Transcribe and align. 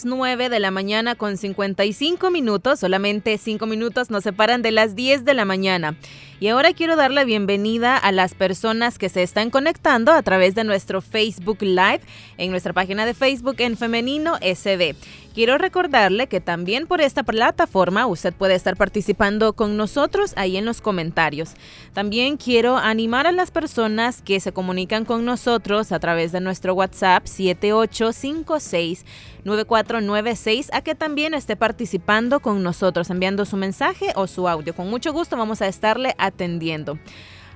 Las 0.00 0.06
9 0.06 0.48
de 0.48 0.60
la 0.60 0.70
mañana 0.70 1.14
con 1.14 1.36
55 1.36 2.30
minutos, 2.30 2.80
solamente 2.80 3.36
5 3.36 3.66
minutos 3.66 4.08
nos 4.08 4.24
separan 4.24 4.62
de 4.62 4.70
las 4.70 4.94
10 4.94 5.26
de 5.26 5.34
la 5.34 5.44
mañana. 5.44 5.94
Y 6.38 6.48
ahora 6.48 6.72
quiero 6.72 6.96
dar 6.96 7.10
la 7.10 7.24
bienvenida 7.24 7.98
a 7.98 8.10
las 8.10 8.32
personas 8.34 8.96
que 8.96 9.10
se 9.10 9.22
están 9.22 9.50
conectando 9.50 10.12
a 10.12 10.22
través 10.22 10.54
de 10.54 10.64
nuestro 10.64 11.02
Facebook 11.02 11.58
Live 11.60 12.00
en 12.38 12.50
nuestra 12.50 12.72
página 12.72 13.04
de 13.04 13.12
Facebook 13.12 13.56
en 13.58 13.76
Femenino 13.76 14.36
SD. 14.36 14.94
Quiero 15.32 15.58
recordarle 15.58 16.26
que 16.26 16.40
también 16.40 16.88
por 16.88 17.00
esta 17.00 17.22
plataforma 17.22 18.08
usted 18.08 18.34
puede 18.34 18.56
estar 18.56 18.76
participando 18.76 19.52
con 19.52 19.76
nosotros 19.76 20.32
ahí 20.34 20.56
en 20.56 20.64
los 20.64 20.80
comentarios. 20.80 21.52
También 21.92 22.36
quiero 22.36 22.76
animar 22.76 23.28
a 23.28 23.32
las 23.32 23.52
personas 23.52 24.22
que 24.22 24.40
se 24.40 24.50
comunican 24.50 25.04
con 25.04 25.24
nosotros 25.24 25.92
a 25.92 26.00
través 26.00 26.32
de 26.32 26.40
nuestro 26.40 26.74
WhatsApp 26.74 27.26
7856 27.26 29.04
9496 29.44 30.70
a 30.72 30.82
que 30.82 30.96
también 30.96 31.34
esté 31.34 31.54
participando 31.54 32.40
con 32.40 32.64
nosotros, 32.64 33.08
enviando 33.08 33.44
su 33.44 33.56
mensaje 33.56 34.06
o 34.16 34.26
su 34.26 34.48
audio. 34.48 34.74
Con 34.74 34.90
mucho 34.90 35.12
gusto 35.12 35.36
vamos 35.36 35.62
a 35.62 35.68
estarle 35.68 36.16
atendiendo. 36.18 36.98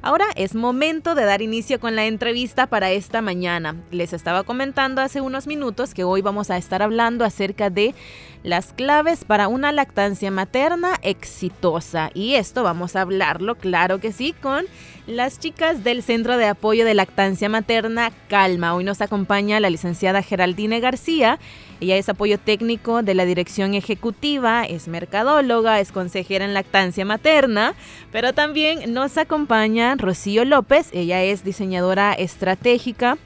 Ahora 0.07 0.27
es 0.37 0.55
momento 0.55 1.15
de 1.15 1.25
dar 1.25 1.41
inicio 1.41 1.81
con 1.81 1.97
la 1.97 2.05
entrevista 2.05 2.67
para 2.67 2.91
esta 2.91 3.23
mañana. 3.23 3.75
Les 3.91 4.12
estaba 4.12 4.43
comentando 4.43 5.01
hace 5.01 5.23
unos 5.23 5.47
minutos 5.47 5.95
que 5.95 6.05
hoy 6.05 6.21
vamos 6.21 6.51
a 6.51 6.59
estar 6.59 6.83
hablando 6.83 7.25
acerca 7.25 7.70
de 7.70 7.95
las 8.43 8.75
claves 8.75 9.25
para 9.25 9.48
una 9.48 9.73
lactancia 9.73 10.31
materna 10.31 10.98
exitosa. 11.01 12.11
Y 12.12 12.34
esto 12.34 12.62
vamos 12.62 12.97
a 12.97 13.01
hablarlo, 13.01 13.55
claro 13.55 13.98
que 13.98 14.12
sí, 14.12 14.34
con 14.43 14.67
las 15.06 15.38
chicas 15.38 15.84
del 15.84 16.02
Centro 16.02 16.38
de 16.38 16.47
Apoyo 16.47 16.84
de 16.84 16.94
Lactancia 16.94 17.48
Materna 17.48 18.10
Calma. 18.28 18.74
Hoy 18.74 18.84
nos 18.84 19.02
acompaña 19.02 19.60
la 19.60 19.69
licenciada 19.69 20.22
Geraldine 20.22 20.80
García. 20.80 21.38
Ella 21.80 21.97
es 21.97 22.08
apoyo 22.08 22.38
técnico 22.38 23.02
de 23.02 23.14
la 23.14 23.27
dirección 23.27 23.75
ejecutiva, 23.75 24.64
es 24.64 24.88
mercadóloga, 24.88 25.80
es 25.80 25.92
consejera 25.92 26.47
en 26.47 26.55
lactancia 26.55 27.05
materna, 27.05 27.75
pero 28.12 28.32
también 28.32 28.94
nos 28.94 29.19
acompaña 29.19 29.94
Rocío 29.97 30.47
López. 30.47 30.88
Ella 30.92 31.22
es 31.22 31.44
diseñadora 31.44 32.14
estratégica, 32.14 33.19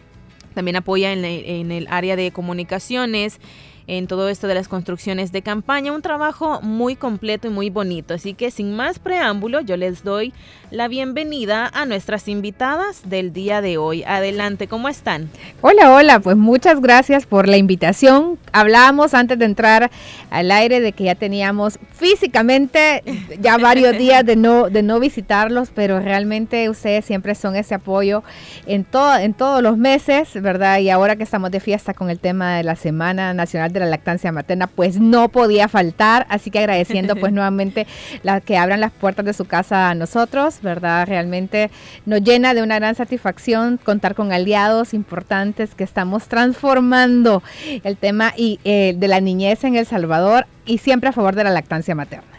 también 0.55 0.77
apoya 0.77 1.13
en, 1.13 1.25
en 1.25 1.71
el 1.71 1.87
área 1.91 2.17
de 2.17 2.33
comunicaciones 2.33 3.39
en 3.89 4.07
todo 4.07 4.29
esto 4.29 4.47
de 4.47 4.55
las 4.55 4.69
construcciones 4.69 5.33
de 5.33 5.43
campaña. 5.43 5.93
Un 5.93 6.03
trabajo 6.03 6.61
muy 6.61 6.95
completo 6.95 7.49
y 7.49 7.51
muy 7.51 7.71
bonito. 7.71 8.15
Así 8.15 8.35
que 8.35 8.51
sin 8.51 8.77
más 8.77 8.99
preámbulo, 8.99 9.61
yo 9.63 9.77
les 9.77 10.05
doy 10.05 10.33
la 10.71 10.87
bienvenida 10.87 11.71
a 11.73 11.87
nuestras 11.87 12.29
invitadas 12.29 13.09
del 13.09 13.33
día 13.33 13.63
de 13.63 13.79
hoy. 13.79 14.05
Adelante, 14.05 14.69
¿cómo 14.69 14.91
están? 14.91 15.31
Hola, 15.63 15.93
hola, 15.95 16.21
pues 16.21 16.37
muchas 16.37 16.81
gracias 16.81 17.25
por 17.25 17.49
la 17.49 17.57
invitación. 17.57 18.39
Hablábamos 18.53 19.15
antes 19.15 19.39
de 19.39 19.47
entrar 19.47 19.91
al 20.31 20.51
aire 20.51 20.81
de 20.81 20.93
que 20.93 21.05
ya 21.05 21.15
teníamos 21.15 21.79
físicamente 21.93 23.03
ya 23.41 23.57
varios 23.57 23.93
días 23.99 24.25
de 24.27 24.37
no, 24.37 24.69
de 24.69 24.83
no 24.83 25.01
visitarlos, 25.01 25.71
pero 25.75 25.99
realmente 26.01 26.69
ustedes 26.69 27.07
siempre 27.07 27.35
son 27.35 27.57
ese 27.57 27.75
apoyo 27.75 28.23
en, 28.67 28.85
todo, 28.85 29.17
en 29.17 29.33
todos 29.33 29.63
los 29.63 29.79
meses, 29.79 30.35
¿verdad? 30.35 30.81
Y 30.81 30.91
ahora 30.91 31.17
que 31.17 31.23
estamos 31.23 31.51
de 31.51 31.61
fiesta 31.61 31.95
con 31.95 32.11
el 32.11 32.19
tema 32.19 32.57
de 32.57 32.65
la 32.65 32.77
Semana 32.77 33.33
Nacional 33.33 33.73
de 33.73 33.78
la 33.79 33.87
lactancia 33.87 34.33
materna, 34.33 34.67
pues 34.67 34.99
no 34.99 35.29
podía 35.29 35.69
faltar. 35.69 36.27
Así 36.29 36.51
que 36.51 36.59
agradeciendo 36.59 37.17
pues 37.17 37.33
nuevamente 37.39 37.87
la, 38.23 38.41
que 38.41 38.57
abran 38.57 38.81
las 38.81 38.93
puertas 38.93 39.25
de 39.25 39.33
su 39.33 39.45
casa 39.45 39.91
a 39.91 39.95
nosotros, 39.95 40.61
¿verdad? 40.63 41.07
Realmente 41.07 41.71
nos 42.07 42.23
llena 42.23 42.55
de 42.55 42.63
una 42.63 42.77
gran 42.79 42.95
satisfacción 42.95 43.79
contar 43.79 44.15
con 44.15 44.33
aliados 44.33 44.95
importantes 44.95 45.75
que 45.75 45.85
estamos 45.85 46.29
transformando 46.29 47.43
el 47.85 47.97
tema 47.97 48.33
y, 48.37 48.61
eh, 48.65 48.95
de 48.97 49.09
la 49.09 49.21
niñez 49.21 49.65
en 49.65 49.77
El 49.77 49.87
Salvador 49.87 50.47
y 50.67 50.79
siempre 50.79 51.09
a 51.09 51.13
favor 51.13 51.35
de 51.35 51.45
la 51.45 51.51
lactancia 51.51 51.95
materna. 51.95 52.38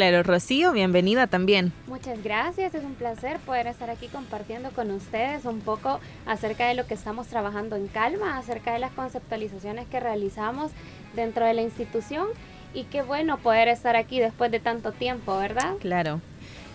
Claro, 0.00 0.22
Rocío, 0.22 0.72
bienvenida 0.72 1.26
también. 1.26 1.74
Muchas 1.86 2.24
gracias, 2.24 2.74
es 2.74 2.82
un 2.82 2.94
placer 2.94 3.38
poder 3.40 3.66
estar 3.66 3.90
aquí 3.90 4.06
compartiendo 4.06 4.70
con 4.70 4.90
ustedes 4.92 5.44
un 5.44 5.60
poco 5.60 6.00
acerca 6.24 6.68
de 6.68 6.74
lo 6.74 6.86
que 6.86 6.94
estamos 6.94 7.26
trabajando 7.26 7.76
en 7.76 7.86
Calma, 7.86 8.38
acerca 8.38 8.72
de 8.72 8.78
las 8.78 8.92
conceptualizaciones 8.92 9.86
que 9.88 10.00
realizamos 10.00 10.72
dentro 11.14 11.44
de 11.44 11.52
la 11.52 11.60
institución 11.60 12.28
y 12.72 12.84
qué 12.84 13.02
bueno 13.02 13.36
poder 13.36 13.68
estar 13.68 13.94
aquí 13.94 14.20
después 14.20 14.50
de 14.50 14.58
tanto 14.58 14.92
tiempo, 14.92 15.36
¿verdad? 15.36 15.74
Claro. 15.80 16.22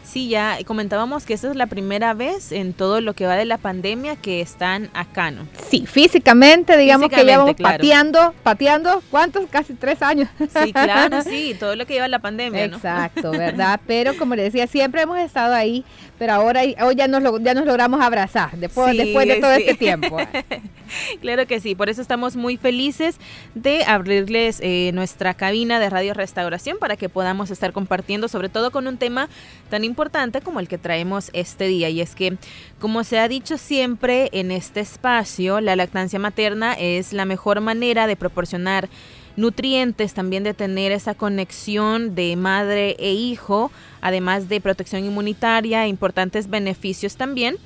Sí, 0.06 0.30
ya 0.30 0.58
comentábamos 0.66 1.26
que 1.26 1.34
esta 1.34 1.50
es 1.50 1.56
la 1.56 1.66
primera 1.68 2.14
vez 2.14 2.52
en 2.52 2.74
todo 2.74 3.02
lo 3.02 3.14
que 3.14 3.26
va 3.26 3.36
de 3.36 3.46
la 3.46 3.58
pandemia 3.58 4.16
que 4.16 4.40
están 4.42 4.90
acá, 4.94 5.32
¿no? 5.32 5.48
Sí, 5.70 5.86
físicamente, 5.86 6.78
digamos 6.78 7.10
que 7.10 7.24
llevamos 7.24 7.56
pateando, 7.56 8.34
pateando, 8.44 9.04
¿cuántos? 9.10 9.46
Casi 9.50 9.74
tres 9.74 10.02
años. 10.02 10.30
Sí, 10.38 10.72
claro, 10.72 11.22
sí, 11.24 11.56
todo 11.60 11.76
lo 11.76 11.86
que 11.86 11.96
lleva 11.96 12.08
la 12.08 12.20
pandemia, 12.20 12.68
¿no? 12.68 12.78
Exacto, 12.78 13.32
¿verdad? 13.32 13.80
Pero 13.88 14.16
como 14.18 14.36
le 14.36 14.44
decía, 14.44 14.68
siempre 14.68 15.02
hemos 15.02 15.20
estado 15.20 15.54
ahí, 15.54 15.84
pero 16.18 16.34
ahora 16.34 16.62
hoy 16.82 16.96
ya 16.96 17.08
nos, 17.08 17.22
ya 17.44 17.54
nos 17.54 17.66
logramos 17.66 18.02
abrazar 18.02 18.52
después, 18.58 18.96
después 18.96 19.28
de 19.28 19.36
todo 19.42 19.52
este 19.52 19.74
tiempo. 19.74 20.18
claro 21.22 21.46
que 21.48 21.60
sí, 21.60 21.76
por 21.76 21.90
eso 21.90 22.02
estamos 22.02 22.36
muy 22.36 22.58
felices 22.58 23.18
de 23.54 23.84
abrirles 23.86 24.60
eh, 24.62 24.92
nuestra 24.94 25.34
cabina 25.34 25.80
de 25.80 25.90
Radio 25.90 26.14
Restauración 26.14 26.78
para 26.80 26.98
que 26.98 27.10
podamos 27.10 27.52
estar 27.52 27.74
compartiendo, 27.74 28.28
sobre 28.28 28.50
todo 28.50 28.72
con 28.72 28.88
un 28.88 28.98
tema 28.98 29.30
tan 29.70 29.84
importante 29.84 30.42
como 30.42 30.60
el 30.60 30.68
que 30.68 30.78
traemos 30.78 31.30
este 31.34 31.68
día. 31.68 31.90
Y 31.90 32.02
es 32.02 32.16
que, 32.16 32.38
como 32.80 33.04
se 33.04 33.20
ha 33.20 33.28
dicho 33.28 33.58
siempre 33.58 34.30
en 34.32 34.52
este 34.52 34.80
espacio, 34.80 35.62
la 35.62 35.76
lactancia 35.76 36.20
materna 36.20 36.74
es 36.74 37.14
la 37.14 37.26
mejor 37.26 37.62
manera 37.62 38.08
de 38.08 38.16
proporcionar 38.16 38.90
nutrientes, 39.36 40.14
también 40.14 40.44
de 40.44 40.54
tener 40.54 40.92
esa 40.92 41.14
conexión 41.14 42.16
de 42.16 42.36
madre 42.36 42.96
e 43.00 43.14
hijo, 43.14 43.72
además 44.02 44.48
de 44.48 44.62
protección 44.62 45.04
inmunitaria, 45.04 45.88
importantes 45.88 46.50
beneficios 46.50 47.18
también. 47.18 47.58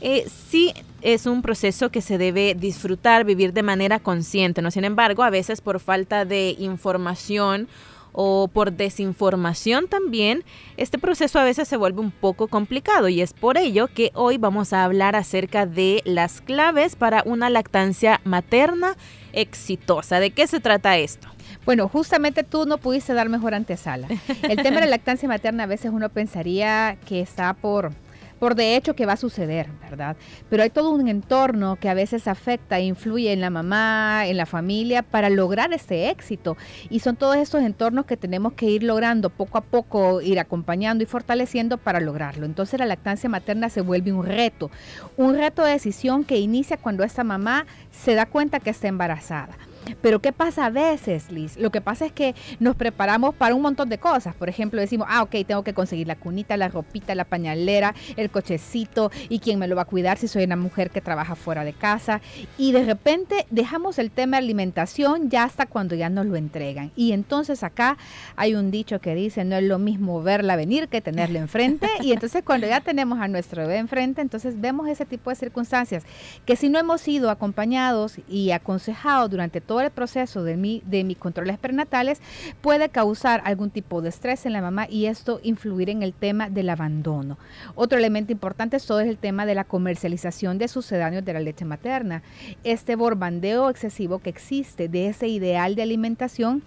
Eh, 0.00 0.26
sí 0.50 0.74
es 1.04 1.26
un 1.26 1.42
proceso 1.42 1.90
que 1.90 2.00
se 2.00 2.18
debe 2.18 2.54
disfrutar, 2.54 3.24
vivir 3.24 3.52
de 3.52 3.62
manera 3.62 4.00
consciente, 4.00 4.62
¿no? 4.62 4.70
Sin 4.70 4.84
embargo, 4.84 5.22
a 5.22 5.30
veces 5.30 5.60
por 5.60 5.78
falta 5.78 6.24
de 6.24 6.56
información 6.58 7.68
o 8.12 8.48
por 8.48 8.72
desinformación 8.72 9.86
también, 9.86 10.44
este 10.78 10.98
proceso 10.98 11.38
a 11.38 11.44
veces 11.44 11.68
se 11.68 11.76
vuelve 11.76 12.00
un 12.00 12.10
poco 12.10 12.48
complicado 12.48 13.08
y 13.08 13.20
es 13.20 13.34
por 13.34 13.58
ello 13.58 13.88
que 13.88 14.12
hoy 14.14 14.38
vamos 14.38 14.72
a 14.72 14.84
hablar 14.84 15.14
acerca 15.14 15.66
de 15.66 16.00
las 16.06 16.40
claves 16.40 16.96
para 16.96 17.22
una 17.26 17.50
lactancia 17.50 18.20
materna 18.24 18.96
exitosa. 19.32 20.20
¿De 20.20 20.30
qué 20.30 20.46
se 20.46 20.60
trata 20.60 20.96
esto? 20.96 21.28
Bueno, 21.66 21.88
justamente 21.88 22.44
tú 22.44 22.64
no 22.64 22.78
pudiste 22.78 23.12
dar 23.12 23.28
mejor 23.28 23.52
antesala. 23.52 24.08
El 24.42 24.62
tema 24.62 24.76
de 24.76 24.86
la 24.86 24.86
lactancia 24.96 25.28
materna 25.28 25.64
a 25.64 25.66
veces 25.66 25.90
uno 25.92 26.08
pensaría 26.08 26.96
que 27.06 27.20
está 27.20 27.52
por 27.52 27.92
por 28.44 28.56
de 28.56 28.76
hecho 28.76 28.94
que 28.94 29.06
va 29.06 29.14
a 29.14 29.16
suceder, 29.16 29.68
¿verdad? 29.80 30.18
Pero 30.50 30.62
hay 30.62 30.68
todo 30.68 30.90
un 30.90 31.08
entorno 31.08 31.76
que 31.76 31.88
a 31.88 31.94
veces 31.94 32.28
afecta 32.28 32.78
e 32.78 32.84
influye 32.84 33.32
en 33.32 33.40
la 33.40 33.48
mamá, 33.48 34.26
en 34.26 34.36
la 34.36 34.44
familia, 34.44 35.02
para 35.02 35.30
lograr 35.30 35.72
este 35.72 36.10
éxito. 36.10 36.58
Y 36.90 37.00
son 37.00 37.16
todos 37.16 37.36
estos 37.36 37.62
entornos 37.62 38.04
que 38.04 38.18
tenemos 38.18 38.52
que 38.52 38.66
ir 38.66 38.82
logrando 38.82 39.30
poco 39.30 39.56
a 39.56 39.62
poco, 39.62 40.20
ir 40.20 40.38
acompañando 40.38 41.02
y 41.02 41.06
fortaleciendo 41.06 41.78
para 41.78 42.00
lograrlo. 42.00 42.44
Entonces 42.44 42.78
la 42.78 42.84
lactancia 42.84 43.30
materna 43.30 43.70
se 43.70 43.80
vuelve 43.80 44.12
un 44.12 44.26
reto, 44.26 44.70
un 45.16 45.36
reto 45.36 45.64
de 45.64 45.72
decisión 45.72 46.22
que 46.22 46.36
inicia 46.36 46.76
cuando 46.76 47.02
esta 47.02 47.24
mamá 47.24 47.64
se 47.92 48.14
da 48.14 48.26
cuenta 48.26 48.60
que 48.60 48.68
está 48.68 48.88
embarazada. 48.88 49.56
Pero 50.00 50.20
¿qué 50.20 50.32
pasa 50.32 50.66
a 50.66 50.70
veces, 50.70 51.30
Liz? 51.30 51.56
Lo 51.56 51.70
que 51.70 51.80
pasa 51.80 52.06
es 52.06 52.12
que 52.12 52.34
nos 52.60 52.76
preparamos 52.76 53.34
para 53.34 53.54
un 53.54 53.62
montón 53.62 53.88
de 53.88 53.98
cosas. 53.98 54.34
Por 54.34 54.48
ejemplo, 54.48 54.80
decimos, 54.80 55.06
ah, 55.10 55.22
ok, 55.22 55.36
tengo 55.46 55.62
que 55.62 55.74
conseguir 55.74 56.06
la 56.06 56.16
cunita, 56.16 56.56
la 56.56 56.68
ropita, 56.68 57.14
la 57.14 57.24
pañalera, 57.24 57.94
el 58.16 58.30
cochecito 58.30 59.10
y 59.28 59.38
quién 59.38 59.58
me 59.58 59.68
lo 59.68 59.76
va 59.76 59.82
a 59.82 59.86
cuidar 59.86 60.18
si 60.18 60.28
soy 60.28 60.44
una 60.44 60.56
mujer 60.56 60.90
que 60.90 61.00
trabaja 61.00 61.34
fuera 61.34 61.64
de 61.64 61.72
casa. 61.72 62.20
Y 62.58 62.72
de 62.72 62.84
repente 62.84 63.46
dejamos 63.50 63.98
el 63.98 64.10
tema 64.10 64.36
de 64.36 64.44
alimentación 64.44 65.30
ya 65.30 65.44
hasta 65.44 65.66
cuando 65.66 65.94
ya 65.94 66.08
nos 66.08 66.26
lo 66.26 66.36
entregan. 66.36 66.90
Y 66.96 67.12
entonces 67.12 67.62
acá 67.62 67.96
hay 68.36 68.54
un 68.54 68.70
dicho 68.70 69.00
que 69.00 69.14
dice, 69.14 69.44
no 69.44 69.56
es 69.56 69.64
lo 69.64 69.78
mismo 69.78 70.22
verla 70.22 70.56
venir 70.56 70.88
que 70.88 71.00
tenerla 71.00 71.38
enfrente. 71.38 71.88
Y 72.02 72.12
entonces 72.12 72.42
cuando 72.44 72.66
ya 72.66 72.80
tenemos 72.80 73.20
a 73.20 73.28
nuestro 73.28 73.62
bebé 73.62 73.78
enfrente, 73.78 74.20
entonces 74.20 74.60
vemos 74.60 74.88
ese 74.88 75.04
tipo 75.04 75.30
de 75.30 75.36
circunstancias 75.36 76.04
que 76.44 76.56
si 76.56 76.68
no 76.68 76.78
hemos 76.78 77.00
sido 77.00 77.30
acompañados 77.30 78.18
y 78.28 78.50
aconsejados 78.50 79.30
durante 79.30 79.60
todo 79.60 79.73
todo 79.74 79.80
el 79.80 79.90
proceso 79.90 80.44
de, 80.44 80.56
mi, 80.56 80.84
de 80.86 81.02
mis 81.02 81.16
controles 81.16 81.58
prenatales 81.58 82.20
puede 82.60 82.90
causar 82.90 83.42
algún 83.44 83.70
tipo 83.70 84.02
de 84.02 84.10
estrés 84.10 84.46
en 84.46 84.52
la 84.52 84.60
mamá 84.60 84.86
y 84.88 85.06
esto 85.06 85.40
influir 85.42 85.90
en 85.90 86.04
el 86.04 86.12
tema 86.12 86.48
del 86.48 86.70
abandono. 86.70 87.38
Otro 87.74 87.98
elemento 87.98 88.30
importante 88.30 88.76
es 88.76 88.86
todo 88.86 89.00
el 89.00 89.18
tema 89.18 89.46
de 89.46 89.56
la 89.56 89.64
comercialización 89.64 90.58
de 90.58 90.68
sucedáneos 90.68 91.24
de 91.24 91.32
la 91.32 91.40
leche 91.40 91.64
materna. 91.64 92.22
Este 92.62 92.94
borbandeo 92.94 93.68
excesivo 93.68 94.20
que 94.20 94.30
existe 94.30 94.88
de 94.88 95.08
ese 95.08 95.26
ideal 95.26 95.74
de 95.74 95.82
alimentación 95.82 96.62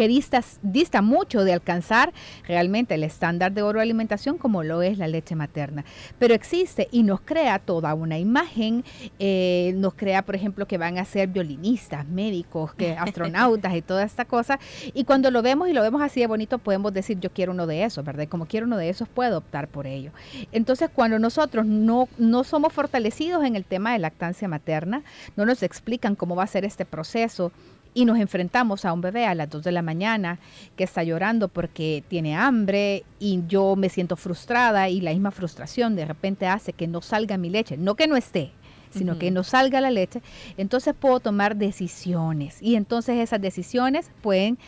que 0.00 0.08
dista, 0.08 1.02
mucho 1.02 1.44
de 1.44 1.52
alcanzar 1.52 2.14
realmente 2.48 2.94
el 2.94 3.04
estándar 3.04 3.52
de 3.52 3.60
oro 3.60 3.80
de 3.80 3.82
alimentación 3.82 4.38
como 4.38 4.62
lo 4.62 4.80
es 4.80 4.96
la 4.96 5.06
leche 5.08 5.36
materna. 5.36 5.84
Pero 6.18 6.32
existe 6.32 6.88
y 6.90 7.02
nos 7.02 7.20
crea 7.20 7.58
toda 7.58 7.92
una 7.92 8.18
imagen, 8.18 8.82
eh, 9.18 9.74
nos 9.76 9.92
crea, 9.92 10.22
por 10.22 10.36
ejemplo, 10.36 10.66
que 10.66 10.78
van 10.78 10.96
a 10.96 11.04
ser 11.04 11.28
violinistas, 11.28 12.08
médicos, 12.08 12.72
que 12.72 12.92
astronautas 12.98 13.74
y 13.74 13.82
toda 13.82 14.02
esta 14.02 14.24
cosa. 14.24 14.58
Y 14.94 15.04
cuando 15.04 15.30
lo 15.30 15.42
vemos 15.42 15.68
y 15.68 15.74
lo 15.74 15.82
vemos 15.82 16.00
así 16.00 16.20
de 16.20 16.26
bonito, 16.26 16.56
podemos 16.56 16.94
decir, 16.94 17.20
yo 17.20 17.28
quiero 17.30 17.52
uno 17.52 17.66
de 17.66 17.84
esos, 17.84 18.02
¿verdad? 18.02 18.26
Como 18.26 18.46
quiero 18.46 18.64
uno 18.64 18.78
de 18.78 18.88
esos, 18.88 19.06
puedo 19.06 19.36
optar 19.36 19.68
por 19.68 19.86
ello. 19.86 20.12
Entonces, 20.50 20.88
cuando 20.94 21.18
nosotros 21.18 21.66
no, 21.66 22.08
no 22.16 22.42
somos 22.44 22.72
fortalecidos 22.72 23.44
en 23.44 23.54
el 23.54 23.66
tema 23.66 23.92
de 23.92 23.98
lactancia 23.98 24.48
materna, 24.48 25.02
no 25.36 25.44
nos 25.44 25.62
explican 25.62 26.14
cómo 26.14 26.36
va 26.36 26.44
a 26.44 26.46
ser 26.46 26.64
este 26.64 26.86
proceso, 26.86 27.52
y 27.94 28.04
nos 28.04 28.18
enfrentamos 28.18 28.84
a 28.84 28.92
un 28.92 29.00
bebé 29.00 29.26
a 29.26 29.34
las 29.34 29.50
2 29.50 29.64
de 29.64 29.72
la 29.72 29.82
mañana 29.82 30.38
que 30.76 30.84
está 30.84 31.02
llorando 31.02 31.48
porque 31.48 32.04
tiene 32.08 32.36
hambre 32.36 33.04
y 33.18 33.42
yo 33.48 33.76
me 33.76 33.88
siento 33.88 34.16
frustrada 34.16 34.88
y 34.88 35.00
la 35.00 35.12
misma 35.12 35.30
frustración 35.30 35.96
de 35.96 36.04
repente 36.04 36.46
hace 36.46 36.72
que 36.72 36.86
no 36.86 37.02
salga 37.02 37.36
mi 37.36 37.50
leche, 37.50 37.76
no 37.76 37.94
que 37.94 38.06
no 38.06 38.16
esté, 38.16 38.52
sino 38.90 39.18
que 39.18 39.30
no 39.30 39.44
salga 39.44 39.80
la 39.80 39.90
leche, 39.90 40.20
entonces 40.56 40.94
puedo 40.98 41.20
tomar 41.20 41.56
decisiones 41.56 42.60
y 42.60 42.74
entonces 42.74 43.18
esas 43.18 43.40
decisiones 43.40 44.10
pueden 44.20 44.58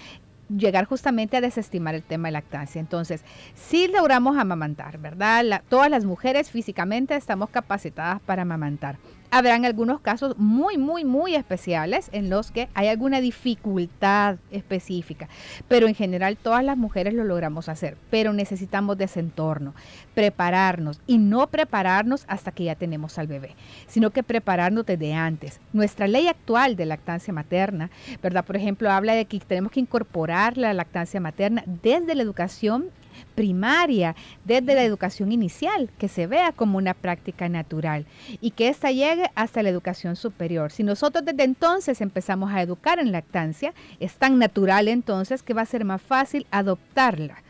llegar 0.56 0.84
justamente 0.84 1.36
a 1.36 1.40
desestimar 1.40 1.94
el 1.94 2.02
tema 2.02 2.28
de 2.28 2.32
lactancia. 2.32 2.80
Entonces, 2.80 3.24
si 3.54 3.88
logramos 3.88 4.36
amamantar, 4.36 4.98
¿verdad? 4.98 5.62
todas 5.68 5.90
las 5.90 6.04
mujeres 6.04 6.50
físicamente 6.50 7.16
estamos 7.16 7.50
capacitadas 7.50 8.20
para 8.20 8.42
amamantar. 8.42 8.98
Habrán 9.34 9.64
algunos 9.64 10.02
casos 10.02 10.36
muy, 10.36 10.76
muy, 10.76 11.06
muy 11.06 11.34
especiales 11.34 12.10
en 12.12 12.28
los 12.28 12.50
que 12.50 12.68
hay 12.74 12.88
alguna 12.88 13.22
dificultad 13.22 14.36
específica, 14.50 15.26
pero 15.68 15.88
en 15.88 15.94
general 15.94 16.36
todas 16.36 16.62
las 16.62 16.76
mujeres 16.76 17.14
lo 17.14 17.24
logramos 17.24 17.70
hacer, 17.70 17.96
pero 18.10 18.34
necesitamos 18.34 18.98
de 18.98 19.04
ese 19.04 19.20
entorno, 19.20 19.72
prepararnos 20.12 21.00
y 21.06 21.16
no 21.16 21.46
prepararnos 21.46 22.26
hasta 22.28 22.52
que 22.52 22.64
ya 22.64 22.74
tenemos 22.74 23.18
al 23.18 23.26
bebé, 23.26 23.56
sino 23.86 24.10
que 24.10 24.22
prepararnos 24.22 24.84
desde 24.84 25.14
antes. 25.14 25.60
Nuestra 25.72 26.08
ley 26.08 26.28
actual 26.28 26.76
de 26.76 26.84
lactancia 26.84 27.32
materna, 27.32 27.90
¿verdad? 28.22 28.44
Por 28.44 28.56
ejemplo, 28.56 28.90
habla 28.90 29.14
de 29.14 29.24
que 29.24 29.40
tenemos 29.40 29.72
que 29.72 29.80
incorporar 29.80 30.58
la 30.58 30.74
lactancia 30.74 31.20
materna 31.20 31.64
desde 31.66 32.14
la 32.14 32.22
educación 32.22 32.90
primaria, 33.34 34.14
desde 34.44 34.74
la 34.74 34.84
educación 34.84 35.32
inicial, 35.32 35.90
que 35.98 36.08
se 36.08 36.26
vea 36.26 36.52
como 36.52 36.78
una 36.78 36.94
práctica 36.94 37.48
natural 37.48 38.06
y 38.40 38.52
que 38.52 38.68
ésta 38.68 38.90
llegue 38.90 39.30
hasta 39.34 39.62
la 39.62 39.68
educación 39.68 40.16
superior. 40.16 40.70
Si 40.70 40.82
nosotros 40.82 41.24
desde 41.24 41.44
entonces 41.44 42.00
empezamos 42.00 42.52
a 42.52 42.62
educar 42.62 42.98
en 42.98 43.12
lactancia, 43.12 43.74
es 44.00 44.14
tan 44.14 44.38
natural 44.38 44.88
entonces 44.88 45.42
que 45.42 45.54
va 45.54 45.62
a 45.62 45.66
ser 45.66 45.84
más 45.84 46.02
fácil 46.02 46.46
adoptarla 46.50 47.42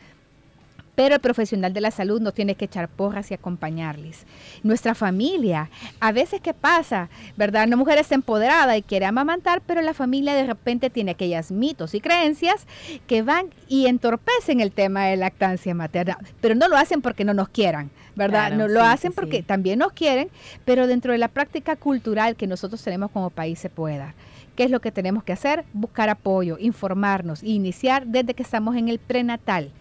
pero 0.95 1.15
el 1.15 1.21
profesional 1.21 1.73
de 1.73 1.81
la 1.81 1.91
salud 1.91 2.21
no 2.21 2.31
tiene 2.31 2.55
que 2.55 2.65
echar 2.65 2.87
porras 2.87 3.31
y 3.31 3.33
acompañarles. 3.33 4.25
Nuestra 4.61 4.95
familia, 4.95 5.69
a 5.99 6.11
veces 6.11 6.41
qué 6.41 6.53
pasa, 6.53 7.09
¿verdad? 7.35 7.65
Una 7.67 7.75
mujer 7.75 7.97
está 7.97 8.15
empoderada 8.15 8.77
y 8.77 8.83
quiere 8.83 9.05
amamantar, 9.05 9.61
pero 9.65 9.81
la 9.81 9.93
familia 9.93 10.33
de 10.33 10.45
repente 10.45 10.89
tiene 10.89 11.11
aquellas 11.11 11.51
mitos 11.51 11.93
y 11.93 12.01
creencias 12.01 12.67
que 13.07 13.23
van 13.23 13.47
y 13.67 13.87
entorpecen 13.87 14.59
el 14.59 14.71
tema 14.71 15.05
de 15.05 15.17
lactancia 15.17 15.73
materna, 15.73 16.17
pero 16.41 16.55
no 16.55 16.67
lo 16.67 16.77
hacen 16.77 17.01
porque 17.01 17.25
no 17.25 17.33
nos 17.33 17.49
quieran, 17.49 17.89
¿verdad? 18.15 18.51
no 18.51 18.67
lo 18.67 18.83
hacen 18.83 19.13
porque 19.13 19.41
también 19.41 19.79
nos 19.79 19.93
quieren, 19.93 20.29
pero 20.65 20.87
dentro 20.87 21.11
de 21.11 21.17
la 21.17 21.27
práctica 21.27 21.75
cultural 21.75 22.35
que 22.35 22.47
nosotros 22.47 22.83
tenemos 22.83 23.11
como 23.11 23.29
país 23.29 23.59
se 23.59 23.69
pueda. 23.69 24.13
¿Qué 24.55 24.65
es 24.65 24.71
lo 24.71 24.81
que 24.81 24.91
tenemos 24.91 25.23
que 25.23 25.33
hacer? 25.33 25.65
Buscar 25.73 26.09
apoyo, 26.09 26.57
informarnos 26.59 27.41
e 27.41 27.49
iniciar 27.49 28.05
desde 28.05 28.35
que 28.35 28.43
estamos 28.43 28.75
en 28.75 28.87
el 28.87 28.99
prenatal 28.99 29.71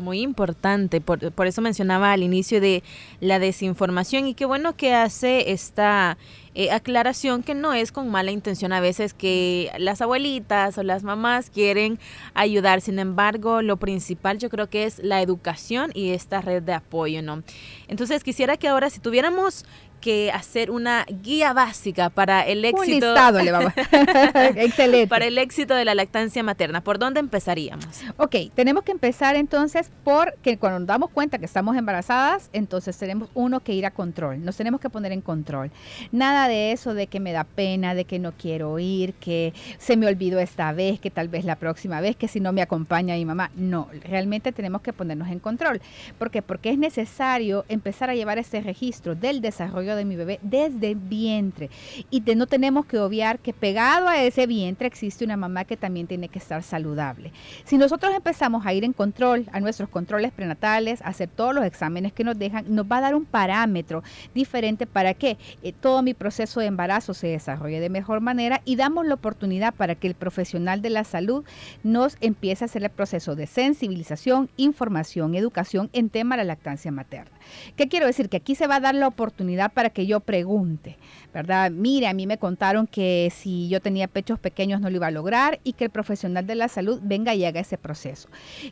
muy 0.00 0.20
importante, 0.20 1.00
por, 1.00 1.32
por, 1.32 1.46
eso 1.46 1.62
mencionaba 1.62 2.12
al 2.12 2.22
inicio 2.22 2.60
de 2.60 2.82
la 3.20 3.38
desinformación 3.38 4.26
y 4.26 4.34
qué 4.34 4.44
bueno 4.44 4.76
que 4.76 4.94
hace 4.94 5.52
esta 5.52 6.18
eh, 6.56 6.72
aclaración 6.72 7.44
que 7.44 7.54
no 7.54 7.74
es 7.74 7.92
con 7.92 8.08
mala 8.08 8.32
intención 8.32 8.72
a 8.72 8.80
veces 8.80 9.14
que 9.14 9.70
las 9.78 10.00
abuelitas 10.00 10.76
o 10.78 10.82
las 10.82 11.04
mamás 11.04 11.48
quieren 11.48 12.00
ayudar, 12.34 12.80
sin 12.80 12.98
embargo 12.98 13.62
lo 13.62 13.76
principal 13.76 14.38
yo 14.38 14.50
creo 14.50 14.68
que 14.68 14.84
es 14.84 14.98
la 14.98 15.22
educación 15.22 15.92
y 15.94 16.10
esta 16.10 16.40
red 16.40 16.62
de 16.64 16.72
apoyo, 16.72 17.22
¿no? 17.22 17.44
Entonces 17.86 18.24
quisiera 18.24 18.56
que 18.56 18.66
ahora 18.66 18.90
si 18.90 18.98
tuviéramos 18.98 19.64
que 20.00 20.32
hacer 20.32 20.70
una 20.70 21.06
guía 21.22 21.52
básica 21.52 22.10
para 22.10 22.42
el 22.42 22.64
éxito. 22.64 23.14
Excelente. 24.56 25.06
Para 25.06 25.26
el 25.26 25.38
éxito 25.38 25.74
de 25.74 25.84
la 25.84 25.94
lactancia 25.94 26.42
materna. 26.42 26.80
¿Por 26.80 26.98
dónde 26.98 27.20
empezaríamos? 27.20 27.86
Ok, 28.16 28.36
tenemos 28.54 28.84
que 28.84 28.92
empezar 28.92 29.36
entonces 29.36 29.90
por 30.04 30.34
que 30.42 30.58
cuando 30.58 30.80
nos 30.80 30.88
damos 30.88 31.10
cuenta 31.10 31.38
que 31.38 31.44
estamos 31.44 31.76
embarazadas, 31.76 32.50
entonces 32.52 32.96
tenemos 32.96 33.28
uno 33.34 33.60
que 33.60 33.72
ir 33.74 33.86
a 33.86 33.90
control. 33.90 34.44
Nos 34.44 34.56
tenemos 34.56 34.80
que 34.80 34.90
poner 34.90 35.12
en 35.12 35.20
control. 35.20 35.70
Nada 36.12 36.48
de 36.48 36.72
eso 36.72 36.94
de 36.94 37.06
que 37.06 37.20
me 37.20 37.32
da 37.32 37.44
pena, 37.44 37.94
de 37.94 38.04
que 38.04 38.18
no 38.18 38.32
quiero 38.32 38.78
ir, 38.78 39.14
que 39.14 39.52
se 39.78 39.96
me 39.96 40.06
olvidó 40.06 40.38
esta 40.38 40.72
vez, 40.72 41.00
que 41.00 41.10
tal 41.10 41.28
vez 41.28 41.44
la 41.44 41.56
próxima 41.56 42.00
vez, 42.00 42.16
que 42.16 42.28
si 42.28 42.40
no 42.40 42.52
me 42.52 42.62
acompaña 42.62 43.14
mi 43.14 43.24
mamá. 43.24 43.50
No, 43.54 43.88
realmente 44.04 44.52
tenemos 44.52 44.82
que 44.82 44.92
ponernos 44.92 45.28
en 45.28 45.38
control. 45.38 45.80
¿Por 46.18 46.30
qué? 46.30 46.42
Porque 46.42 46.70
es 46.70 46.78
necesario 46.78 47.64
empezar 47.68 48.10
a 48.10 48.14
llevar 48.14 48.38
este 48.38 48.60
registro 48.60 49.14
del 49.14 49.40
desarrollo 49.40 49.89
de 49.96 50.04
mi 50.04 50.16
bebé 50.16 50.38
desde 50.42 50.92
el 50.92 50.96
vientre. 50.96 51.70
Y 52.10 52.20
no 52.34 52.46
tenemos 52.46 52.86
que 52.86 52.98
obviar 52.98 53.38
que 53.38 53.52
pegado 53.52 54.08
a 54.08 54.22
ese 54.22 54.46
vientre 54.46 54.86
existe 54.86 55.24
una 55.24 55.36
mamá 55.36 55.64
que 55.64 55.76
también 55.76 56.06
tiene 56.06 56.28
que 56.28 56.38
estar 56.38 56.62
saludable. 56.62 57.32
Si 57.64 57.76
nosotros 57.76 58.14
empezamos 58.14 58.66
a 58.66 58.72
ir 58.72 58.84
en 58.84 58.92
control, 58.92 59.46
a 59.52 59.60
nuestros 59.60 59.88
controles 59.88 60.32
prenatales, 60.32 61.02
a 61.02 61.08
hacer 61.08 61.28
todos 61.28 61.54
los 61.54 61.64
exámenes 61.64 62.12
que 62.12 62.24
nos 62.24 62.38
dejan, 62.38 62.64
nos 62.68 62.86
va 62.86 62.98
a 62.98 63.00
dar 63.00 63.14
un 63.14 63.24
parámetro 63.24 64.02
diferente 64.34 64.86
para 64.86 65.14
que 65.14 65.38
eh, 65.62 65.72
todo 65.72 66.02
mi 66.02 66.14
proceso 66.14 66.60
de 66.60 66.66
embarazo 66.66 67.14
se 67.14 67.28
desarrolle 67.28 67.80
de 67.80 67.90
mejor 67.90 68.20
manera 68.20 68.62
y 68.64 68.76
damos 68.76 69.06
la 69.06 69.14
oportunidad 69.14 69.74
para 69.74 69.94
que 69.94 70.06
el 70.06 70.14
profesional 70.14 70.82
de 70.82 70.90
la 70.90 71.04
salud 71.04 71.44
nos 71.82 72.16
empiece 72.20 72.64
a 72.64 72.66
hacer 72.66 72.82
el 72.82 72.90
proceso 72.90 73.34
de 73.34 73.46
sensibilización, 73.46 74.50
información, 74.56 75.34
educación 75.34 75.90
en 75.92 76.10
tema 76.10 76.36
de 76.36 76.44
la 76.44 76.54
lactancia 76.54 76.92
materna. 76.92 77.39
¿Qué 77.76 77.88
quiero 77.88 78.06
decir? 78.06 78.28
Que 78.28 78.38
aquí 78.38 78.54
se 78.54 78.66
va 78.66 78.76
a 78.76 78.80
dar 78.80 78.94
la 78.94 79.08
oportunidad 79.08 79.72
para 79.72 79.90
que 79.90 80.06
yo 80.06 80.20
pregunte, 80.20 80.96
¿verdad? 81.32 81.70
Mire, 81.70 82.06
a 82.06 82.14
mí 82.14 82.26
me 82.26 82.38
contaron 82.38 82.86
que 82.86 83.32
si 83.34 83.68
yo 83.68 83.80
tenía 83.80 84.08
pechos 84.08 84.38
pequeños 84.38 84.80
no 84.80 84.90
lo 84.90 84.96
iba 84.96 85.06
a 85.08 85.10
lograr 85.10 85.60
y 85.64 85.74
que 85.74 85.84
el 85.84 85.90
profesional 85.90 86.46
de 86.46 86.54
la 86.54 86.68
salud 86.68 87.00
venga 87.02 87.34
y 87.34 87.44
haga 87.44 87.60
ese 87.60 87.78
proceso. 87.78 88.28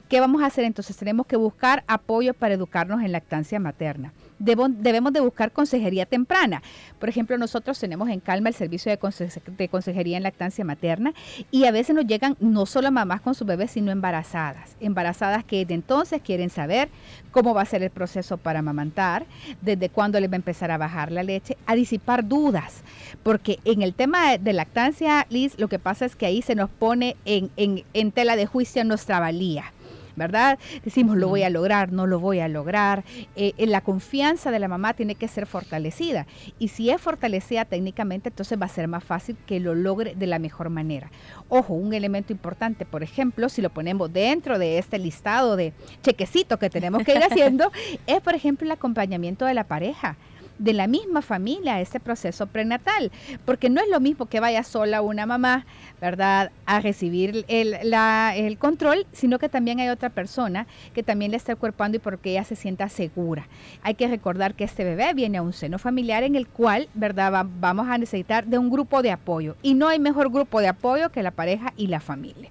¿Qué 0.09 0.21
vamos 0.21 0.43
a 0.43 0.47
hacer 0.47 0.65
entonces? 0.65 0.97
Tenemos 0.97 1.27
que 1.27 1.37
buscar 1.37 1.85
apoyo 1.87 2.35
para 2.35 2.55
educarnos 2.55 3.03
en 3.03 3.13
lactancia 3.13 3.61
materna 3.61 4.13
debemos 4.39 5.13
de 5.13 5.21
buscar 5.21 5.53
consejería 5.53 6.07
temprana. 6.07 6.63
Por 6.99 7.09
ejemplo, 7.09 7.39
nosotros 7.39 7.79
tenemos 7.79 8.09
en 8.09 8.21
Calma 8.21 8.49
el 8.49 8.55
servicio 8.55 8.91
de, 8.91 9.69
consejería 9.69 10.17
en 10.17 10.23
lactancia 10.23 10.65
materna 10.65 11.13
y 11.51 11.65
a 11.65 11.71
veces 11.71 11.95
nos 11.95 12.07
llegan 12.07 12.37
no 12.41 12.67
solo 12.67 12.91
mamás 12.91 13.21
con 13.21 13.35
sus 13.35 13.47
bebés, 13.47 13.73
sino 13.73 13.91
embarazadas. 13.91 14.77
Embarazadas 14.81 15.45
que 15.45 15.65
de 15.65 15.75
entonces 15.75 16.23
quieren 16.23 16.51
saber 16.51 16.89
cómo 17.31 17.55
va 17.55 17.63
a 17.63 17.67
ser 17.67 17.83
el 17.83 17.91
proceso 17.91 18.37
para 18.37 18.61
amamantar, 18.61 19.27
desde 19.61 19.89
cuándo 19.89 20.19
les 20.21 20.31
va 20.31 20.35
a 20.35 20.37
empezar 20.37 20.71
a 20.71 20.79
bajar 20.79 21.13
la 21.13 21.23
leche, 21.23 21.57
a 21.67 21.75
disipar 21.75 22.27
dudas. 22.27 22.83
Porque 23.23 23.59
en 23.65 23.83
el 23.83 23.95
tema 23.95 24.39
de 24.39 24.53
lactancia, 24.53 25.27
Liz, 25.31 25.59
lo 25.59 25.69
que 25.69 25.79
pasa 25.79 26.05
es 26.05 26.17
que 26.17 26.27
ahí 26.27 26.43
se 26.43 26.55
nos 26.55 26.71
pone 26.71 27.17
en, 27.25 27.51
en 27.57 28.13
tela 28.13 28.37
de 28.37 28.47
juicio 28.47 28.85
nuestra 28.85 29.21
valía. 29.21 29.73
¿Verdad? 30.19 30.59
Decimos, 30.85 31.17
lo 31.17 31.29
voy 31.29 31.43
a 31.43 31.51
lograr, 31.51 31.93
no 31.93 32.07
lo 32.07 32.21
voy 32.21 32.41
a 32.41 32.49
lograr. 32.49 33.05
Eh, 33.37 33.55
la 33.67 33.81
confianza 33.81 34.51
de 34.51 34.59
la 34.59 34.69
mamá 34.69 34.95
tiene 34.95 35.15
que 35.15 35.29
ser 35.29 35.47
fortalecida. 35.47 36.27
Y 36.59 36.69
si 36.69 36.91
es 36.91 37.01
fortalecida 37.01 37.65
técnicamente, 37.65 38.29
entonces 38.29 38.61
va 38.61 38.67
a 38.67 38.69
ser 38.69 38.89
más 38.89 39.05
fácil 39.05 39.37
que 39.47 39.61
lo 39.61 39.75
logre 39.75 40.15
de 40.15 40.27
la 40.27 40.39
mejor 40.39 40.71
manera. 40.71 41.11
Ojo, 41.49 41.75
un 41.75 41.95
elemento 41.95 42.33
importante, 42.33 42.85
por 42.85 43.03
ejemplo, 43.03 43.49
si 43.49 43.63
lo 43.63 43.71
ponemos 43.71 44.13
dentro 44.13 44.59
de 44.59 44.79
este 44.79 44.99
listado 44.99 45.57
de 45.57 45.73
chequecito 46.03 46.59
que 46.59 46.71
tenemos 46.71 47.05
que 47.05 47.13
ir 47.15 47.23
haciendo, 47.23 47.73
es, 48.07 48.21
por 48.21 48.35
ejemplo, 48.35 48.67
el 48.67 48.73
acompañamiento 48.73 49.45
de 49.45 49.55
la 49.55 49.65
pareja 49.65 50.17
de 50.59 50.73
la 50.73 50.87
misma 50.87 51.23
familia 51.23 51.77
a 51.77 51.81
este 51.81 52.01
proceso 52.01 52.47
prenatal, 52.47 53.11
porque 53.45 53.71
no 53.71 53.81
es 53.81 53.89
lo 53.89 54.01
mismo 54.01 54.27
que 54.27 54.41
vaya 54.41 54.63
sola 54.63 55.03
una 55.03 55.27
mamá, 55.27 55.67
¿verdad?, 56.01 56.51
a 56.67 56.81
recibir 56.81 57.45
el, 57.49 57.75
el 57.75 58.59
control, 58.59 59.07
sino 59.13 59.39
que 59.39 59.49
también 59.49 59.81
hay 59.81 59.89
otra 59.89 60.11
persona 60.11 60.67
que 60.95 61.03
también 61.03 61.31
le 61.31 61.37
está 61.37 61.57
cuerpando 61.57 61.97
y 61.97 62.01
porque 62.01 62.31
ella 62.31 62.45
se 62.45 62.57
sienta 62.57 62.89
segura. 62.89 63.47
Hay 63.83 63.95
que 63.95 64.09
recordar 64.09 64.55
que 64.55 64.65
este 64.65 64.85
bebé 64.85 65.15
viene 65.15 65.39
a 65.39 65.43
un 65.43 65.53
seno 65.53 65.79
familiar 65.79 66.23
en 66.23 66.35
el 66.35 66.47
cual, 66.47 66.89
¿verdad?, 66.95 67.47
vamos 67.61 67.89
a 67.89 67.99
necesitar 67.99 68.47
de 68.47 68.59
un 68.59 68.71
grupo 68.71 69.03
de 69.03 69.13
apoyo 69.13 69.57
y 69.63 69.75
no 69.75 69.89
hay 69.89 69.99
mejor 69.99 70.31
grupo 70.31 70.61
de 70.61 70.69
apoyo 70.69 71.11
que 71.11 71.23
la 71.23 71.31
pareja 71.31 71.73
y 71.77 71.87
la 71.87 72.01
familia. 72.01 72.51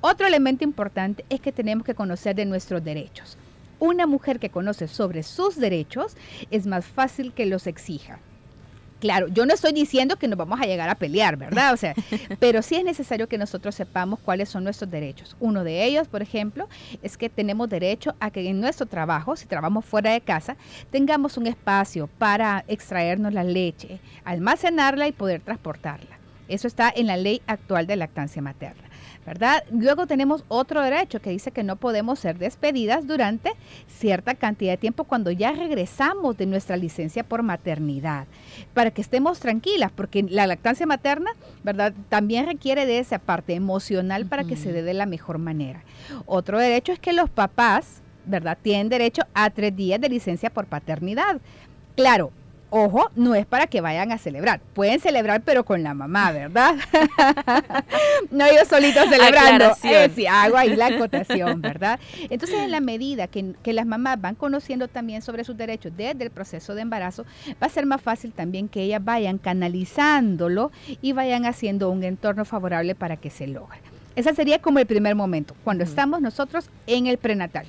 Otro 0.00 0.26
elemento 0.26 0.64
importante 0.64 1.24
es 1.28 1.40
que 1.40 1.52
tenemos 1.52 1.84
que 1.84 1.94
conocer 1.94 2.36
de 2.36 2.44
nuestros 2.44 2.84
derechos. 2.84 3.36
Una 3.80 4.06
mujer 4.06 4.38
que 4.38 4.50
conoce 4.50 4.88
sobre 4.88 5.22
sus 5.22 5.56
derechos 5.56 6.16
es 6.50 6.66
más 6.66 6.84
fácil 6.84 7.32
que 7.32 7.46
los 7.46 7.66
exija. 7.66 8.18
Claro, 9.00 9.28
yo 9.28 9.46
no 9.46 9.54
estoy 9.54 9.72
diciendo 9.72 10.16
que 10.16 10.26
nos 10.26 10.36
vamos 10.36 10.60
a 10.60 10.66
llegar 10.66 10.88
a 10.88 10.96
pelear, 10.96 11.36
¿verdad? 11.36 11.72
O 11.72 11.76
sea, 11.76 11.94
pero 12.40 12.62
sí 12.62 12.74
es 12.74 12.84
necesario 12.84 13.28
que 13.28 13.38
nosotros 13.38 13.76
sepamos 13.76 14.18
cuáles 14.18 14.48
son 14.48 14.64
nuestros 14.64 14.90
derechos. 14.90 15.36
Uno 15.38 15.62
de 15.62 15.84
ellos, 15.84 16.08
por 16.08 16.20
ejemplo, 16.20 16.68
es 17.02 17.16
que 17.16 17.28
tenemos 17.28 17.68
derecho 17.68 18.16
a 18.18 18.30
que 18.32 18.48
en 18.48 18.60
nuestro 18.60 18.86
trabajo, 18.86 19.36
si 19.36 19.46
trabajamos 19.46 19.84
fuera 19.84 20.10
de 20.10 20.20
casa, 20.20 20.56
tengamos 20.90 21.36
un 21.36 21.46
espacio 21.46 22.08
para 22.18 22.64
extraernos 22.66 23.32
la 23.32 23.44
leche, 23.44 24.00
almacenarla 24.24 25.06
y 25.06 25.12
poder 25.12 25.42
transportarla. 25.42 26.18
Eso 26.48 26.66
está 26.66 26.92
en 26.94 27.06
la 27.06 27.16
ley 27.16 27.40
actual 27.46 27.86
de 27.86 27.96
lactancia 27.96 28.42
materna. 28.42 28.87
¿Verdad? 29.28 29.62
Luego 29.70 30.06
tenemos 30.06 30.42
otro 30.48 30.80
derecho 30.80 31.20
que 31.20 31.28
dice 31.28 31.50
que 31.50 31.62
no 31.62 31.76
podemos 31.76 32.18
ser 32.18 32.38
despedidas 32.38 33.06
durante 33.06 33.52
cierta 33.86 34.34
cantidad 34.34 34.72
de 34.72 34.78
tiempo 34.78 35.04
cuando 35.04 35.30
ya 35.30 35.52
regresamos 35.52 36.38
de 36.38 36.46
nuestra 36.46 36.78
licencia 36.78 37.24
por 37.24 37.42
maternidad, 37.42 38.26
para 38.72 38.90
que 38.90 39.02
estemos 39.02 39.38
tranquilas, 39.38 39.92
porque 39.94 40.22
la 40.22 40.46
lactancia 40.46 40.86
materna, 40.86 41.32
¿verdad? 41.62 41.92
También 42.08 42.46
requiere 42.46 42.86
de 42.86 43.00
esa 43.00 43.18
parte 43.18 43.52
emocional 43.52 44.24
para 44.24 44.44
que 44.44 44.56
se 44.56 44.72
dé 44.72 44.82
de 44.82 44.94
la 44.94 45.04
mejor 45.04 45.36
manera. 45.36 45.84
Otro 46.24 46.58
derecho 46.58 46.92
es 46.92 46.98
que 46.98 47.12
los 47.12 47.28
papás, 47.28 48.00
¿verdad? 48.24 48.56
Tienen 48.62 48.88
derecho 48.88 49.24
a 49.34 49.50
tres 49.50 49.76
días 49.76 50.00
de 50.00 50.08
licencia 50.08 50.48
por 50.48 50.64
paternidad. 50.64 51.38
Claro, 51.96 52.32
Ojo, 52.70 53.10
no 53.16 53.34
es 53.34 53.46
para 53.46 53.66
que 53.66 53.80
vayan 53.80 54.12
a 54.12 54.18
celebrar. 54.18 54.60
Pueden 54.74 55.00
celebrar, 55.00 55.40
pero 55.42 55.64
con 55.64 55.82
la 55.82 55.94
mamá, 55.94 56.32
¿verdad? 56.32 56.76
no 58.30 58.46
yo 58.46 58.64
solito 58.68 59.00
celebrando. 59.08 59.72
Eh, 59.82 60.10
sí, 60.14 60.26
hago 60.26 60.56
ahí 60.56 60.76
la 60.76 60.88
acotación, 60.88 61.62
¿verdad? 61.62 61.98
Entonces, 62.28 62.58
en 62.60 62.70
la 62.70 62.80
medida 62.80 63.26
que, 63.26 63.54
que, 63.62 63.72
las 63.72 63.86
mamás 63.86 64.20
van 64.20 64.34
conociendo 64.34 64.86
también 64.86 65.22
sobre 65.22 65.44
sus 65.44 65.56
derechos 65.56 65.92
desde 65.96 66.24
el 66.24 66.30
proceso 66.30 66.74
de 66.74 66.82
embarazo, 66.82 67.24
va 67.62 67.68
a 67.68 67.70
ser 67.70 67.86
más 67.86 68.02
fácil 68.02 68.32
también 68.32 68.68
que 68.68 68.82
ellas 68.82 69.02
vayan 69.02 69.38
canalizándolo 69.38 70.70
y 71.00 71.12
vayan 71.12 71.46
haciendo 71.46 71.90
un 71.90 72.04
entorno 72.04 72.44
favorable 72.44 72.94
para 72.94 73.16
que 73.16 73.30
se 73.30 73.46
logre. 73.46 73.80
Ese 74.14 74.34
sería 74.34 74.60
como 74.60 74.78
el 74.78 74.86
primer 74.86 75.14
momento, 75.14 75.54
cuando 75.64 75.84
estamos 75.84 76.20
nosotros 76.20 76.68
en 76.86 77.06
el 77.06 77.18
prenatal. 77.18 77.66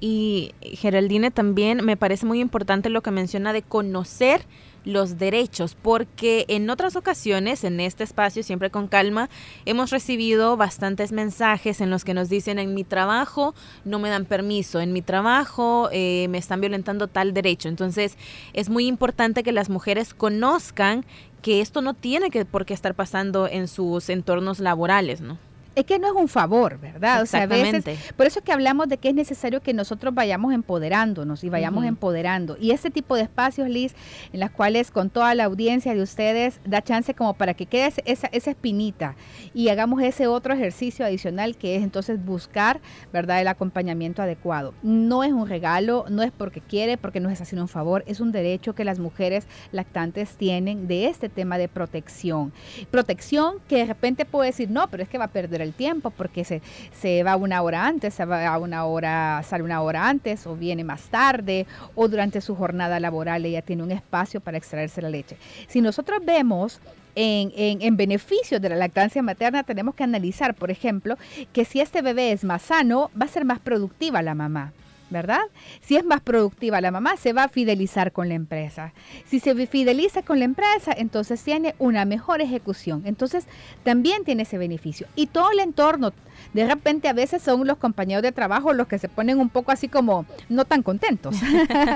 Y 0.00 0.54
Geraldine 0.62 1.30
también 1.30 1.84
me 1.84 1.96
parece 1.96 2.24
muy 2.24 2.40
importante 2.40 2.88
lo 2.88 3.02
que 3.02 3.10
menciona 3.10 3.52
de 3.52 3.62
conocer 3.62 4.46
los 4.84 5.18
derechos, 5.18 5.76
porque 5.80 6.46
en 6.48 6.70
otras 6.70 6.96
ocasiones, 6.96 7.64
en 7.64 7.80
este 7.80 8.02
espacio, 8.02 8.42
siempre 8.42 8.70
con 8.70 8.88
calma, 8.88 9.28
hemos 9.66 9.90
recibido 9.90 10.56
bastantes 10.56 11.12
mensajes 11.12 11.82
en 11.82 11.90
los 11.90 12.04
que 12.04 12.14
nos 12.14 12.30
dicen, 12.30 12.58
en 12.58 12.74
mi 12.74 12.84
trabajo 12.84 13.54
no 13.84 13.98
me 13.98 14.08
dan 14.08 14.24
permiso, 14.24 14.80
en 14.80 14.94
mi 14.94 15.02
trabajo 15.02 15.90
eh, 15.92 16.28
me 16.30 16.38
están 16.38 16.60
violentando 16.60 17.08
tal 17.08 17.34
derecho. 17.34 17.68
Entonces, 17.68 18.16
es 18.54 18.70
muy 18.70 18.86
importante 18.86 19.42
que 19.42 19.52
las 19.52 19.68
mujeres 19.68 20.14
conozcan 20.14 21.04
que 21.42 21.60
esto 21.60 21.82
no 21.82 21.94
tiene 21.94 22.30
que 22.30 22.44
por 22.44 22.64
qué 22.64 22.74
estar 22.74 22.94
pasando 22.94 23.48
en 23.48 23.68
sus 23.68 24.08
entornos 24.08 24.60
laborales, 24.60 25.20
¿no? 25.20 25.49
Es 25.74 25.84
que 25.84 25.98
no 25.98 26.08
es 26.08 26.14
un 26.14 26.28
favor, 26.28 26.78
¿verdad? 26.78 27.22
O 27.22 27.26
sea, 27.26 27.42
a 27.42 27.46
veces, 27.46 27.84
por 28.16 28.26
eso 28.26 28.40
es 28.40 28.44
que 28.44 28.52
hablamos 28.52 28.88
de 28.88 28.98
que 28.98 29.08
es 29.08 29.14
necesario 29.14 29.60
que 29.60 29.72
nosotros 29.72 30.14
vayamos 30.14 30.52
empoderándonos 30.52 31.44
y 31.44 31.48
vayamos 31.48 31.84
empoderando. 31.84 32.56
Y 32.60 32.72
este 32.72 32.90
tipo 32.90 33.16
de 33.16 33.22
espacios, 33.22 33.68
Liz, 33.68 33.94
en 34.32 34.40
las 34.40 34.50
cuales 34.50 34.90
con 34.90 35.10
toda 35.10 35.34
la 35.34 35.44
audiencia 35.44 35.94
de 35.94 36.02
ustedes 36.02 36.60
da 36.64 36.82
chance 36.82 37.14
como 37.14 37.34
para 37.34 37.54
que 37.54 37.66
quede 37.66 37.92
esa, 38.04 38.28
esa 38.32 38.50
espinita 38.50 39.14
y 39.54 39.68
hagamos 39.68 40.02
ese 40.02 40.26
otro 40.26 40.54
ejercicio 40.54 41.04
adicional 41.04 41.56
que 41.56 41.76
es 41.76 41.82
entonces 41.82 42.24
buscar, 42.24 42.80
¿verdad?, 43.12 43.40
el 43.40 43.48
acompañamiento 43.48 44.22
adecuado. 44.22 44.74
No 44.82 45.24
es 45.24 45.32
un 45.32 45.48
regalo, 45.48 46.04
no 46.08 46.22
es 46.22 46.32
porque 46.32 46.60
quiere, 46.60 46.96
porque 46.96 47.20
nos 47.20 47.32
es 47.32 47.40
haciendo 47.40 47.62
un 47.64 47.68
favor, 47.68 48.04
es 48.06 48.20
un 48.20 48.32
derecho 48.32 48.74
que 48.74 48.84
las 48.84 48.98
mujeres 48.98 49.46
lactantes 49.72 50.36
tienen 50.36 50.88
de 50.88 51.06
este 51.06 51.28
tema 51.28 51.58
de 51.58 51.68
protección. 51.68 52.52
Protección 52.90 53.56
que 53.68 53.76
de 53.76 53.86
repente 53.86 54.24
puede 54.24 54.50
decir, 54.50 54.70
no, 54.70 54.88
pero 54.88 55.02
es 55.02 55.08
que 55.08 55.18
va 55.18 55.24
a 55.26 55.28
perder 55.28 55.62
el 55.62 55.69
tiempo 55.72 56.10
porque 56.10 56.44
se, 56.44 56.62
se 56.92 57.22
va 57.22 57.36
una 57.36 57.62
hora 57.62 57.86
antes, 57.86 58.14
se 58.14 58.24
va 58.24 58.46
a 58.46 58.58
una 58.58 58.84
hora, 58.84 59.42
sale 59.42 59.62
una 59.62 59.82
hora 59.82 60.08
antes 60.08 60.46
o 60.46 60.56
viene 60.56 60.84
más 60.84 61.02
tarde 61.08 61.66
o 61.94 62.08
durante 62.08 62.40
su 62.40 62.54
jornada 62.54 63.00
laboral 63.00 63.44
ella 63.44 63.62
tiene 63.62 63.82
un 63.82 63.90
espacio 63.90 64.40
para 64.40 64.58
extraerse 64.58 65.02
la 65.02 65.10
leche. 65.10 65.36
Si 65.68 65.80
nosotros 65.80 66.20
vemos 66.24 66.80
en, 67.14 67.52
en, 67.56 67.82
en, 67.82 67.96
beneficios 67.96 68.60
de 68.60 68.68
la 68.68 68.76
lactancia 68.76 69.22
materna 69.22 69.62
tenemos 69.62 69.94
que 69.94 70.04
analizar, 70.04 70.54
por 70.54 70.70
ejemplo, 70.70 71.16
que 71.52 71.64
si 71.64 71.80
este 71.80 72.02
bebé 72.02 72.32
es 72.32 72.44
más 72.44 72.62
sano, 72.62 73.10
va 73.20 73.26
a 73.26 73.28
ser 73.28 73.44
más 73.44 73.58
productiva 73.58 74.22
la 74.22 74.34
mamá. 74.34 74.72
¿Verdad? 75.10 75.42
Si 75.80 75.96
es 75.96 76.04
más 76.04 76.20
productiva 76.20 76.80
la 76.80 76.90
mamá, 76.90 77.16
se 77.16 77.32
va 77.32 77.44
a 77.44 77.48
fidelizar 77.48 78.12
con 78.12 78.28
la 78.28 78.34
empresa. 78.34 78.92
Si 79.26 79.40
se 79.40 79.66
fideliza 79.66 80.22
con 80.22 80.38
la 80.38 80.44
empresa, 80.44 80.92
entonces 80.96 81.42
tiene 81.42 81.74
una 81.78 82.04
mejor 82.04 82.40
ejecución. 82.40 83.02
Entonces, 83.04 83.46
también 83.82 84.24
tiene 84.24 84.44
ese 84.44 84.58
beneficio. 84.58 85.06
Y 85.16 85.26
todo 85.26 85.50
el 85.52 85.60
entorno, 85.60 86.12
de 86.52 86.66
repente 86.66 87.08
a 87.08 87.12
veces 87.12 87.42
son 87.42 87.66
los 87.66 87.78
compañeros 87.78 88.22
de 88.22 88.32
trabajo 88.32 88.72
los 88.72 88.86
que 88.86 88.98
se 88.98 89.08
ponen 89.08 89.38
un 89.38 89.48
poco 89.48 89.72
así 89.72 89.88
como 89.88 90.26
no 90.48 90.64
tan 90.64 90.82
contentos. 90.82 91.36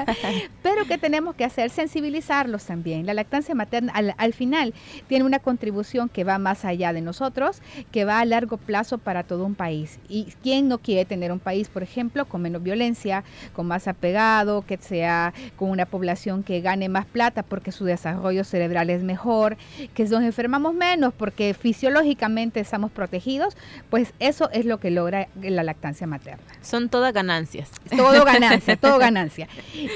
Pero 0.63 0.85
que 0.87 0.99
tenemos 0.99 1.35
que 1.35 1.45
hacer? 1.45 1.71
Sensibilizarlos 1.71 2.65
también. 2.65 3.07
La 3.07 3.15
lactancia 3.15 3.55
materna 3.55 3.93
al, 3.95 4.15
al 4.17 4.33
final 4.33 4.75
tiene 5.09 5.25
una 5.25 5.39
contribución 5.39 6.09
que 6.09 6.25
va 6.25 6.39
más 6.39 6.65
allá 6.65 6.93
de 6.93 7.01
nosotros, 7.01 7.61
que 7.91 8.05
va 8.05 8.21
a 8.21 8.25
largo 8.25 8.57
plazo 8.57 8.99
para 8.99 9.23
todo 9.23 9.45
un 9.45 9.55
país. 9.55 9.99
¿Y 10.09 10.33
quién 10.43 10.69
no 10.69 10.79
quiere 10.79 11.05
tener 11.05 11.33
un 11.33 11.41
país, 11.41 11.69
por 11.69 11.83
ejemplo, 11.83 12.25
con 12.27 12.43
menos 12.43 12.63
violencia? 12.63 13.25
con 13.53 13.67
más 13.67 13.89
apegado, 13.89 14.63
que 14.63 14.77
sea 14.79 15.33
con 15.57 15.71
una 15.71 15.87
población 15.87 16.43
que 16.43 16.61
gane 16.61 16.89
más 16.89 17.07
plata 17.07 17.43
porque 17.43 17.73
su 17.73 17.85
desarrollo 17.85 18.45
cerebral 18.45 18.91
es 18.91 19.03
mejor, 19.03 19.57
que 19.95 20.05
nos 20.05 20.23
enfermamos 20.23 20.75
menos 20.75 21.13
porque 21.15 21.55
fisiológicamente 21.55 22.61
estamos 22.61 22.91
protegidos, 22.91 23.57
pues 23.91 24.13
eso 24.35 24.51
es 24.51 24.65
lo 24.65 24.79
que 24.79 24.91
logra 24.91 25.29
la 25.41 25.63
lactancia 25.63 26.07
materna. 26.09 26.45
Son 26.61 26.89
todas 26.89 27.13
ganancias. 27.13 27.71
Todo 27.97 28.25
ganancia, 28.25 28.77
todo 28.77 28.99
ganancia. 28.99 29.49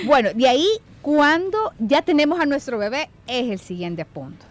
Bueno, 0.06 0.30
de 0.32 0.48
ahí 0.48 0.68
cuando 1.02 1.72
ya 1.80 2.02
tenemos 2.02 2.38
a 2.38 2.46
nuestro 2.46 2.78
bebé 2.78 3.10
es 3.26 3.50
el 3.50 3.58
siguiente 3.58 4.04
punto. 4.04 4.46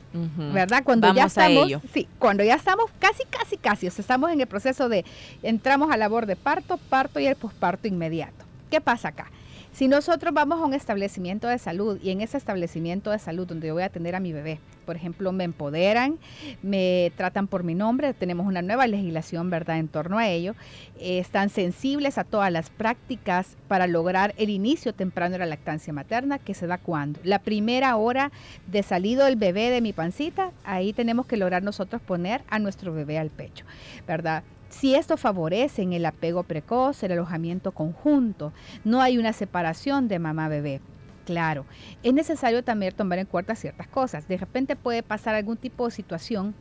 ¿Verdad? 0.52 0.82
Cuando 0.84 1.14
ya 1.14 1.26
estamos, 1.26 1.72
sí, 1.94 2.08
cuando 2.18 2.44
ya 2.44 2.56
estamos 2.56 2.90
casi, 2.98 3.24
casi, 3.30 3.56
casi, 3.56 3.88
o 3.88 3.92
sea, 3.92 4.02
estamos 4.02 4.32
en 4.32 4.42
el 4.42 4.48
proceso 4.48 4.90
de 4.90 5.06
entramos 5.44 5.92
a 5.92 5.98
labor 5.98 6.26
de 6.26 6.36
parto, 6.36 6.78
parto 6.90 7.20
y 7.20 7.28
el 7.28 7.36
posparto 7.36 7.88
inmediato. 7.88 8.44
¿Qué 8.72 8.82
pasa 8.82 9.10
acá? 9.10 9.28
Si 9.72 9.88
nosotros 9.88 10.34
vamos 10.34 10.60
a 10.60 10.66
un 10.66 10.74
establecimiento 10.74 11.48
de 11.48 11.60
salud 11.60 12.00
y 12.02 12.10
en 12.10 12.22
ese 12.22 12.38
establecimiento 12.38 13.12
de 13.12 13.20
salud 13.20 13.46
donde 13.46 13.68
yo 13.68 13.74
voy 13.76 13.84
a 13.84 13.88
atender 13.88 14.16
a 14.16 14.20
mi 14.20 14.34
bebé, 14.34 14.60
por 14.88 14.96
ejemplo, 14.96 15.32
me 15.32 15.44
empoderan, 15.44 16.18
me 16.64 17.12
tratan 17.16 17.48
por 17.48 17.64
mi 17.64 17.76
nombre, 17.76 18.14
tenemos 18.14 18.48
una 18.48 18.62
nueva 18.62 18.88
legislación, 18.88 19.50
¿verdad?, 19.50 19.78
en 19.78 19.90
torno 19.90 20.18
a 20.18 20.30
ello, 20.30 20.56
están 21.00 21.50
sensibles 21.50 22.18
a 22.18 22.24
todas 22.24 22.52
las 22.52 22.70
prácticas 22.70 23.58
para 23.68 23.86
lograr 23.86 24.34
el 24.38 24.50
inicio 24.50 24.94
temprano 24.94 25.34
de 25.34 25.40
la 25.40 25.46
lactancia 25.46 25.92
materna, 25.94 26.40
que 26.40 26.54
se 26.54 26.68
da 26.68 26.78
cuando. 26.78 27.20
La 27.24 27.40
primera 27.40 27.98
hora 27.98 28.32
de 28.68 28.82
salido 28.82 29.26
del 29.26 29.36
bebé 29.36 29.70
de 29.70 29.82
mi 29.82 29.94
pancita, 29.94 30.52
ahí 30.64 30.94
tenemos 30.94 31.28
que 31.28 31.38
lograr 31.38 31.64
nosotros 31.64 32.02
poner 32.02 32.42
a 32.50 32.58
nuestro 32.58 32.94
bebé 32.94 33.20
al 33.20 33.30
pecho, 33.30 33.66
¿verdad? 34.08 34.44
Si 34.70 34.96
esto 34.96 35.18
favorece 35.18 35.82
en 35.82 35.94
el 35.94 36.06
apego 36.06 36.44
precoz, 36.44 37.02
el 37.04 37.14
alojamiento 37.14 37.72
conjunto, 37.72 38.54
no 38.84 39.02
hay 39.02 39.18
una 39.18 39.34
separación 39.34 40.08
de 40.08 40.20
mamá-bebé. 40.20 40.82
Claro, 41.26 41.66
es 42.04 42.14
necesario 42.14 42.64
también 42.64 42.94
tomar 42.94 43.20
en 43.20 43.26
cuenta 43.26 43.56
ciertas 43.56 43.88
cosas. 43.88 44.28
De 44.28 44.38
repente 44.38 44.76
puede 44.76 45.04
pasar 45.04 45.36
algún 45.36 45.58
tipo 45.58 45.86
de 45.86 45.92
situación 45.92 46.56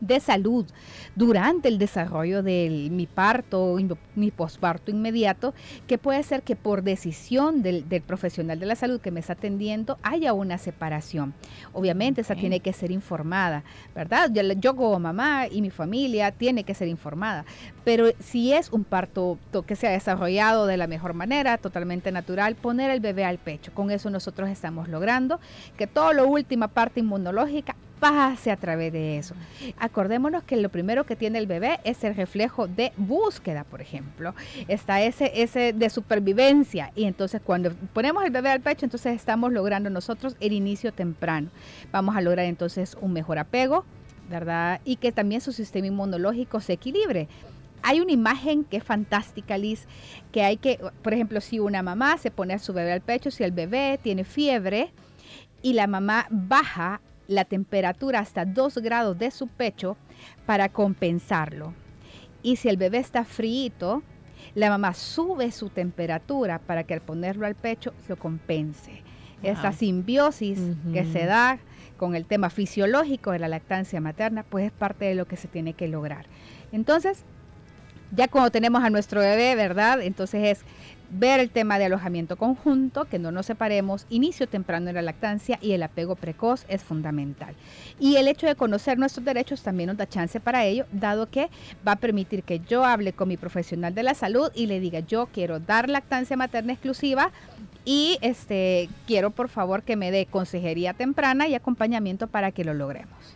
de 0.00 0.20
salud 0.20 0.66
durante 1.14 1.68
el 1.68 1.78
desarrollo 1.78 2.42
de 2.42 2.88
mi 2.90 3.06
parto, 3.06 3.76
mi 4.14 4.30
posparto 4.30 4.90
inmediato, 4.90 5.54
que 5.86 5.98
puede 5.98 6.22
ser 6.22 6.42
que 6.42 6.56
por 6.56 6.82
decisión 6.82 7.62
del, 7.62 7.84
profesional 8.06 8.58
de 8.58 8.66
la 8.66 8.76
salud 8.76 9.00
que 9.00 9.10
me 9.10 9.20
está 9.20 9.34
atendiendo 9.34 9.98
haya 10.02 10.32
una 10.32 10.58
separación. 10.58 11.34
Obviamente 11.72 12.20
esa 12.20 12.34
tiene 12.34 12.60
que 12.60 12.72
ser 12.72 12.90
informada, 12.90 13.64
¿verdad? 13.94 14.30
Yo, 14.32 14.42
yo, 14.42 14.76
como 14.76 14.98
mamá 14.98 15.46
y 15.50 15.62
mi 15.62 15.70
familia 15.70 16.30
tiene 16.30 16.64
que 16.64 16.74
ser 16.74 16.88
informada, 16.88 17.44
pero 17.84 18.08
si 18.20 18.52
es 18.52 18.70
un 18.70 18.84
parto 18.84 19.38
que 19.66 19.76
se 19.76 19.86
ha 19.86 19.90
desarrollado 19.90 20.66
de 20.66 20.76
la 20.76 20.86
mejor 20.86 21.14
manera, 21.14 21.58
totalmente 21.58 22.12
natural, 22.12 22.54
poner 22.56 22.90
el 22.90 23.00
bebé 23.00 23.24
al 23.24 23.38
pecho. 23.38 23.72
Con 23.72 23.90
eso 23.90 24.10
nosotros 24.10 24.48
estamos 24.48 24.88
logrando 24.88 25.40
que 25.76 25.86
toda 25.86 26.12
la 26.12 26.24
última 26.24 26.68
parte 26.68 27.00
inmunológica 27.00 27.76
pase 28.00 28.50
a 28.50 28.56
través 28.56 28.92
de 28.92 29.18
eso. 29.18 29.34
Acordémonos 29.78 30.44
que 30.44 30.56
lo 30.56 30.68
primero 30.68 31.04
que 31.04 31.16
tiene 31.16 31.38
el 31.38 31.46
bebé 31.46 31.80
es 31.84 32.04
el 32.04 32.14
reflejo 32.14 32.68
de 32.68 32.92
búsqueda, 32.96 33.64
por 33.64 33.80
ejemplo. 33.80 34.34
Está 34.68 35.02
ese, 35.02 35.42
ese 35.42 35.72
de 35.72 35.90
supervivencia. 35.90 36.92
Y 36.94 37.04
entonces 37.04 37.40
cuando 37.42 37.72
ponemos 37.92 38.24
el 38.24 38.30
bebé 38.30 38.50
al 38.50 38.60
pecho, 38.60 38.86
entonces 38.86 39.14
estamos 39.14 39.52
logrando 39.52 39.90
nosotros 39.90 40.36
el 40.40 40.52
inicio 40.52 40.92
temprano. 40.92 41.50
Vamos 41.92 42.16
a 42.16 42.20
lograr 42.20 42.46
entonces 42.46 42.96
un 43.00 43.12
mejor 43.12 43.38
apego, 43.38 43.84
¿verdad? 44.28 44.80
Y 44.84 44.96
que 44.96 45.12
también 45.12 45.40
su 45.40 45.52
sistema 45.52 45.86
inmunológico 45.86 46.60
se 46.60 46.74
equilibre 46.74 47.28
hay 47.82 48.00
una 48.00 48.10
imagen 48.10 48.64
que 48.64 48.78
es 48.78 48.82
fantástica, 48.82 49.56
Liz, 49.58 49.86
que 50.32 50.42
hay 50.42 50.56
que, 50.56 50.80
por 51.02 51.14
ejemplo, 51.14 51.40
si 51.40 51.60
una 51.60 51.84
mamá 51.84 52.18
se 52.18 52.32
pone 52.32 52.52
a 52.52 52.58
su 52.58 52.72
bebé 52.72 52.92
al 52.92 53.00
pecho, 53.00 53.30
si 53.30 53.44
el 53.44 53.52
bebé 53.52 54.00
tiene 54.02 54.24
fiebre 54.24 54.90
y 55.62 55.74
la 55.74 55.86
mamá 55.86 56.26
baja 56.30 57.00
la 57.28 57.44
temperatura 57.44 58.20
hasta 58.20 58.44
2 58.44 58.78
grados 58.78 59.18
de 59.18 59.30
su 59.30 59.48
pecho 59.48 59.96
para 60.46 60.68
compensarlo. 60.68 61.74
Y 62.42 62.56
si 62.56 62.68
el 62.68 62.76
bebé 62.76 62.98
está 62.98 63.24
frío, 63.24 64.02
la 64.54 64.70
mamá 64.70 64.94
sube 64.94 65.50
su 65.50 65.68
temperatura 65.68 66.58
para 66.58 66.84
que 66.84 66.94
al 66.94 67.00
ponerlo 67.00 67.46
al 67.46 67.54
pecho 67.54 67.92
lo 68.08 68.16
compense. 68.16 69.02
Esa 69.42 69.72
simbiosis 69.72 70.58
que 70.92 71.04
se 71.04 71.26
da 71.26 71.58
con 71.98 72.14
el 72.14 72.24
tema 72.24 72.50
fisiológico 72.50 73.32
de 73.32 73.38
la 73.38 73.48
lactancia 73.48 74.00
materna, 74.00 74.42
pues 74.42 74.66
es 74.66 74.72
parte 74.72 75.04
de 75.04 75.14
lo 75.14 75.26
que 75.26 75.36
se 75.36 75.46
tiene 75.46 75.74
que 75.74 75.88
lograr. 75.88 76.26
Entonces, 76.72 77.24
ya 78.12 78.28
cuando 78.28 78.50
tenemos 78.50 78.82
a 78.82 78.90
nuestro 78.90 79.20
bebé, 79.20 79.54
¿verdad? 79.54 80.00
Entonces 80.00 80.58
es 80.58 80.64
ver 81.10 81.40
el 81.40 81.50
tema 81.50 81.78
de 81.78 81.86
alojamiento 81.86 82.36
conjunto, 82.36 83.04
que 83.04 83.18
no 83.18 83.30
nos 83.30 83.46
separemos, 83.46 84.06
inicio 84.10 84.48
temprano 84.48 84.88
en 84.88 84.96
la 84.96 85.02
lactancia 85.02 85.58
y 85.62 85.72
el 85.72 85.82
apego 85.82 86.16
precoz 86.16 86.64
es 86.68 86.82
fundamental. 86.82 87.54
Y 87.98 88.16
el 88.16 88.28
hecho 88.28 88.46
de 88.46 88.56
conocer 88.56 88.98
nuestros 88.98 89.24
derechos 89.24 89.62
también 89.62 89.88
nos 89.88 89.96
da 89.96 90.08
chance 90.08 90.40
para 90.40 90.64
ello, 90.64 90.86
dado 90.92 91.30
que 91.30 91.48
va 91.86 91.92
a 91.92 91.96
permitir 91.96 92.42
que 92.42 92.60
yo 92.60 92.84
hable 92.84 93.12
con 93.12 93.28
mi 93.28 93.36
profesional 93.36 93.94
de 93.94 94.02
la 94.02 94.14
salud 94.14 94.50
y 94.54 94.66
le 94.66 94.80
diga, 94.80 95.00
yo 95.00 95.26
quiero 95.32 95.60
dar 95.60 95.88
lactancia 95.88 96.36
materna 96.36 96.72
exclusiva 96.72 97.30
y 97.84 98.18
este 98.20 98.88
quiero 99.06 99.30
por 99.30 99.48
favor 99.48 99.82
que 99.82 99.96
me 99.96 100.10
dé 100.10 100.26
consejería 100.26 100.92
temprana 100.92 101.46
y 101.48 101.54
acompañamiento 101.54 102.26
para 102.26 102.50
que 102.50 102.64
lo 102.64 102.74
logremos. 102.74 103.35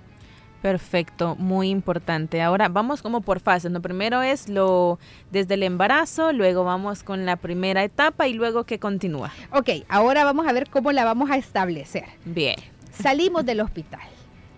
Perfecto, 0.63 1.37
muy 1.37 1.71
importante. 1.71 2.43
Ahora 2.43 2.69
vamos 2.69 3.03
como 3.03 3.23
por 3.23 3.41
fases. 3.41 3.73
Lo 3.73 3.81
primero 3.81 4.23
es 4.23 4.49
lo 4.49 4.99
desde 5.31 5.55
el 5.55 5.63
embarazo, 5.63 6.33
luego 6.33 6.65
vamos 6.65 7.03
con 7.03 7.25
la 7.25 7.37
primera 7.37 7.83
etapa 7.83 8.29
y 8.29 8.35
luego 8.35 8.65
que 8.65 8.79
continúa. 8.79 9.33
Ok, 9.53 9.71
ahora 9.89 10.25
vamos 10.25 10.47
a 10.47 10.53
ver 10.53 10.69
cómo 10.69 10.93
la 10.93 11.05
vamos 11.05 11.31
a 11.31 11.37
establecer. 11.37 12.05
Bien. 12.25 12.57
Salimos 12.93 13.47
del 13.47 13.61
hospital. 13.61 14.01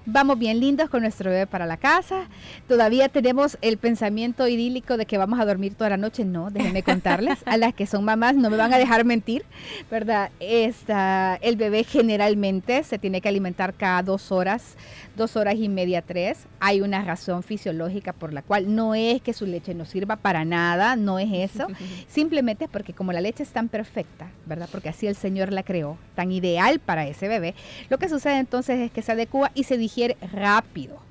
Vamos 0.04 0.36
bien 0.36 0.58
lindos 0.58 0.90
con 0.90 1.02
nuestro 1.02 1.30
bebé 1.30 1.46
para 1.46 1.64
la 1.64 1.76
casa. 1.76 2.26
Todavía 2.66 3.08
tenemos 3.08 3.56
el 3.60 3.78
pensamiento 3.78 4.48
idílico 4.48 4.96
de 4.96 5.06
que 5.06 5.16
vamos 5.16 5.38
a 5.38 5.44
dormir 5.44 5.74
toda 5.74 5.90
la 5.90 5.96
noche. 5.96 6.24
No, 6.24 6.50
déjenme 6.50 6.82
contarles. 6.84 7.38
A 7.46 7.56
las 7.56 7.72
que 7.72 7.86
son 7.86 8.04
mamás 8.04 8.34
no 8.34 8.50
me 8.50 8.56
van 8.56 8.74
a 8.74 8.78
dejar 8.78 9.04
mentir, 9.04 9.44
¿verdad? 9.92 10.30
Esta, 10.40 11.36
el 11.40 11.54
bebé 11.54 11.84
generalmente 11.84 12.82
se 12.82 12.98
tiene 12.98 13.20
que 13.20 13.28
alimentar 13.28 13.74
cada 13.74 14.02
dos 14.02 14.32
horas 14.32 14.76
dos 15.16 15.36
horas 15.36 15.56
y 15.56 15.68
media, 15.68 16.02
tres. 16.02 16.46
Hay 16.60 16.80
una 16.80 17.02
razón 17.04 17.42
fisiológica 17.42 18.12
por 18.12 18.32
la 18.32 18.42
cual 18.42 18.74
no 18.74 18.94
es 18.94 19.20
que 19.20 19.32
su 19.32 19.46
leche 19.46 19.74
no 19.74 19.84
sirva 19.84 20.16
para 20.16 20.44
nada, 20.44 20.96
no 20.96 21.18
es 21.18 21.30
eso. 21.32 21.66
Simplemente 22.08 22.64
es 22.64 22.70
porque 22.70 22.92
como 22.92 23.12
la 23.12 23.20
leche 23.20 23.42
es 23.42 23.50
tan 23.50 23.68
perfecta, 23.68 24.30
¿verdad? 24.46 24.68
Porque 24.70 24.88
así 24.88 25.06
el 25.06 25.16
Señor 25.16 25.52
la 25.52 25.62
creó, 25.62 25.98
tan 26.14 26.32
ideal 26.32 26.80
para 26.80 27.06
ese 27.06 27.28
bebé, 27.28 27.54
lo 27.88 27.98
que 27.98 28.08
sucede 28.08 28.38
entonces 28.38 28.78
es 28.78 28.90
que 28.90 29.02
se 29.02 29.12
adecua 29.12 29.50
y 29.54 29.64
se 29.64 29.76
digiere 29.76 29.91
rápido. 30.20 31.06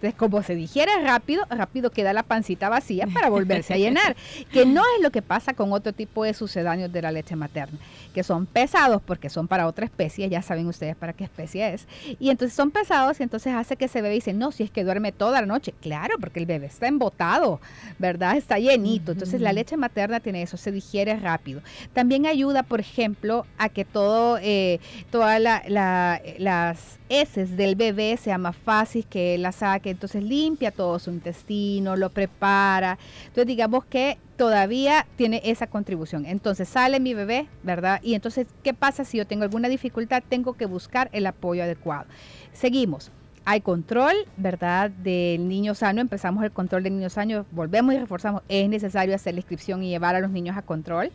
Entonces, 0.00 0.18
como 0.18 0.42
se 0.42 0.54
digiere 0.54 0.90
rápido, 1.02 1.44
rápido 1.50 1.90
queda 1.90 2.14
la 2.14 2.22
pancita 2.22 2.70
vacía 2.70 3.06
para 3.12 3.28
volverse 3.28 3.74
a 3.74 3.76
llenar, 3.76 4.16
que 4.50 4.64
no 4.64 4.80
es 4.96 5.02
lo 5.02 5.10
que 5.10 5.20
pasa 5.20 5.52
con 5.52 5.74
otro 5.74 5.92
tipo 5.92 6.24
de 6.24 6.32
sucedáneos 6.32 6.90
de 6.90 7.02
la 7.02 7.12
leche 7.12 7.36
materna, 7.36 7.78
que 8.14 8.22
son 8.22 8.46
pesados 8.46 9.02
porque 9.02 9.28
son 9.28 9.46
para 9.46 9.66
otra 9.66 9.84
especie, 9.84 10.26
ya 10.30 10.40
saben 10.40 10.66
ustedes 10.66 10.96
para 10.96 11.12
qué 11.12 11.24
especie 11.24 11.74
es, 11.74 11.86
y 12.18 12.30
entonces 12.30 12.56
son 12.56 12.70
pesados 12.70 13.20
y 13.20 13.24
entonces 13.24 13.52
hace 13.52 13.76
que 13.76 13.84
ese 13.84 14.00
bebé 14.00 14.14
dice, 14.14 14.32
no, 14.32 14.52
si 14.52 14.62
es 14.62 14.70
que 14.70 14.84
duerme 14.84 15.12
toda 15.12 15.42
la 15.42 15.46
noche, 15.46 15.74
claro, 15.82 16.14
porque 16.18 16.40
el 16.40 16.46
bebé 16.46 16.64
está 16.66 16.86
embotado, 16.86 17.60
¿verdad? 17.98 18.38
Está 18.38 18.58
llenito, 18.58 19.12
entonces 19.12 19.42
la 19.42 19.52
leche 19.52 19.76
materna 19.76 20.20
tiene 20.20 20.40
eso, 20.40 20.56
se 20.56 20.72
digiere 20.72 21.14
rápido. 21.16 21.60
También 21.92 22.24
ayuda, 22.24 22.62
por 22.62 22.80
ejemplo, 22.80 23.44
a 23.58 23.68
que 23.68 23.84
todo, 23.84 24.38
eh, 24.40 24.80
todas 25.10 25.42
las 25.68 26.98
heces 27.10 27.56
del 27.56 27.74
bebé 27.74 28.16
sea 28.16 28.38
más 28.38 28.56
fácil 28.56 29.04
que 29.04 29.36
la 29.36 29.52
saque 29.52 29.89
entonces 29.90 30.22
limpia 30.22 30.70
todo 30.70 30.98
su 30.98 31.10
intestino, 31.10 31.96
lo 31.96 32.10
prepara. 32.10 32.98
Entonces 33.26 33.46
digamos 33.46 33.84
que 33.84 34.18
todavía 34.36 35.06
tiene 35.16 35.42
esa 35.44 35.66
contribución. 35.66 36.24
Entonces 36.26 36.68
sale 36.68 37.00
mi 37.00 37.14
bebé, 37.14 37.46
¿verdad? 37.62 38.00
Y 38.02 38.14
entonces, 38.14 38.46
¿qué 38.62 38.72
pasa 38.72 39.04
si 39.04 39.18
yo 39.18 39.26
tengo 39.26 39.44
alguna 39.44 39.68
dificultad? 39.68 40.22
Tengo 40.28 40.54
que 40.54 40.66
buscar 40.66 41.10
el 41.12 41.26
apoyo 41.26 41.62
adecuado. 41.62 42.06
Seguimos. 42.52 43.10
Hay 43.44 43.62
control, 43.62 44.14
¿verdad? 44.36 44.90
Del 44.90 45.48
niño 45.48 45.74
sano. 45.74 46.00
Empezamos 46.00 46.44
el 46.44 46.52
control 46.52 46.82
del 46.82 46.94
niño 46.94 47.10
sano. 47.10 47.46
Volvemos 47.50 47.94
y 47.94 47.98
reforzamos. 47.98 48.42
Es 48.48 48.68
necesario 48.68 49.14
hacer 49.14 49.34
la 49.34 49.40
inscripción 49.40 49.82
y 49.82 49.88
llevar 49.88 50.14
a 50.14 50.20
los 50.20 50.30
niños 50.30 50.56
a 50.56 50.62
control. 50.62 51.10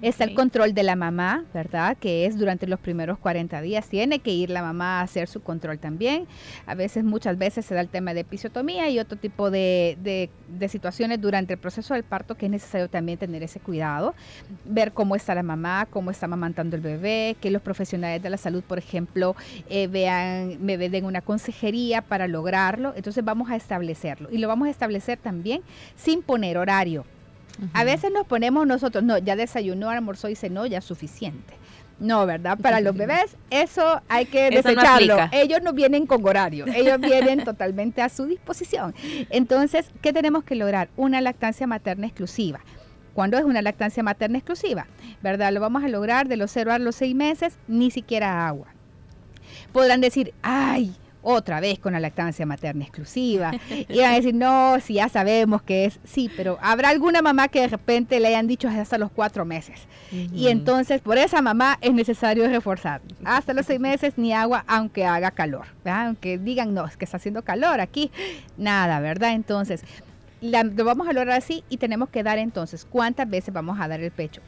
Está 0.00 0.24
el 0.24 0.34
control 0.34 0.74
de 0.74 0.82
la 0.82 0.96
mamá, 0.96 1.44
¿verdad? 1.54 1.96
Que 1.98 2.26
es 2.26 2.38
durante 2.38 2.66
los 2.66 2.80
primeros 2.80 3.18
40 3.18 3.60
días. 3.60 3.88
Tiene 3.88 4.18
que 4.18 4.32
ir 4.32 4.50
la 4.50 4.62
mamá 4.62 5.00
a 5.00 5.02
hacer 5.02 5.28
su 5.28 5.42
control 5.42 5.78
también. 5.78 6.26
A 6.66 6.74
veces, 6.74 7.04
muchas 7.04 7.38
veces 7.38 7.64
se 7.64 7.74
da 7.74 7.80
el 7.80 7.88
tema 7.88 8.14
de 8.14 8.20
episiotomía 8.20 8.88
y 8.90 8.98
otro 8.98 9.18
tipo 9.18 9.50
de, 9.50 9.96
de, 10.02 10.68
situaciones 10.68 11.20
durante 11.20 11.54
el 11.54 11.58
proceso 11.58 11.94
del 11.94 12.04
parto 12.04 12.36
que 12.36 12.46
es 12.46 12.52
necesario 12.52 12.88
también 12.88 13.18
tener 13.18 13.42
ese 13.42 13.60
cuidado. 13.60 14.14
Ver 14.64 14.92
cómo 14.92 15.16
está 15.16 15.34
la 15.34 15.42
mamá, 15.42 15.86
cómo 15.90 16.10
está 16.10 16.26
amamantando 16.26 16.76
el 16.76 16.82
bebé, 16.82 17.36
que 17.40 17.50
los 17.50 17.62
profesionales 17.62 18.22
de 18.22 18.30
la 18.30 18.36
salud, 18.36 18.62
por 18.62 18.78
ejemplo, 18.78 19.36
eh, 19.68 19.86
vean, 19.88 20.58
me 20.64 20.76
den 20.76 21.04
una 21.04 21.20
consejería 21.20 22.02
para 22.02 22.28
lograrlo. 22.28 22.92
Entonces 22.96 23.24
vamos 23.24 23.50
a 23.50 23.56
establecerlo. 23.56 24.28
Y 24.30 24.38
lo 24.38 24.48
vamos 24.48 24.68
a 24.68 24.70
establecer 24.70 25.18
también 25.18 25.62
sin 25.96 26.22
poner 26.22 26.58
horario. 26.58 27.04
A 27.72 27.84
veces 27.84 28.10
nos 28.12 28.26
ponemos 28.26 28.66
nosotros, 28.66 29.04
no, 29.04 29.18
ya 29.18 29.36
desayunó, 29.36 29.90
almorzó 29.90 30.28
y 30.28 30.34
cenó, 30.34 30.66
ya 30.66 30.78
es 30.78 30.84
suficiente. 30.84 31.54
No, 31.98 32.26
¿verdad? 32.26 32.58
Para 32.58 32.80
los 32.80 32.96
bebés 32.96 33.36
eso 33.50 34.02
hay 34.08 34.26
que 34.26 34.50
desecharlo. 34.50 35.16
ellos 35.30 35.62
no 35.62 35.72
vienen 35.72 36.06
con 36.06 36.26
horario, 36.26 36.66
ellos 36.66 36.98
vienen 37.00 37.44
totalmente 37.44 38.02
a 38.02 38.08
su 38.08 38.26
disposición. 38.26 38.94
Entonces, 39.30 39.90
¿qué 40.00 40.12
tenemos 40.12 40.42
que 40.42 40.56
lograr? 40.56 40.88
Una 40.96 41.20
lactancia 41.20 41.66
materna 41.66 42.06
exclusiva. 42.06 42.60
¿Cuándo 43.14 43.38
es 43.38 43.44
una 43.44 43.62
lactancia 43.62 44.02
materna 44.02 44.38
exclusiva? 44.38 44.86
¿Verdad? 45.22 45.52
Lo 45.52 45.60
vamos 45.60 45.84
a 45.84 45.88
lograr 45.88 46.28
de 46.28 46.36
los 46.36 46.50
0 46.50 46.72
a 46.72 46.78
los 46.78 46.96
6 46.96 47.14
meses, 47.14 47.58
ni 47.68 47.90
siquiera 47.90 48.48
agua. 48.48 48.68
Podrán 49.72 50.00
decir, 50.00 50.34
ay, 50.42 50.96
otra 51.22 51.60
vez 51.60 51.78
con 51.78 51.92
la 51.92 52.00
lactancia 52.00 52.44
materna 52.44 52.84
exclusiva. 52.84 53.52
Y 53.88 53.98
van 54.00 54.12
a 54.12 54.16
decir, 54.16 54.34
no, 54.34 54.78
si 54.80 54.94
ya 54.94 55.08
sabemos 55.08 55.62
que 55.62 55.86
es, 55.86 56.00
sí, 56.04 56.30
pero 56.36 56.58
habrá 56.60 56.90
alguna 56.90 57.22
mamá 57.22 57.48
que 57.48 57.60
de 57.60 57.68
repente 57.68 58.20
le 58.20 58.28
hayan 58.28 58.46
dicho 58.46 58.68
hasta 58.68 58.98
los 58.98 59.10
cuatro 59.10 59.44
meses. 59.44 59.80
Y 60.10 60.48
entonces, 60.48 61.00
por 61.00 61.16
esa 61.16 61.40
mamá 61.40 61.78
es 61.80 61.94
necesario 61.94 62.46
reforzar. 62.48 63.00
Hasta 63.24 63.54
los 63.54 63.66
seis 63.66 63.80
meses 63.80 64.14
ni 64.16 64.32
agua, 64.32 64.64
aunque 64.66 65.06
haga 65.06 65.30
calor. 65.30 65.66
Aunque 65.84 66.38
digan, 66.38 66.74
no, 66.74 66.84
es 66.84 66.96
que 66.96 67.04
está 67.04 67.16
haciendo 67.16 67.42
calor 67.42 67.80
aquí. 67.80 68.10
Nada, 68.58 69.00
¿verdad? 69.00 69.32
Entonces, 69.32 69.84
lo 70.42 70.84
vamos 70.84 71.08
a 71.08 71.12
lograr 71.12 71.38
así 71.38 71.64
y 71.68 71.76
tenemos 71.76 72.08
que 72.08 72.22
dar 72.22 72.38
entonces 72.38 72.84
cuántas 72.84 73.30
veces 73.30 73.54
vamos 73.54 73.80
a 73.80 73.88
dar 73.88 74.00
el 74.00 74.10
pecho. 74.10 74.42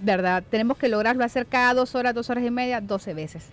¿Verdad? 0.00 0.42
Tenemos 0.50 0.76
que 0.76 0.88
lograrlo 0.88 1.24
hacer 1.24 1.46
cada 1.46 1.72
dos 1.72 1.94
horas, 1.94 2.14
dos 2.14 2.28
horas 2.28 2.44
y 2.44 2.50
media, 2.50 2.80
doce 2.80 3.14
veces. 3.14 3.46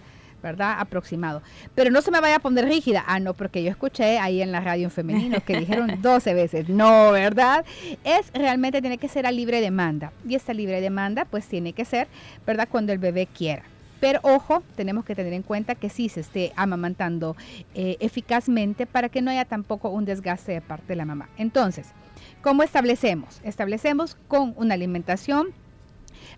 ¿Verdad? 0.43 0.75
Aproximado. 0.77 1.41
Pero 1.73 1.89
no 1.89 2.01
se 2.01 2.11
me 2.11 2.19
vaya 2.19 2.35
a 2.35 2.39
poner 2.39 2.65
rígida. 2.65 3.03
Ah, 3.07 3.19
no, 3.19 3.33
porque 3.33 3.63
yo 3.63 3.71
escuché 3.71 4.19
ahí 4.19 4.41
en 4.41 4.51
la 4.51 4.59
radio 4.59 4.83
en 4.83 4.91
femenino 4.91 5.39
que 5.43 5.57
dijeron 5.57 5.97
12 6.01 6.33
veces. 6.35 6.69
No, 6.69 7.11
¿verdad? 7.11 7.65
Es 8.03 8.31
realmente 8.33 8.81
tiene 8.81 8.99
que 8.99 9.07
ser 9.07 9.25
a 9.25 9.31
libre 9.31 9.61
demanda. 9.61 10.11
Y 10.27 10.35
esta 10.35 10.53
libre 10.53 10.81
demanda 10.81 11.25
pues 11.25 11.47
tiene 11.47 11.73
que 11.73 11.85
ser, 11.85 12.07
¿verdad? 12.45 12.67
Cuando 12.69 12.91
el 12.91 12.99
bebé 12.99 13.25
quiera. 13.25 13.63
Pero 14.01 14.19
ojo, 14.23 14.63
tenemos 14.75 15.05
que 15.05 15.15
tener 15.15 15.31
en 15.31 15.43
cuenta 15.43 15.75
que 15.75 15.89
sí 15.89 16.09
se 16.09 16.19
esté 16.19 16.51
amamantando 16.57 17.37
eh, 17.73 17.95
eficazmente 18.01 18.85
para 18.85 19.07
que 19.07 19.21
no 19.21 19.31
haya 19.31 19.45
tampoco 19.45 19.89
un 19.89 20.03
desgaste 20.03 20.51
de 20.51 20.59
parte 20.59 20.87
de 20.87 20.97
la 20.97 21.05
mamá. 21.05 21.29
Entonces, 21.37 21.87
¿cómo 22.41 22.63
establecemos? 22.63 23.39
Establecemos 23.45 24.17
con 24.27 24.53
una 24.57 24.73
alimentación 24.73 25.53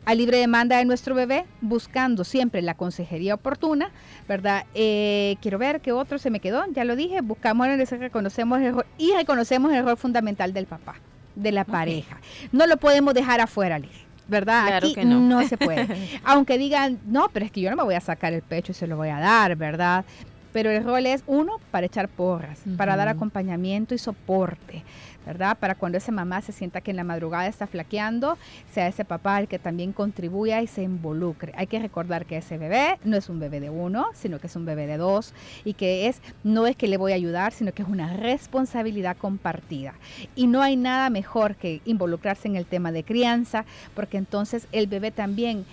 a 0.05 0.15
libre 0.15 0.37
demanda 0.37 0.77
de 0.77 0.85
nuestro 0.85 1.15
bebé, 1.15 1.45
buscando 1.61 2.23
siempre 2.23 2.61
la 2.61 2.75
consejería 2.75 3.33
oportuna, 3.33 3.89
¿verdad? 4.27 4.65
Eh, 4.73 5.37
quiero 5.41 5.57
ver 5.57 5.81
qué 5.81 5.91
otro 5.91 6.19
se 6.19 6.29
me 6.29 6.39
quedó, 6.39 6.63
ya 6.71 6.83
lo 6.83 6.95
dije, 6.95 7.21
buscamos, 7.21 7.67
reconocemos 7.67 8.59
el 8.59 8.65
error 8.65 8.85
y 8.97 9.13
reconocemos 9.13 9.71
el 9.71 9.79
error 9.79 9.97
fundamental 9.97 10.53
del 10.53 10.67
papá, 10.67 10.95
de 11.35 11.51
la 11.51 11.65
pareja. 11.65 12.17
No 12.51 12.67
lo 12.67 12.77
podemos 12.77 13.13
dejar 13.13 13.41
afuera, 13.41 13.79
Liz. 13.79 14.05
¿verdad? 14.27 14.77
Aquí 14.77 14.95
no. 15.05 15.19
no. 15.19 15.47
se 15.47 15.57
puede. 15.57 15.87
Aunque 16.23 16.57
digan, 16.57 16.99
no, 17.05 17.29
pero 17.31 17.45
es 17.45 17.51
que 17.51 17.61
yo 17.61 17.69
no 17.69 17.75
me 17.75 17.83
voy 17.83 17.95
a 17.95 18.01
sacar 18.01 18.33
el 18.33 18.41
pecho 18.41 18.71
y 18.71 18.75
se 18.75 18.87
lo 18.87 18.97
voy 18.97 19.09
a 19.09 19.19
dar, 19.19 19.55
¿verdad? 19.55 20.03
Pero 20.51 20.71
el 20.71 20.83
rol 20.83 21.05
es, 21.05 21.23
uno, 21.27 21.59
para 21.69 21.85
echar 21.85 22.07
porras, 22.07 22.61
para 22.77 22.95
dar 22.95 23.09
acompañamiento 23.09 23.93
y 23.93 23.97
soporte. 23.97 24.83
¿Verdad? 25.25 25.57
Para 25.57 25.75
cuando 25.75 25.97
esa 25.97 26.11
mamá 26.11 26.41
se 26.41 26.51
sienta 26.51 26.81
que 26.81 26.91
en 26.91 26.97
la 26.97 27.03
madrugada 27.03 27.47
está 27.47 27.67
flaqueando, 27.67 28.37
sea 28.71 28.87
ese 28.87 29.05
papá 29.05 29.39
el 29.39 29.47
que 29.47 29.59
también 29.59 29.91
contribuya 29.93 30.61
y 30.61 30.67
se 30.67 30.83
involucre. 30.83 31.53
Hay 31.55 31.67
que 31.67 31.79
recordar 31.79 32.25
que 32.25 32.37
ese 32.37 32.57
bebé 32.57 32.99
no 33.03 33.17
es 33.17 33.29
un 33.29 33.39
bebé 33.39 33.59
de 33.59 33.69
uno, 33.69 34.07
sino 34.13 34.39
que 34.39 34.47
es 34.47 34.55
un 34.55 34.65
bebé 34.65 34.87
de 34.87 34.97
dos 34.97 35.33
y 35.63 35.73
que 35.73 36.07
es, 36.07 36.21
no 36.43 36.67
es 36.67 36.75
que 36.75 36.87
le 36.87 36.97
voy 36.97 37.11
a 37.11 37.15
ayudar, 37.15 37.51
sino 37.53 37.73
que 37.73 37.81
es 37.81 37.87
una 37.87 38.13
responsabilidad 38.15 39.17
compartida. 39.17 39.93
Y 40.35 40.47
no 40.47 40.61
hay 40.61 40.75
nada 40.75 41.09
mejor 41.09 41.55
que 41.55 41.81
involucrarse 41.85 42.47
en 42.47 42.55
el 42.55 42.65
tema 42.65 42.91
de 42.91 43.03
crianza, 43.03 43.65
porque 43.93 44.17
entonces 44.17 44.67
el 44.71 44.87
bebé 44.87 45.11
también 45.11 45.65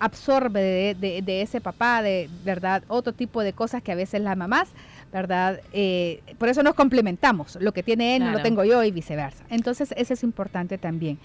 absorbe 0.00 0.94
de, 0.98 1.22
de, 1.22 1.42
ese 1.42 1.60
papá, 1.60 2.02
de 2.02 2.30
verdad, 2.44 2.82
otro 2.88 3.12
tipo 3.12 3.42
de 3.42 3.52
cosas 3.52 3.82
que 3.82 3.92
a 3.92 3.96
veces 3.96 4.22
las 4.22 4.36
mamás 4.36 4.68
¿verdad? 5.12 5.60
Eh, 5.72 6.22
por 6.38 6.48
eso 6.48 6.62
nos 6.62 6.74
complementamos, 6.74 7.58
lo 7.60 7.72
que 7.72 7.82
tiene 7.82 8.16
él 8.16 8.24
no 8.24 8.30
lo 8.32 8.42
tengo 8.42 8.64
yo 8.64 8.82
y 8.82 8.90
viceversa. 8.90 9.44
Entonces, 9.50 9.92
eso 9.96 10.14
es 10.14 10.22
importante 10.22 10.78
también. 10.78 11.18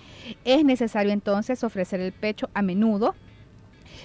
Es 0.44 0.64
necesario 0.66 1.14
entonces 1.14 1.64
ofrecer 1.64 2.02
el 2.02 2.12
pecho 2.12 2.50
a 2.54 2.62
menudo, 2.62 3.16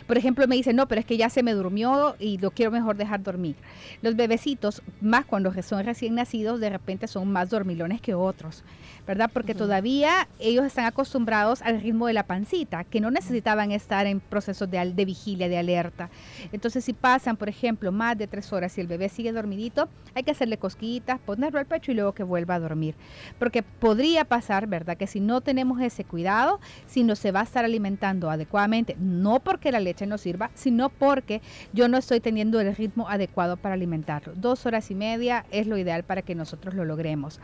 por 0.06 0.18
ejemplo, 0.18 0.46
me 0.46 0.56
dice, 0.56 0.72
no, 0.72 0.88
pero 0.88 1.00
es 1.00 1.06
que 1.06 1.16
ya 1.16 1.30
se 1.30 1.42
me 1.42 1.52
durmió 1.52 2.16
y 2.18 2.38
lo 2.38 2.50
quiero 2.50 2.70
mejor 2.70 2.96
dejar 2.96 3.22
dormir. 3.22 3.56
Los 4.02 4.16
bebecitos, 4.16 4.82
más 5.00 5.24
cuando 5.24 5.52
son 5.62 5.84
recién 5.84 6.14
nacidos, 6.14 6.60
de 6.60 6.70
repente 6.70 7.06
son 7.06 7.30
más 7.30 7.50
dormilones 7.50 8.00
que 8.00 8.14
otros. 8.14 8.64
¿verdad? 9.06 9.30
Porque 9.32 9.54
todavía 9.54 10.28
ellos 10.38 10.64
están 10.64 10.84
acostumbrados 10.84 11.60
al 11.62 11.80
ritmo 11.80 12.06
de 12.06 12.12
la 12.12 12.24
pancita, 12.24 12.84
que 12.84 13.00
no 13.00 13.10
necesitaban 13.10 13.72
estar 13.72 14.06
en 14.06 14.20
procesos 14.20 14.70
de, 14.70 14.92
de 14.92 15.04
vigilia, 15.04 15.48
de 15.48 15.58
alerta. 15.58 16.08
Entonces, 16.52 16.84
si 16.84 16.92
pasan, 16.92 17.36
por 17.36 17.48
ejemplo, 17.48 17.90
más 17.90 18.16
de 18.16 18.26
tres 18.26 18.52
horas 18.52 18.76
y 18.78 18.80
el 18.80 18.86
bebé 18.86 19.08
sigue 19.08 19.32
dormidito, 19.32 19.88
hay 20.14 20.22
que 20.22 20.30
hacerle 20.30 20.56
cosquitas, 20.56 21.18
ponerlo 21.20 21.58
al 21.58 21.66
pecho 21.66 21.90
y 21.90 21.94
luego 21.94 22.12
que 22.12 22.22
vuelva 22.22 22.54
a 22.54 22.60
dormir. 22.60 22.94
Porque 23.38 23.62
podría 23.62 24.24
pasar, 24.24 24.66
¿verdad? 24.66 24.96
Que 24.96 25.06
si 25.06 25.20
no 25.20 25.40
tenemos 25.40 25.80
ese 25.80 26.04
cuidado, 26.04 26.60
si 26.86 27.02
no 27.02 27.16
se 27.16 27.32
va 27.32 27.40
a 27.40 27.44
estar 27.44 27.64
alimentando 27.64 28.30
adecuadamente, 28.30 28.96
no 29.00 29.40
porque 29.40 29.72
la 29.72 29.80
leche 29.82 30.06
no 30.06 30.18
sirva, 30.18 30.50
sino 30.54 30.88
porque 30.88 31.42
yo 31.72 31.88
no 31.88 31.98
estoy 31.98 32.20
teniendo 32.20 32.60
el 32.60 32.74
ritmo 32.74 33.08
adecuado 33.08 33.56
para 33.56 33.74
alimentarlo. 33.74 34.32
Dos 34.34 34.66
horas 34.66 34.90
y 34.90 34.94
media 34.94 35.44
es 35.50 35.66
lo 35.66 35.76
ideal 35.76 36.04
para 36.04 36.22
que 36.22 36.34
nosotros 36.34 36.74
lo 36.74 36.84
logremos. 36.84 37.40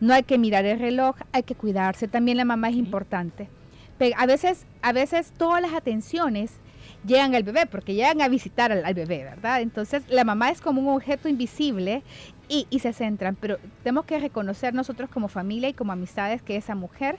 No 0.00 0.14
hay 0.14 0.22
que 0.22 0.38
mirar 0.38 0.64
el 0.64 0.78
reloj 0.78 1.16
hay 1.32 1.42
que 1.42 1.54
cuidarse, 1.54 2.08
también 2.08 2.36
la 2.36 2.44
mamá 2.44 2.68
es 2.68 2.76
importante. 2.76 3.48
A 4.16 4.26
veces, 4.26 4.66
a 4.82 4.92
veces 4.92 5.32
todas 5.36 5.60
las 5.60 5.74
atenciones 5.74 6.52
llegan 7.04 7.34
al 7.34 7.42
bebé, 7.42 7.66
porque 7.66 7.94
llegan 7.94 8.20
a 8.20 8.28
visitar 8.28 8.70
al, 8.70 8.94
bebé, 8.94 9.24
¿verdad? 9.24 9.60
Entonces 9.60 10.04
la 10.08 10.24
mamá 10.24 10.50
es 10.50 10.60
como 10.60 10.80
un 10.80 10.94
objeto 10.94 11.28
invisible 11.28 12.02
y, 12.48 12.66
y, 12.70 12.78
se 12.78 12.92
centran, 12.92 13.36
pero 13.36 13.58
tenemos 13.82 14.04
que 14.04 14.18
reconocer 14.18 14.72
nosotros 14.72 15.10
como 15.10 15.28
familia 15.28 15.68
y 15.68 15.74
como 15.74 15.92
amistades 15.92 16.42
que 16.42 16.56
esa 16.56 16.74
mujer 16.74 17.18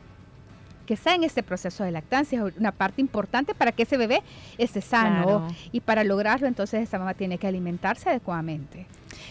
que 0.89 0.95
está 0.95 1.13
en 1.13 1.23
este 1.23 1.43
proceso 1.43 1.83
de 1.83 1.91
lactancia 1.91 2.43
es 2.43 2.57
una 2.57 2.71
parte 2.71 2.99
importante 2.99 3.53
para 3.53 3.71
que 3.71 3.83
ese 3.83 3.95
bebé 3.95 4.23
esté 4.57 4.81
sano 4.81 5.47
y 5.71 5.81
para 5.81 6.03
lograrlo 6.03 6.47
entonces 6.47 6.81
esa 6.81 6.97
mamá 6.97 7.13
tiene 7.13 7.37
que 7.37 7.45
alimentarse 7.45 8.09
adecuadamente 8.09 8.87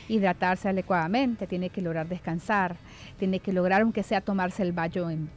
hidratarse 0.09 0.68
adecuadamente, 0.68 1.47
tiene 1.47 1.71
que 1.71 1.83
lograr 1.83 2.09
descansar, 2.09 2.77
tiene 3.18 3.40
que 3.40 3.53
lograr 3.53 3.83
aunque 3.83 4.03
sea 4.03 4.21
tomarse 4.21 4.62
el 4.62 4.73
baño 4.73 5.11
en, 5.11 5.29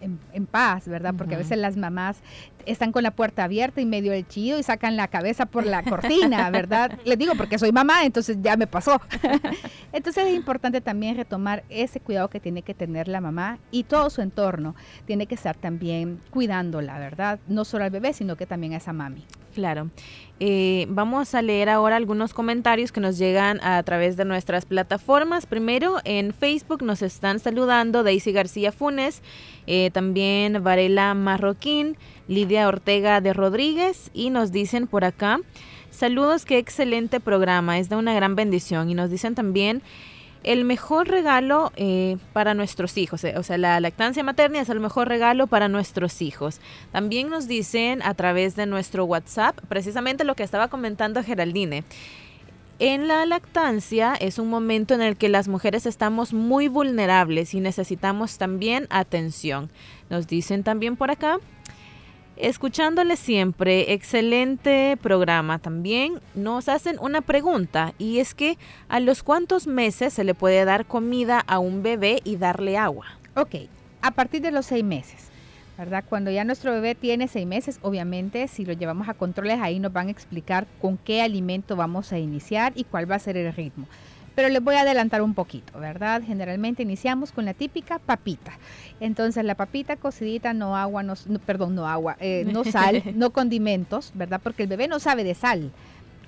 paz, 0.49 0.87
¿verdad? 0.87 1.13
Porque 1.17 1.35
a 1.35 1.37
veces 1.37 1.57
las 1.57 1.77
mamás 1.77 2.17
están 2.65 2.91
con 2.91 3.03
la 3.03 3.11
puerta 3.11 3.43
abierta 3.43 3.81
y 3.81 3.85
medio 3.85 4.11
del 4.11 4.27
chillo 4.27 4.57
y 4.57 4.63
sacan 4.63 4.95
la 4.97 5.07
cabeza 5.07 5.45
por 5.45 5.65
la 5.65 5.83
cortina, 5.83 6.49
¿verdad? 6.51 6.99
Les 7.05 7.17
digo 7.17 7.33
porque 7.35 7.57
soy 7.57 7.71
mamá, 7.71 8.05
entonces 8.05 8.37
ya 8.41 8.57
me 8.57 8.67
pasó. 8.67 9.01
entonces 9.93 10.27
es 10.27 10.33
importante 10.33 10.81
también 10.81 11.15
retomar 11.15 11.63
ese 11.69 11.99
cuidado 11.99 12.29
que 12.29 12.39
tiene 12.39 12.61
que 12.61 12.73
tener 12.73 13.07
la 13.07 13.21
mamá 13.21 13.59
y 13.71 13.83
todo 13.83 14.09
su 14.09 14.21
entorno 14.21 14.75
tiene 15.05 15.27
que 15.27 15.35
estar 15.35 15.55
también 15.55 16.10
cuidándola, 16.29 16.99
¿verdad? 16.99 17.39
No 17.47 17.65
solo 17.65 17.83
al 17.83 17.91
bebé, 17.91 18.13
sino 18.13 18.35
que 18.35 18.45
también 18.45 18.73
a 18.73 18.77
esa 18.77 18.93
mami. 18.93 19.25
Claro. 19.53 19.89
Eh, 20.39 20.87
vamos 20.89 21.35
a 21.35 21.41
leer 21.41 21.69
ahora 21.69 21.97
algunos 21.97 22.33
comentarios 22.33 22.91
que 22.91 22.99
nos 22.99 23.17
llegan 23.17 23.63
a 23.63 23.83
través 23.83 24.17
de 24.17 24.25
nuestras 24.25 24.65
plataformas. 24.65 25.45
Primero, 25.45 25.97
en 26.03 26.33
Facebook 26.33 26.83
nos 26.83 27.01
están 27.01 27.39
saludando 27.39 28.03
Daisy 28.03 28.31
García 28.31 28.71
Funes, 28.71 29.21
eh, 29.67 29.91
también 29.91 30.63
Varela 30.63 31.13
Marroquín, 31.13 31.97
Lidia 32.27 32.67
Ortega 32.67 33.21
de 33.21 33.33
Rodríguez 33.33 34.09
y 34.13 34.31
nos 34.31 34.51
dicen 34.51 34.87
por 34.87 35.03
acá, 35.03 35.41
saludos, 35.91 36.45
qué 36.45 36.57
excelente 36.57 37.19
programa, 37.19 37.77
es 37.77 37.89
de 37.89 37.97
una 37.97 38.15
gran 38.15 38.35
bendición. 38.35 38.89
Y 38.89 38.95
nos 38.95 39.11
dicen 39.11 39.35
también 39.35 39.83
el 40.43 40.65
mejor 40.65 41.07
regalo 41.07 41.71
eh, 41.75 42.17
para 42.33 42.53
nuestros 42.53 42.97
hijos, 42.97 43.23
eh, 43.23 43.35
o 43.37 43.43
sea, 43.43 43.57
la 43.57 43.79
lactancia 43.79 44.23
materna 44.23 44.59
es 44.59 44.69
el 44.69 44.79
mejor 44.79 45.07
regalo 45.07 45.47
para 45.47 45.67
nuestros 45.67 46.21
hijos. 46.21 46.59
También 46.91 47.29
nos 47.29 47.47
dicen 47.47 48.01
a 48.01 48.13
través 48.13 48.55
de 48.55 48.65
nuestro 48.65 49.05
WhatsApp, 49.05 49.59
precisamente 49.69 50.23
lo 50.23 50.35
que 50.35 50.43
estaba 50.43 50.67
comentando 50.67 51.23
Geraldine. 51.23 51.83
En 52.79 53.07
la 53.07 53.27
lactancia 53.27 54.15
es 54.15 54.39
un 54.39 54.49
momento 54.49 54.95
en 54.95 55.03
el 55.03 55.15
que 55.15 55.29
las 55.29 55.47
mujeres 55.47 55.85
estamos 55.85 56.33
muy 56.33 56.67
vulnerables 56.67 57.53
y 57.53 57.59
necesitamos 57.59 58.39
también 58.39 58.87
atención. 58.89 59.69
Nos 60.09 60.25
dicen 60.25 60.63
también 60.63 60.95
por 60.95 61.11
acá 61.11 61.37
escuchándole 62.41 63.15
siempre, 63.15 63.93
excelente 63.93 64.97
programa 65.01 65.59
también. 65.59 66.19
Nos 66.35 66.69
hacen 66.69 66.97
una 66.99 67.21
pregunta 67.21 67.93
y 67.97 68.19
es 68.19 68.33
que 68.33 68.57
a 68.89 68.99
los 68.99 69.23
cuántos 69.23 69.67
meses 69.67 70.13
se 70.13 70.23
le 70.23 70.33
puede 70.33 70.65
dar 70.65 70.85
comida 70.85 71.39
a 71.39 71.59
un 71.59 71.83
bebé 71.83 72.21
y 72.23 72.37
darle 72.37 72.77
agua. 72.77 73.05
Ok, 73.35 73.55
a 74.01 74.11
partir 74.11 74.41
de 74.41 74.51
los 74.51 74.65
seis 74.65 74.83
meses. 74.83 75.31
¿verdad? 75.77 76.03
Cuando 76.07 76.29
ya 76.29 76.43
nuestro 76.43 76.71
bebé 76.73 76.93
tiene 76.93 77.27
seis 77.27 77.47
meses, 77.47 77.79
obviamente, 77.81 78.47
si 78.47 78.65
lo 78.65 78.73
llevamos 78.73 79.09
a 79.09 79.15
controles, 79.15 79.59
ahí 79.59 79.79
nos 79.79 79.91
van 79.91 80.09
a 80.09 80.11
explicar 80.11 80.67
con 80.79 80.97
qué 80.97 81.23
alimento 81.23 81.75
vamos 81.75 82.13
a 82.13 82.19
iniciar 82.19 82.73
y 82.75 82.83
cuál 82.83 83.09
va 83.09 83.15
a 83.15 83.19
ser 83.19 83.35
el 83.35 83.51
ritmo. 83.51 83.87
Pero 84.35 84.49
les 84.49 84.63
voy 84.63 84.75
a 84.75 84.81
adelantar 84.81 85.21
un 85.21 85.33
poquito, 85.33 85.77
¿verdad? 85.79 86.21
Generalmente 86.25 86.83
iniciamos 86.83 87.31
con 87.31 87.45
la 87.45 87.53
típica 87.53 87.99
papita. 87.99 88.53
Entonces 88.99 89.43
la 89.43 89.55
papita 89.55 89.97
cocidita, 89.97 90.53
no 90.53 90.77
agua, 90.77 91.03
no, 91.03 91.15
perdón, 91.45 91.75
no 91.75 91.87
agua, 91.87 92.15
eh, 92.19 92.45
no 92.51 92.63
sal, 92.63 93.03
no 93.15 93.31
condimentos, 93.31 94.11
¿verdad? 94.13 94.39
Porque 94.41 94.63
el 94.63 94.69
bebé 94.69 94.87
no 94.87 94.99
sabe 94.99 95.23
de 95.23 95.35
sal. 95.35 95.71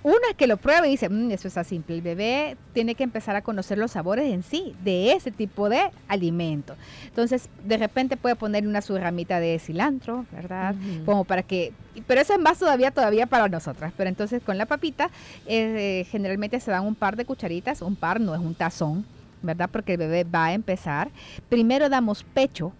Una 0.03 0.33
que 0.35 0.47
lo 0.47 0.57
prueba 0.57 0.85
y 0.85 0.91
dice, 0.91 1.07
mm, 1.07 1.31
eso 1.31 1.47
está 1.47 1.63
simple. 1.63 1.95
El 1.95 2.01
bebé 2.01 2.57
tiene 2.73 2.93
que 2.93 3.05
empezar 3.05 3.37
a 3.37 3.41
conocer 3.41 3.77
los 3.77 3.91
sabores 3.91 4.31
en 4.31 4.43
sí 4.43 4.75
de 4.83 5.13
ese 5.13 5.31
tipo 5.31 5.69
de 5.69 5.81
alimento. 6.09 6.75
Entonces, 7.05 7.49
de 7.63 7.77
repente 7.77 8.17
puede 8.17 8.35
poner 8.35 8.67
una 8.67 8.81
su 8.81 8.97
ramita 8.97 9.39
de 9.39 9.57
cilantro, 9.59 10.25
¿verdad? 10.31 10.75
Como 11.05 11.23
para 11.23 11.43
que, 11.43 11.71
pero 12.05 12.19
eso 12.19 12.33
es 12.33 12.39
más 12.39 12.59
todavía, 12.59 12.91
todavía 12.91 13.27
para 13.27 13.47
nosotras. 13.47 13.93
Pero 13.95 14.09
entonces 14.09 14.43
con 14.43 14.57
la 14.57 14.65
papita, 14.65 15.09
eh, 15.45 16.05
generalmente 16.11 16.59
se 16.59 16.71
dan 16.71 16.85
un 16.85 16.95
par 16.95 17.15
de 17.15 17.23
cucharitas, 17.23 17.81
un 17.81 17.95
par, 17.95 18.19
no 18.19 18.35
es 18.35 18.41
un 18.41 18.55
tazón, 18.55 19.05
¿verdad? 19.41 19.69
Porque 19.71 19.93
el 19.93 19.99
bebé 19.99 20.25
va 20.25 20.47
a 20.47 20.53
empezar. 20.53 21.11
Primero 21.47 21.87
damos 21.87 22.25
pecho, 22.25 22.73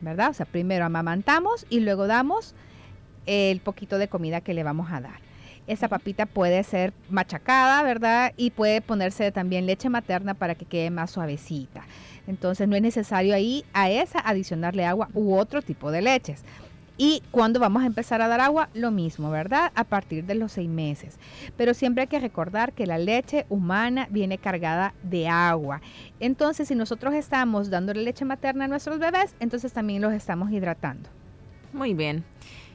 ¿verdad? 0.00 0.30
O 0.30 0.34
sea, 0.34 0.46
primero 0.46 0.84
amamantamos 0.84 1.66
y 1.70 1.80
luego 1.80 2.06
damos 2.06 2.54
el 3.26 3.58
poquito 3.60 3.98
de 3.98 4.06
comida 4.06 4.42
que 4.42 4.54
le 4.54 4.62
vamos 4.62 4.92
a 4.92 5.00
dar. 5.00 5.27
Esa 5.68 5.88
papita 5.88 6.26
puede 6.26 6.64
ser 6.64 6.92
machacada, 7.08 7.82
¿verdad? 7.84 8.32
Y 8.36 8.50
puede 8.50 8.80
ponerse 8.80 9.30
también 9.30 9.66
leche 9.66 9.88
materna 9.88 10.34
para 10.34 10.56
que 10.56 10.64
quede 10.64 10.90
más 10.90 11.12
suavecita. 11.12 11.84
Entonces 12.26 12.66
no 12.66 12.74
es 12.74 12.82
necesario 12.82 13.34
ahí 13.34 13.64
a 13.72 13.90
esa 13.90 14.18
adicionarle 14.18 14.84
agua 14.84 15.08
u 15.14 15.34
otro 15.34 15.62
tipo 15.62 15.90
de 15.90 16.02
leches. 16.02 16.42
Y 17.00 17.22
cuando 17.30 17.60
vamos 17.60 17.84
a 17.84 17.86
empezar 17.86 18.20
a 18.20 18.26
dar 18.26 18.40
agua, 18.40 18.70
lo 18.74 18.90
mismo, 18.90 19.30
¿verdad? 19.30 19.70
A 19.76 19.84
partir 19.84 20.24
de 20.24 20.34
los 20.34 20.50
seis 20.50 20.68
meses. 20.68 21.16
Pero 21.56 21.72
siempre 21.72 22.02
hay 22.02 22.08
que 22.08 22.18
recordar 22.18 22.72
que 22.72 22.86
la 22.86 22.98
leche 22.98 23.46
humana 23.48 24.08
viene 24.10 24.36
cargada 24.36 24.94
de 25.04 25.28
agua. 25.28 25.80
Entonces, 26.18 26.66
si 26.66 26.74
nosotros 26.74 27.14
estamos 27.14 27.70
dándole 27.70 28.02
leche 28.02 28.24
materna 28.24 28.64
a 28.64 28.68
nuestros 28.68 28.98
bebés, 28.98 29.36
entonces 29.38 29.72
también 29.72 30.02
los 30.02 30.12
estamos 30.12 30.50
hidratando. 30.50 31.08
Muy 31.72 31.94
bien. 31.94 32.24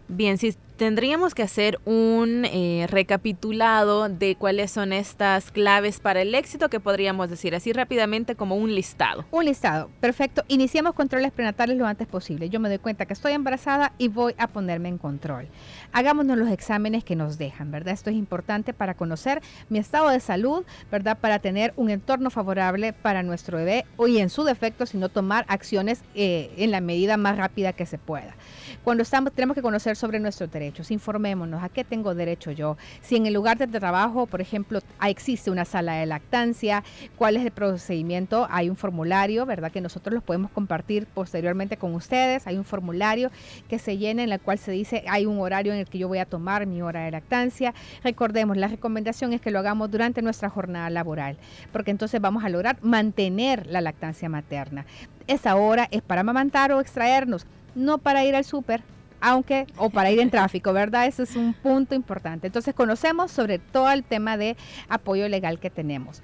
Bien, 0.09 0.37
si 0.37 0.53
tendríamos 0.77 1.33
que 1.33 1.43
hacer 1.43 1.79
un 1.85 2.45
eh, 2.45 2.87
recapitulado 2.89 4.09
de 4.09 4.35
cuáles 4.35 4.71
son 4.71 4.91
estas 4.91 5.51
claves 5.51 5.99
para 5.99 6.21
el 6.21 6.35
éxito 6.35 6.69
que 6.69 6.81
podríamos 6.81 7.29
decir 7.29 7.55
así 7.55 7.71
rápidamente 7.71 8.35
como 8.35 8.55
un 8.55 8.75
listado. 8.75 9.23
Un 9.31 9.45
listado, 9.45 9.89
perfecto. 10.01 10.43
Iniciamos 10.49 10.93
controles 10.93 11.31
prenatales 11.31 11.77
lo 11.77 11.85
antes 11.85 12.05
posible. 12.05 12.49
Yo 12.49 12.59
me 12.59 12.69
doy 12.69 12.79
cuenta 12.79 13.05
que 13.05 13.13
estoy 13.13 13.31
embarazada 13.31 13.93
y 13.97 14.09
voy 14.09 14.33
a 14.37 14.47
ponerme 14.47 14.89
en 14.89 14.97
control. 14.97 15.47
Hagámonos 15.93 16.37
los 16.37 16.49
exámenes 16.49 17.03
que 17.03 17.15
nos 17.15 17.37
dejan, 17.37 17.71
¿verdad? 17.71 17.93
Esto 17.93 18.09
es 18.09 18.17
importante 18.17 18.73
para 18.73 18.95
conocer 18.95 19.41
mi 19.69 19.79
estado 19.79 20.09
de 20.09 20.19
salud, 20.19 20.65
¿verdad? 20.91 21.17
Para 21.17 21.39
tener 21.39 21.73
un 21.77 21.91
entorno 21.91 22.29
favorable 22.29 22.91
para 22.91 23.23
nuestro 23.23 23.57
bebé 23.57 23.85
y 24.05 24.17
en 24.17 24.29
su 24.29 24.43
defecto, 24.43 24.85
sino 24.85 25.07
tomar 25.07 25.45
acciones 25.47 26.01
eh, 26.13 26.51
en 26.57 26.71
la 26.71 26.81
medida 26.81 27.15
más 27.15 27.37
rápida 27.37 27.73
que 27.73 27.85
se 27.85 27.97
pueda. 27.97 28.35
Cuando 28.83 29.03
estamos, 29.03 29.31
tenemos 29.31 29.55
que 29.55 29.61
conocer 29.61 29.95
sobre 29.95 30.19
nuestros 30.19 30.51
derechos, 30.51 30.91
informémonos 30.91 31.63
a 31.63 31.69
qué 31.69 31.85
tengo 31.85 32.13
derecho 32.13 32.51
yo. 32.51 32.75
Si 33.01 33.15
en 33.15 33.25
el 33.25 33.33
lugar 33.33 33.57
de 33.57 33.65
trabajo, 33.65 34.25
por 34.25 34.41
ejemplo, 34.41 34.81
existe 35.07 35.49
una 35.49 35.63
sala 35.63 35.93
de 35.93 36.05
lactancia, 36.05 36.83
cuál 37.15 37.37
es 37.37 37.45
el 37.45 37.51
procedimiento, 37.51 38.45
hay 38.51 38.69
un 38.69 38.75
formulario, 38.75 39.45
¿verdad? 39.45 39.71
Que 39.71 39.79
nosotros 39.79 40.13
los 40.13 40.21
podemos 40.21 40.51
compartir 40.51 41.05
posteriormente 41.05 41.77
con 41.77 41.95
ustedes. 41.95 42.45
Hay 42.45 42.57
un 42.57 42.65
formulario 42.65 43.31
que 43.69 43.79
se 43.79 43.97
llena 43.97 44.21
en 44.21 44.33
el 44.33 44.41
cual 44.41 44.57
se 44.57 44.73
dice 44.73 45.05
hay 45.07 45.25
un 45.25 45.39
horario 45.39 45.71
en 45.71 45.79
el 45.79 45.87
que 45.87 45.97
yo 45.99 46.09
voy 46.09 46.17
a 46.17 46.25
tomar 46.25 46.65
mi 46.65 46.81
hora 46.81 47.05
de 47.05 47.11
lactancia. 47.11 47.73
Recordemos, 48.03 48.57
la 48.57 48.67
recomendación 48.67 49.31
es 49.31 49.39
que 49.39 49.51
lo 49.51 49.59
hagamos 49.59 49.91
durante 49.91 50.21
nuestra 50.21 50.49
jornada 50.49 50.89
laboral, 50.89 51.37
porque 51.71 51.91
entonces 51.91 52.19
vamos 52.19 52.43
a 52.43 52.49
lograr 52.49 52.79
mantener 52.81 53.65
la 53.65 53.79
lactancia 53.79 54.27
materna. 54.27 54.85
Esa 55.27 55.55
hora 55.55 55.87
es 55.89 56.01
para 56.01 56.19
amamantar 56.19 56.73
o 56.73 56.81
extraernos 56.81 57.47
no 57.75 57.97
para 57.97 58.23
ir 58.23 58.35
al 58.35 58.45
súper, 58.45 58.83
aunque, 59.21 59.67
o 59.77 59.89
para 59.89 60.11
ir 60.11 60.19
en 60.19 60.29
tráfico, 60.31 60.73
¿verdad? 60.73 61.07
Ese 61.07 61.23
es 61.23 61.35
un 61.35 61.53
punto 61.53 61.95
importante. 61.95 62.47
Entonces 62.47 62.73
conocemos 62.73 63.31
sobre 63.31 63.59
todo 63.59 63.89
el 63.91 64.03
tema 64.03 64.37
de 64.37 64.57
apoyo 64.89 65.27
legal 65.29 65.59
que 65.59 65.69
tenemos. 65.69 66.21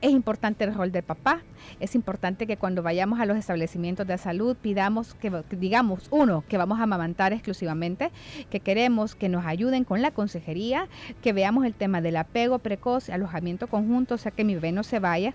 Es 0.00 0.10
importante 0.10 0.64
el 0.64 0.74
rol 0.74 0.90
del 0.90 1.04
papá, 1.04 1.42
es 1.78 1.94
importante 1.94 2.48
que 2.48 2.56
cuando 2.56 2.82
vayamos 2.82 3.20
a 3.20 3.24
los 3.24 3.36
establecimientos 3.36 4.04
de 4.04 4.18
salud 4.18 4.56
pidamos 4.56 5.14
que, 5.14 5.30
digamos, 5.50 6.08
uno, 6.10 6.42
que 6.48 6.58
vamos 6.58 6.80
a 6.80 6.82
amamantar 6.82 7.32
exclusivamente, 7.32 8.10
que 8.50 8.58
queremos 8.58 9.14
que 9.14 9.28
nos 9.28 9.46
ayuden 9.46 9.84
con 9.84 10.02
la 10.02 10.10
consejería, 10.10 10.88
que 11.22 11.32
veamos 11.32 11.64
el 11.66 11.74
tema 11.74 12.00
del 12.00 12.16
apego 12.16 12.58
precoz, 12.58 13.10
alojamiento 13.10 13.68
conjunto, 13.68 14.16
o 14.16 14.18
sea, 14.18 14.32
que 14.32 14.42
mi 14.42 14.54
bebé 14.54 14.72
no 14.72 14.82
se 14.82 14.98
vaya, 14.98 15.34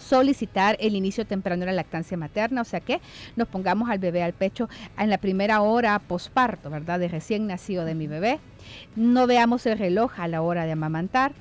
solicitar 0.00 0.76
el 0.80 0.96
inicio 0.96 1.26
temprano 1.26 1.60
de 1.60 1.66
la 1.66 1.72
lactancia 1.72 2.16
materna, 2.16 2.62
o 2.62 2.64
sea 2.64 2.80
que 2.80 3.00
nos 3.36 3.48
pongamos 3.48 3.90
al 3.90 3.98
bebé 3.98 4.22
al 4.22 4.32
pecho 4.32 4.68
en 4.98 5.10
la 5.10 5.18
primera 5.18 5.60
hora 5.60 5.98
posparto, 5.98 6.70
¿verdad? 6.70 6.98
De 6.98 7.08
recién 7.08 7.46
nacido 7.46 7.84
de 7.84 7.94
mi 7.94 8.06
bebé. 8.06 8.40
No 8.96 9.26
veamos 9.26 9.66
el 9.66 9.78
reloj 9.78 10.18
a 10.18 10.28
la 10.28 10.42
hora 10.42 10.64
de 10.64 10.72
amamantar. 10.72 11.32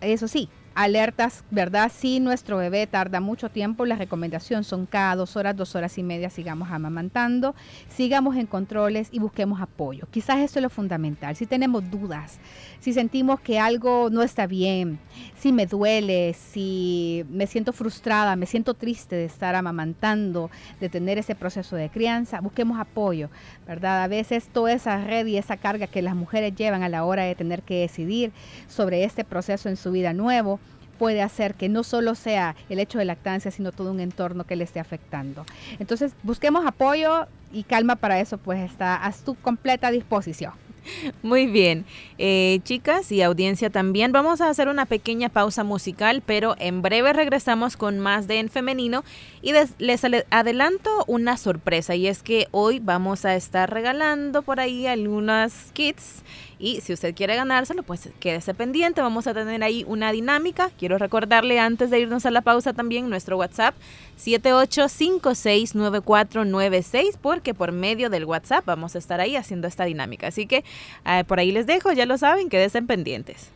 eso 0.00 0.28
sí, 0.28 0.48
alertas, 0.78 1.42
¿verdad? 1.50 1.90
Si 1.92 2.20
nuestro 2.20 2.56
bebé 2.58 2.86
tarda 2.86 3.20
mucho 3.20 3.48
tiempo, 3.48 3.84
la 3.84 3.96
recomendación 3.96 4.62
son 4.62 4.86
cada 4.86 5.16
dos 5.16 5.36
horas, 5.36 5.56
dos 5.56 5.74
horas 5.74 5.98
y 5.98 6.04
media 6.04 6.30
sigamos 6.30 6.70
amamantando, 6.70 7.56
sigamos 7.88 8.36
en 8.36 8.46
controles 8.46 9.08
y 9.10 9.18
busquemos 9.18 9.60
apoyo. 9.60 10.06
Quizás 10.12 10.38
eso 10.38 10.60
es 10.60 10.62
lo 10.62 10.70
fundamental. 10.70 11.34
Si 11.34 11.46
tenemos 11.46 11.90
dudas, 11.90 12.38
si 12.78 12.92
sentimos 12.92 13.40
que 13.40 13.58
algo 13.58 14.08
no 14.08 14.22
está 14.22 14.46
bien, 14.46 15.00
si 15.38 15.52
me 15.52 15.66
duele, 15.66 16.34
si 16.34 17.24
me 17.30 17.46
siento 17.46 17.72
frustrada, 17.72 18.34
me 18.36 18.46
siento 18.46 18.74
triste 18.74 19.16
de 19.16 19.24
estar 19.24 19.54
amamantando, 19.54 20.50
de 20.80 20.88
tener 20.88 21.18
ese 21.18 21.34
proceso 21.34 21.76
de 21.76 21.88
crianza, 21.90 22.40
busquemos 22.40 22.78
apoyo, 22.78 23.30
¿verdad? 23.66 24.02
A 24.02 24.08
veces 24.08 24.48
toda 24.52 24.72
esa 24.72 25.04
red 25.04 25.26
y 25.26 25.36
esa 25.36 25.56
carga 25.56 25.86
que 25.86 26.02
las 26.02 26.16
mujeres 26.16 26.54
llevan 26.54 26.82
a 26.82 26.88
la 26.88 27.04
hora 27.04 27.22
de 27.22 27.34
tener 27.34 27.62
que 27.62 27.80
decidir 27.80 28.32
sobre 28.68 29.04
este 29.04 29.24
proceso 29.24 29.68
en 29.68 29.76
su 29.76 29.92
vida 29.92 30.12
nuevo, 30.12 30.58
puede 30.98 31.22
hacer 31.22 31.54
que 31.54 31.68
no 31.68 31.84
solo 31.84 32.16
sea 32.16 32.56
el 32.68 32.80
hecho 32.80 32.98
de 32.98 33.04
lactancia, 33.04 33.52
sino 33.52 33.70
todo 33.70 33.92
un 33.92 34.00
entorno 34.00 34.44
que 34.44 34.56
le 34.56 34.64
esté 34.64 34.80
afectando. 34.80 35.46
Entonces, 35.78 36.12
busquemos 36.24 36.66
apoyo 36.66 37.28
y 37.52 37.62
calma 37.62 37.94
para 37.94 38.18
eso, 38.18 38.36
pues 38.38 38.58
está 38.68 39.06
a 39.06 39.12
tu 39.12 39.36
completa 39.36 39.92
disposición. 39.92 40.52
Muy 41.22 41.46
bien, 41.46 41.84
eh, 42.18 42.60
chicas 42.64 43.10
y 43.12 43.22
audiencia 43.22 43.70
también. 43.70 44.12
Vamos 44.12 44.40
a 44.40 44.48
hacer 44.48 44.68
una 44.68 44.86
pequeña 44.86 45.28
pausa 45.28 45.64
musical, 45.64 46.22
pero 46.24 46.54
en 46.58 46.82
breve 46.82 47.12
regresamos 47.12 47.76
con 47.76 47.98
más 47.98 48.26
de 48.26 48.38
En 48.38 48.48
Femenino 48.48 49.04
y 49.42 49.52
les 49.78 50.02
adelanto 50.30 50.90
una 51.06 51.36
sorpresa 51.36 51.94
y 51.94 52.06
es 52.06 52.22
que 52.22 52.48
hoy 52.50 52.80
vamos 52.80 53.24
a 53.24 53.34
estar 53.34 53.72
regalando 53.72 54.42
por 54.42 54.60
ahí 54.60 54.86
algunas 54.86 55.70
kits 55.72 56.22
y 56.58 56.80
si 56.80 56.92
usted 56.92 57.14
quiere 57.14 57.36
ganárselo, 57.36 57.82
pues 57.82 58.08
quédese 58.18 58.54
pendiente. 58.54 59.00
Vamos 59.00 59.26
a 59.26 59.34
tener 59.34 59.62
ahí 59.62 59.84
una 59.86 60.12
dinámica. 60.12 60.70
Quiero 60.78 60.98
recordarle 60.98 61.60
antes 61.60 61.90
de 61.90 62.00
irnos 62.00 62.26
a 62.26 62.30
la 62.30 62.42
pausa 62.42 62.72
también 62.72 63.08
nuestro 63.08 63.38
WhatsApp 63.38 63.74
78569496 64.18 67.16
porque 67.20 67.54
por 67.54 67.72
medio 67.72 68.10
del 68.10 68.24
WhatsApp 68.24 68.64
vamos 68.66 68.96
a 68.96 68.98
estar 68.98 69.20
ahí 69.20 69.36
haciendo 69.36 69.68
esta 69.68 69.84
dinámica. 69.84 70.26
Así 70.28 70.46
que 70.46 70.64
eh, 71.06 71.24
por 71.26 71.38
ahí 71.38 71.52
les 71.52 71.66
dejo, 71.66 71.92
ya 71.92 72.06
lo 72.06 72.16
saben, 72.18 72.48
quédense 72.48 72.82
pendientes. 72.82 73.50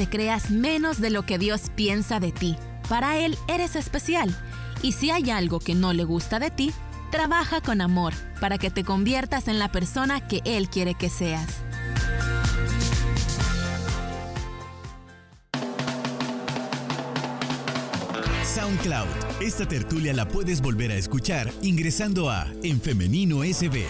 Te 0.00 0.08
creas 0.08 0.50
menos 0.50 0.98
de 0.98 1.10
lo 1.10 1.26
que 1.26 1.36
Dios 1.36 1.70
piensa 1.76 2.20
de 2.20 2.32
ti. 2.32 2.56
Para 2.88 3.18
Él 3.18 3.36
eres 3.48 3.76
especial. 3.76 4.34
Y 4.80 4.92
si 4.92 5.10
hay 5.10 5.28
algo 5.28 5.58
que 5.60 5.74
no 5.74 5.92
le 5.92 6.04
gusta 6.04 6.38
de 6.38 6.50
ti, 6.50 6.72
trabaja 7.10 7.60
con 7.60 7.82
amor 7.82 8.14
para 8.40 8.56
que 8.56 8.70
te 8.70 8.82
conviertas 8.82 9.46
en 9.46 9.58
la 9.58 9.70
persona 9.70 10.26
que 10.26 10.40
Él 10.46 10.70
quiere 10.70 10.94
que 10.94 11.10
seas. 11.10 11.46
SoundCloud. 18.54 19.42
Esta 19.42 19.68
tertulia 19.68 20.14
la 20.14 20.26
puedes 20.26 20.62
volver 20.62 20.92
a 20.92 20.94
escuchar 20.94 21.52
ingresando 21.60 22.30
a 22.30 22.50
En 22.62 22.80
Femenino 22.80 23.42
SB. 23.44 23.84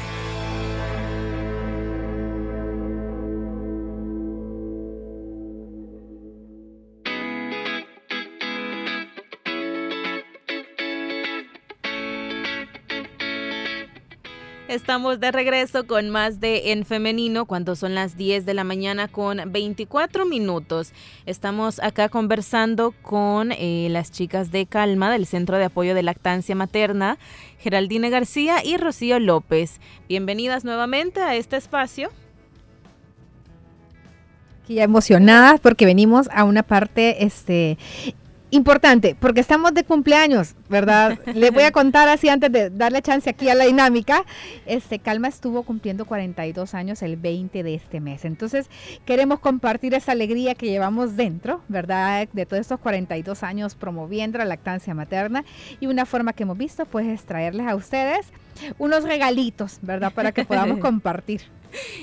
Estamos 14.71 15.19
de 15.19 15.33
regreso 15.33 15.85
con 15.85 16.11
más 16.11 16.39
de 16.39 16.71
En 16.71 16.87
Femenino 16.87 17.45
cuando 17.45 17.75
son 17.75 17.97
las 17.97 18.17
10 18.17 18.47
de 18.47 18.55
la 18.55 18.63
mañana 18.63 19.09
con 19.09 19.51
24 19.51 20.27
minutos. 20.27 20.93
Estamos 21.27 21.81
acá 21.81 22.09
conversando 22.09 22.95
con 23.03 23.51
eh, 23.51 23.89
las 23.91 24.13
chicas 24.13 24.53
de 24.53 24.67
Calma 24.67 25.11
del 25.11 25.27
Centro 25.27 25.59
de 25.59 25.65
Apoyo 25.65 25.93
de 25.93 26.05
Lactancia 26.05 26.55
Materna, 26.55 27.19
Geraldine 27.59 28.11
García 28.11 28.65
y 28.65 28.77
Rocío 28.77 29.19
López. 29.19 29.81
Bienvenidas 30.09 30.65
nuevamente 30.65 31.21
a 31.21 31.35
este 31.35 31.57
espacio. 31.57 32.11
Ya 34.69 34.85
emocionadas 34.85 35.59
porque 35.59 35.85
venimos 35.85 36.29
a 36.33 36.45
una 36.45 36.63
parte 36.63 37.25
este, 37.25 37.77
Importante, 38.53 39.17
porque 39.19 39.41
estamos 39.41 39.75
de 39.75 39.85
cumpleaños, 39.85 40.55
¿verdad? 40.69 41.21
Les 41.35 41.53
voy 41.53 41.63
a 41.63 41.71
contar 41.71 42.09
así 42.09 42.29
antes 42.29 42.51
de 42.51 42.69
darle 42.69 43.01
chance 43.01 43.31
aquí 43.31 43.49
a 43.49 43.55
la 43.55 43.65
dinámica. 43.65 44.25
Este 44.67 44.99
Calma 44.99 45.29
estuvo 45.29 45.63
cumpliendo 45.63 46.05
42 46.05 46.75
años 46.75 47.03
el 47.03 47.17
20 47.17 47.63
de 47.63 47.75
este 47.75 48.01
mes. 48.01 48.25
Entonces, 48.25 48.69
queremos 49.05 49.39
compartir 49.39 49.95
esa 49.95 50.13
alegría 50.13 50.57
que 50.57 50.67
llevamos 50.67 51.17
dentro, 51.17 51.61
¿verdad? 51.69 52.29
De 52.33 52.45
todos 52.45 52.63
estos 52.63 52.81
42 52.81 53.45
años 53.45 53.77
promoviendo 53.77 54.39
la 54.39 54.45
lactancia 54.45 54.95
materna 54.95 55.45
y 55.79 55.87
una 55.87 56.05
forma 56.05 56.33
que 56.33 56.43
hemos 56.43 56.59
visto 56.59 56.87
pues 56.87 57.07
es 57.07 57.23
traerles 57.23 57.69
a 57.69 57.77
ustedes 57.77 58.27
unos 58.79 59.05
regalitos, 59.05 59.79
¿verdad? 59.81 60.13
Para 60.13 60.33
que 60.33 60.45
podamos 60.45 60.79
compartir. 60.81 61.43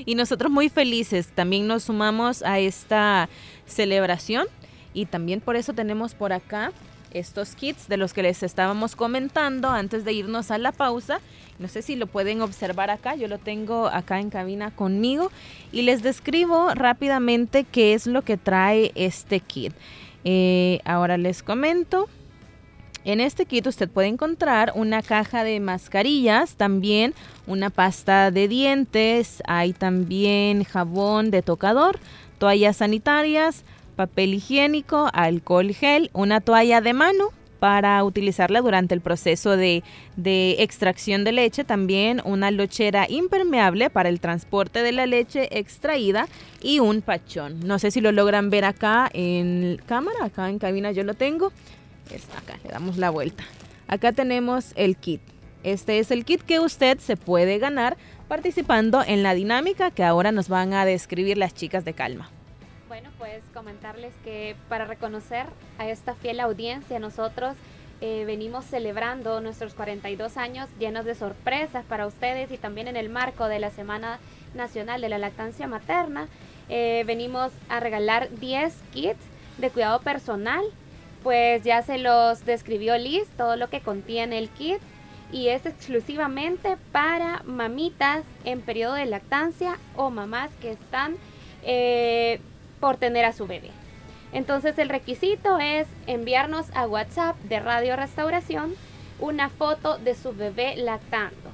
Y 0.05 0.15
nosotros 0.15 0.49
muy 0.49 0.69
felices 0.69 1.27
también 1.27 1.67
nos 1.67 1.83
sumamos 1.83 2.41
a 2.41 2.59
esta 2.59 3.27
celebración 3.65 4.47
y 4.93 5.05
también 5.05 5.41
por 5.41 5.55
eso 5.55 5.73
tenemos 5.73 6.13
por 6.13 6.33
acá 6.33 6.71
estos 7.11 7.55
kits 7.55 7.87
de 7.87 7.97
los 7.97 8.13
que 8.13 8.23
les 8.23 8.43
estábamos 8.43 8.95
comentando 8.95 9.69
antes 9.69 10.05
de 10.05 10.13
irnos 10.13 10.51
a 10.51 10.57
la 10.57 10.71
pausa. 10.71 11.19
No 11.59 11.67
sé 11.67 11.81
si 11.81 11.95
lo 11.95 12.07
pueden 12.07 12.41
observar 12.41 12.89
acá, 12.89 13.15
yo 13.15 13.27
lo 13.27 13.39
tengo 13.39 13.87
acá 13.87 14.19
en 14.19 14.29
cabina 14.29 14.71
conmigo 14.71 15.31
y 15.71 15.81
les 15.81 16.03
describo 16.03 16.73
rápidamente 16.73 17.63
qué 17.63 17.93
es 17.93 18.05
lo 18.07 18.21
que 18.21 18.37
trae 18.37 18.91
este 18.95 19.39
kit. 19.39 19.73
Eh, 20.23 20.79
ahora 20.85 21.17
les 21.17 21.41
comento. 21.41 22.07
En 23.05 23.21
este 23.21 23.45
kit 23.45 23.65
usted 23.65 23.89
puede 23.89 24.09
encontrar 24.09 24.73
una 24.75 25.01
caja 25.01 25.45
de 25.45 25.61
mascarillas, 25.61 26.55
también 26.55 27.13
una 27.47 27.69
pasta 27.69 28.31
de 28.31 28.49
dientes, 28.49 29.41
hay 29.47 29.71
también 29.71 30.65
jabón 30.65 31.31
de 31.31 31.41
tocador, 31.41 31.99
toallas 32.37 32.77
sanitarias, 32.77 33.63
papel 33.97 34.35
higiénico, 34.35 35.09
alcohol 35.11 35.73
gel, 35.73 36.09
una 36.13 36.39
toalla 36.39 36.79
de 36.79 36.93
mano 36.93 37.33
para 37.59 38.03
utilizarla 38.03 38.61
durante 38.61 38.93
el 38.93 39.01
proceso 39.01 39.57
de, 39.57 39.83
extracción 40.59 41.23
de 41.23 41.31
leche, 41.31 41.63
también 41.63 42.21
una 42.23 42.51
lochera 42.51 43.07
impermeable 43.09 43.89
para 43.89 44.09
el 44.09 44.19
transporte 44.19 44.83
de 44.83 44.91
la 44.91 45.07
leche 45.07 45.59
extraída 45.59 46.27
y 46.61 46.79
un 46.79 47.01
pachón. 47.01 47.59
No 47.61 47.79
sé 47.79 47.91
si 47.91 47.99
lo 47.99 48.11
logran 48.11 48.49
ver 48.51 48.63
acá 48.63 49.09
en 49.11 49.81
cámara, 49.87 50.25
acá 50.25 50.49
en 50.49 50.59
cabina 50.59 50.91
yo 50.91 51.03
lo 51.03 51.15
tengo. 51.15 51.51
Está 52.13 52.37
acá, 52.37 52.59
le 52.63 52.69
damos 52.69 52.97
la 52.97 53.09
vuelta. 53.09 53.43
Acá 53.87 54.11
tenemos 54.11 54.73
el 54.75 54.95
kit. 54.95 55.21
Este 55.63 55.97
es 55.97 56.11
el 56.11 56.23
kit 56.23 56.43
que 56.43 56.59
usted 56.59 56.99
se 56.99 57.17
puede 57.17 57.57
ganar 57.57 57.97
participando 58.27 59.03
en 59.05 59.23
la 59.23 59.33
dinámica 59.33 59.89
que 59.89 60.03
ahora 60.03 60.31
nos 60.31 60.47
van 60.49 60.73
a 60.73 60.85
describir 60.85 61.37
las 61.37 61.55
chicas 61.55 61.83
de 61.83 61.93
Calma. 61.93 62.29
Bueno, 62.97 63.11
pues 63.19 63.43
comentarles 63.53 64.11
que 64.23 64.55
para 64.69 64.85
reconocer 64.85 65.45
a 65.77 65.87
esta 65.87 66.15
fiel 66.15 66.39
audiencia, 66.39 66.97
nosotros 66.97 67.55
eh, 68.01 68.23
venimos 68.25 68.65
celebrando 68.65 69.39
nuestros 69.39 69.75
42 69.75 70.35
años 70.35 70.67
llenos 70.79 71.05
de 71.05 71.13
sorpresas 71.13 71.85
para 71.85 72.07
ustedes 72.07 72.51
y 72.51 72.57
también 72.57 72.87
en 72.87 72.97
el 72.97 73.09
marco 73.09 73.47
de 73.49 73.59
la 73.59 73.69
Semana 73.69 74.17
Nacional 74.55 74.99
de 74.99 75.09
la 75.09 75.19
Lactancia 75.19 75.67
Materna. 75.67 76.27
Eh, 76.69 77.03
venimos 77.05 77.51
a 77.69 77.79
regalar 77.79 78.31
10 78.31 78.73
kits 78.91 79.23
de 79.59 79.69
cuidado 79.69 80.01
personal, 80.01 80.65
pues 81.21 81.61
ya 81.61 81.83
se 81.83 81.99
los 81.99 82.45
describió 82.45 82.97
Liz, 82.97 83.27
todo 83.37 83.57
lo 83.57 83.69
que 83.69 83.81
contiene 83.81 84.39
el 84.39 84.49
kit 84.49 84.79
y 85.31 85.49
es 85.49 85.67
exclusivamente 85.67 86.77
para 86.91 87.43
mamitas 87.45 88.23
en 88.43 88.61
periodo 88.61 88.95
de 88.95 89.05
lactancia 89.05 89.77
o 89.95 90.09
mamás 90.09 90.49
que 90.61 90.71
están 90.71 91.15
eh, 91.61 92.39
por 92.79 92.97
tener 92.97 93.25
a 93.25 93.33
su 93.33 93.47
bebé. 93.47 93.71
Entonces 94.33 94.77
el 94.77 94.89
requisito 94.89 95.59
es 95.59 95.87
enviarnos 96.05 96.67
a 96.75 96.87
WhatsApp 96.87 97.37
de 97.43 97.59
Radio 97.59 97.95
Restauración 97.95 98.75
una 99.19 99.49
foto 99.49 99.97
de 99.97 100.15
su 100.15 100.33
bebé 100.33 100.75
lactando 100.75 101.49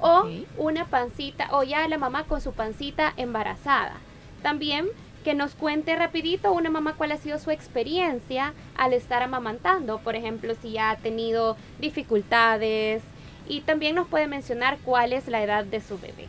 o 0.00 0.26
una 0.58 0.86
pancita 0.86 1.48
o 1.52 1.62
ya 1.62 1.86
la 1.86 1.98
mamá 1.98 2.24
con 2.24 2.40
su 2.40 2.52
pancita 2.52 3.12
embarazada. 3.16 3.94
También 4.42 4.86
que 5.22 5.34
nos 5.34 5.54
cuente 5.54 5.96
rapidito 5.96 6.52
una 6.52 6.70
mamá 6.70 6.94
cuál 6.96 7.12
ha 7.12 7.16
sido 7.16 7.38
su 7.38 7.50
experiencia 7.50 8.52
al 8.76 8.92
estar 8.92 9.22
amamantando, 9.22 9.98
por 9.98 10.16
ejemplo, 10.16 10.54
si 10.60 10.72
ya 10.72 10.90
ha 10.90 10.96
tenido 10.96 11.56
dificultades 11.78 13.02
y 13.48 13.60
también 13.62 13.94
nos 13.94 14.08
puede 14.08 14.26
mencionar 14.26 14.78
cuál 14.84 15.12
es 15.12 15.28
la 15.28 15.42
edad 15.42 15.64
de 15.64 15.80
su 15.80 15.98
bebé. 15.98 16.28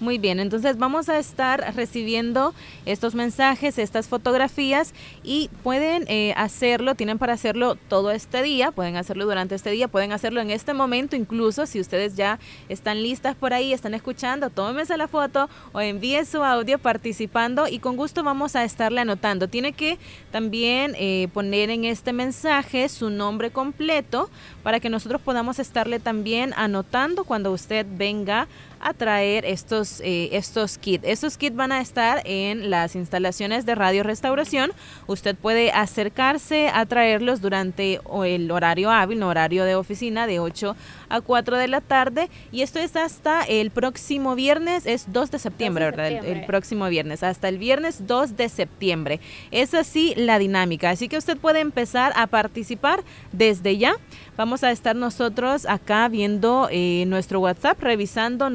Muy 0.00 0.18
bien, 0.18 0.38
entonces 0.38 0.78
vamos 0.78 1.08
a 1.08 1.18
estar 1.18 1.74
recibiendo 1.74 2.54
estos 2.86 3.16
mensajes, 3.16 3.78
estas 3.78 4.06
fotografías 4.06 4.94
y 5.24 5.50
pueden 5.64 6.04
eh, 6.06 6.34
hacerlo, 6.36 6.94
tienen 6.94 7.18
para 7.18 7.32
hacerlo 7.32 7.74
todo 7.74 8.12
este 8.12 8.40
día, 8.44 8.70
pueden 8.70 8.94
hacerlo 8.94 9.24
durante 9.24 9.56
este 9.56 9.70
día, 9.72 9.88
pueden 9.88 10.12
hacerlo 10.12 10.40
en 10.40 10.52
este 10.52 10.72
momento, 10.72 11.16
incluso 11.16 11.66
si 11.66 11.80
ustedes 11.80 12.14
ya 12.14 12.38
están 12.68 13.02
listas 13.02 13.34
por 13.34 13.52
ahí, 13.52 13.72
están 13.72 13.92
escuchando, 13.92 14.50
tómense 14.50 14.96
la 14.96 15.08
foto 15.08 15.50
o 15.72 15.80
envíen 15.80 16.26
su 16.26 16.44
audio 16.44 16.78
participando 16.78 17.66
y 17.66 17.80
con 17.80 17.96
gusto 17.96 18.22
vamos 18.22 18.54
a 18.54 18.62
estarle 18.62 19.00
anotando. 19.00 19.48
Tiene 19.48 19.72
que 19.72 19.98
también 20.30 20.94
eh, 20.96 21.26
poner 21.34 21.70
en 21.70 21.84
este 21.84 22.12
mensaje 22.12 22.88
su 22.88 23.10
nombre 23.10 23.50
completo 23.50 24.30
para 24.62 24.78
que 24.78 24.90
nosotros 24.90 25.20
podamos 25.20 25.58
estarle 25.58 25.98
también 25.98 26.54
anotando 26.56 27.24
cuando 27.24 27.50
usted 27.50 27.84
venga 27.88 28.46
a 28.80 28.94
traer 28.94 29.44
estos, 29.44 30.00
eh, 30.00 30.30
estos 30.32 30.78
kits. 30.78 31.04
Estos 31.06 31.36
kits 31.36 31.56
van 31.56 31.72
a 31.72 31.80
estar 31.80 32.22
en 32.24 32.70
las 32.70 32.94
instalaciones 32.94 33.66
de 33.66 33.74
Radio 33.74 34.02
Restauración. 34.02 34.72
Usted 35.06 35.36
puede 35.36 35.70
acercarse 35.72 36.68
a 36.68 36.86
traerlos 36.86 37.40
durante 37.40 38.00
el 38.24 38.50
horario 38.50 38.90
hábil, 38.90 39.22
horario 39.22 39.64
de 39.64 39.74
oficina 39.74 40.26
de 40.26 40.40
8 40.40 40.76
a 41.08 41.20
4 41.20 41.56
de 41.56 41.68
la 41.68 41.80
tarde. 41.80 42.28
Y 42.52 42.62
esto 42.62 42.78
es 42.78 42.96
hasta 42.96 43.42
el 43.42 43.70
próximo 43.70 44.34
viernes, 44.34 44.86
es 44.86 45.12
2 45.12 45.30
de 45.30 45.38
septiembre, 45.38 45.84
¿verdad? 45.86 46.08
El, 46.08 46.44
próximo 46.46 46.88
viernes, 46.88 47.22
hasta 47.22 47.48
el 47.48 47.58
viernes 47.58 48.06
2 48.06 48.36
de 48.36 48.48
septiembre. 48.48 49.20
Es 49.50 49.74
así 49.74 50.14
la 50.16 50.38
dinámica. 50.38 50.90
Así 50.90 51.08
que 51.08 51.16
usted 51.16 51.36
puede 51.36 51.60
empezar 51.60 52.12
a 52.16 52.26
participar 52.26 53.02
desde 53.32 53.76
ya. 53.76 53.96
Vamos 54.36 54.62
a 54.62 54.70
estar 54.70 54.94
nosotros 54.94 55.66
acá 55.66 56.08
viendo 56.08 56.68
eh, 56.70 57.04
nuestro 57.06 57.40
WhatsApp, 57.40 57.80
revisando 57.82 58.48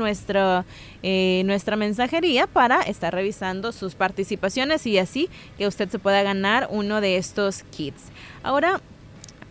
eh, 1.03 1.41
nuestra 1.45 1.75
mensajería 1.75 2.47
para 2.47 2.81
estar 2.81 3.13
revisando 3.13 3.71
sus 3.71 3.95
participaciones 3.95 4.87
y 4.87 4.97
así 4.97 5.29
que 5.57 5.67
usted 5.67 5.89
se 5.89 5.99
pueda 5.99 6.23
ganar 6.23 6.67
uno 6.71 7.01
de 7.01 7.17
estos 7.17 7.63
kits. 7.63 8.03
Ahora, 8.43 8.81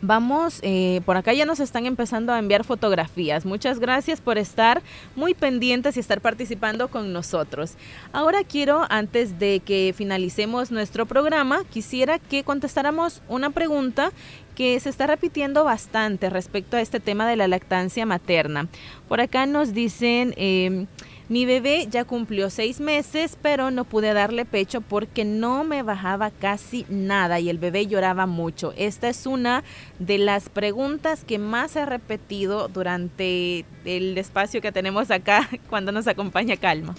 Vamos, 0.04 0.58
eh, 0.62 1.00
por 1.06 1.16
acá 1.16 1.32
ya 1.32 1.46
nos 1.46 1.60
están 1.60 1.86
empezando 1.86 2.32
a 2.32 2.40
enviar 2.40 2.64
fotografías. 2.64 3.46
Muchas 3.46 3.78
gracias 3.78 4.20
por 4.20 4.36
estar 4.36 4.82
muy 5.14 5.32
pendientes 5.32 5.96
y 5.96 6.00
estar 6.00 6.20
participando 6.20 6.88
con 6.88 7.12
nosotros. 7.12 7.74
Ahora 8.12 8.42
quiero, 8.42 8.84
antes 8.90 9.38
de 9.38 9.60
que 9.64 9.94
finalicemos 9.96 10.72
nuestro 10.72 11.06
programa, 11.06 11.62
quisiera 11.70 12.18
que 12.18 12.42
contestáramos 12.42 13.22
una 13.28 13.50
pregunta 13.50 14.10
que 14.56 14.80
se 14.80 14.88
está 14.88 15.06
repitiendo 15.06 15.62
bastante 15.62 16.30
respecto 16.30 16.76
a 16.76 16.80
este 16.80 16.98
tema 16.98 17.28
de 17.28 17.36
la 17.36 17.46
lactancia 17.46 18.04
materna. 18.04 18.66
Por 19.08 19.20
acá 19.20 19.46
nos 19.46 19.72
dicen... 19.72 20.34
Eh, 20.36 20.86
mi 21.32 21.46
bebé 21.46 21.86
ya 21.90 22.04
cumplió 22.04 22.50
seis 22.50 22.78
meses, 22.78 23.38
pero 23.40 23.70
no 23.70 23.84
pude 23.84 24.12
darle 24.12 24.44
pecho 24.44 24.82
porque 24.82 25.24
no 25.24 25.64
me 25.64 25.82
bajaba 25.82 26.30
casi 26.30 26.84
nada 26.90 27.40
y 27.40 27.48
el 27.48 27.56
bebé 27.56 27.86
lloraba 27.86 28.26
mucho. 28.26 28.74
Esta 28.76 29.08
es 29.08 29.24
una 29.24 29.64
de 29.98 30.18
las 30.18 30.50
preguntas 30.50 31.24
que 31.24 31.38
más 31.38 31.74
he 31.74 31.86
repetido 31.86 32.68
durante 32.68 33.64
el 33.86 34.18
espacio 34.18 34.60
que 34.60 34.72
tenemos 34.72 35.10
acá 35.10 35.48
cuando 35.70 35.90
nos 35.90 36.06
acompaña 36.06 36.58
Calma. 36.58 36.94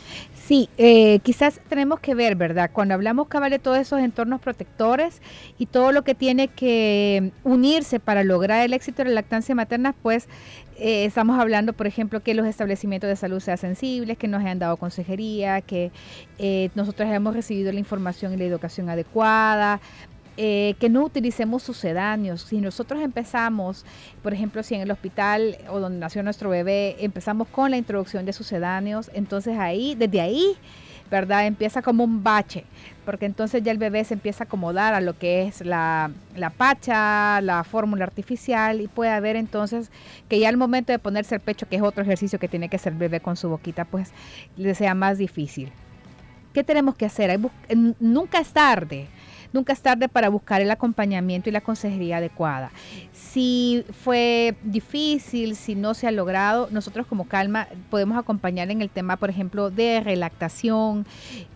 Sí, 0.47 0.67
eh, 0.79 1.19
quizás 1.19 1.61
tenemos 1.69 1.99
que 1.99 2.15
ver, 2.15 2.35
¿verdad? 2.35 2.71
Cuando 2.73 2.95
hablamos 2.95 3.27
cabal 3.27 3.51
de 3.51 3.59
todos 3.59 3.77
esos 3.77 3.99
entornos 3.99 4.41
protectores 4.41 5.21
y 5.59 5.67
todo 5.67 5.91
lo 5.91 6.03
que 6.03 6.15
tiene 6.15 6.47
que 6.47 7.31
unirse 7.43 7.99
para 7.99 8.23
lograr 8.23 8.65
el 8.65 8.73
éxito 8.73 9.03
de 9.03 9.09
la 9.09 9.15
lactancia 9.15 9.53
materna, 9.53 9.93
pues 10.01 10.27
eh, 10.77 11.05
estamos 11.05 11.39
hablando, 11.39 11.73
por 11.73 11.87
ejemplo, 11.87 12.21
que 12.21 12.33
los 12.33 12.47
establecimientos 12.47 13.07
de 13.07 13.15
salud 13.15 13.39
sean 13.39 13.57
sensibles, 13.57 14.17
que 14.17 14.27
nos 14.27 14.41
hayan 14.41 14.59
dado 14.59 14.77
consejería, 14.77 15.61
que 15.61 15.91
eh, 16.39 16.69
nosotros 16.75 17.07
hayamos 17.07 17.33
recibido 17.33 17.71
la 17.71 17.79
información 17.79 18.33
y 18.33 18.37
la 18.37 18.45
educación 18.45 18.89
adecuada, 18.89 19.79
eh, 20.35 20.73
que 20.79 20.89
no 20.89 21.03
utilicemos 21.03 21.61
sucedáneos. 21.61 22.41
Si 22.41 22.59
nosotros 22.59 23.01
empezamos, 23.03 23.85
por 24.23 24.33
ejemplo, 24.33 24.63
si 24.63 24.73
en 24.73 24.81
el 24.81 24.91
hospital 24.91 25.57
o 25.69 25.79
donde 25.79 25.99
nació 25.99 26.23
nuestro 26.23 26.49
bebé, 26.49 26.95
empezamos 26.99 27.47
con 27.47 27.69
la 27.69 27.77
introducción 27.77 28.25
de 28.25 28.33
sucedáneos, 28.33 29.11
entonces 29.13 29.59
ahí, 29.59 29.93
desde 29.93 30.21
ahí, 30.21 30.57
¿verdad? 31.13 31.45
Empieza 31.45 31.83
como 31.83 32.03
un 32.03 32.23
bache, 32.23 32.65
porque 33.05 33.27
entonces 33.27 33.61
ya 33.61 33.71
el 33.71 33.77
bebé 33.77 34.03
se 34.03 34.15
empieza 34.15 34.43
a 34.43 34.47
acomodar 34.47 34.95
a 34.95 34.99
lo 34.99 35.15
que 35.15 35.43
es 35.43 35.63
la, 35.63 36.09
la 36.35 36.49
pacha, 36.49 37.39
la 37.41 37.63
fórmula 37.63 38.03
artificial 38.03 38.81
y 38.81 38.87
puede 38.87 39.11
haber 39.11 39.35
entonces 39.35 39.91
que 40.27 40.39
ya 40.39 40.49
al 40.49 40.57
momento 40.57 40.91
de 40.91 40.97
ponerse 40.97 41.35
el 41.35 41.41
pecho, 41.41 41.69
que 41.69 41.75
es 41.75 41.83
otro 41.83 42.01
ejercicio 42.01 42.39
que 42.39 42.47
tiene 42.47 42.67
que 42.67 42.77
hacer 42.77 42.93
el 42.93 42.97
bebé 42.97 43.19
con 43.19 43.37
su 43.37 43.47
boquita, 43.47 43.85
pues 43.85 44.09
le 44.57 44.73
sea 44.73 44.95
más 44.95 45.19
difícil. 45.19 45.71
¿Qué 46.51 46.63
tenemos 46.63 46.95
que 46.95 47.05
hacer? 47.05 47.39
Nunca 47.99 48.39
es 48.39 48.51
tarde 48.51 49.07
nunca 49.53 49.71
es 49.71 49.81
tarde 49.81 50.09
para 50.09 50.29
buscar 50.29 50.61
el 50.61 50.71
acompañamiento 50.71 51.49
y 51.49 51.51
la 51.51 51.61
consejería 51.61 52.17
adecuada. 52.17 52.71
Si 53.13 53.85
fue 54.03 54.55
difícil, 54.63 55.55
si 55.55 55.75
no 55.75 55.93
se 55.93 56.07
ha 56.07 56.11
logrado, 56.11 56.67
nosotros 56.71 57.07
como 57.07 57.27
Calma 57.27 57.67
podemos 57.89 58.17
acompañar 58.17 58.69
en 58.71 58.81
el 58.81 58.89
tema, 58.89 59.17
por 59.17 59.29
ejemplo, 59.29 59.69
de 59.69 60.01
relactación, 60.01 61.05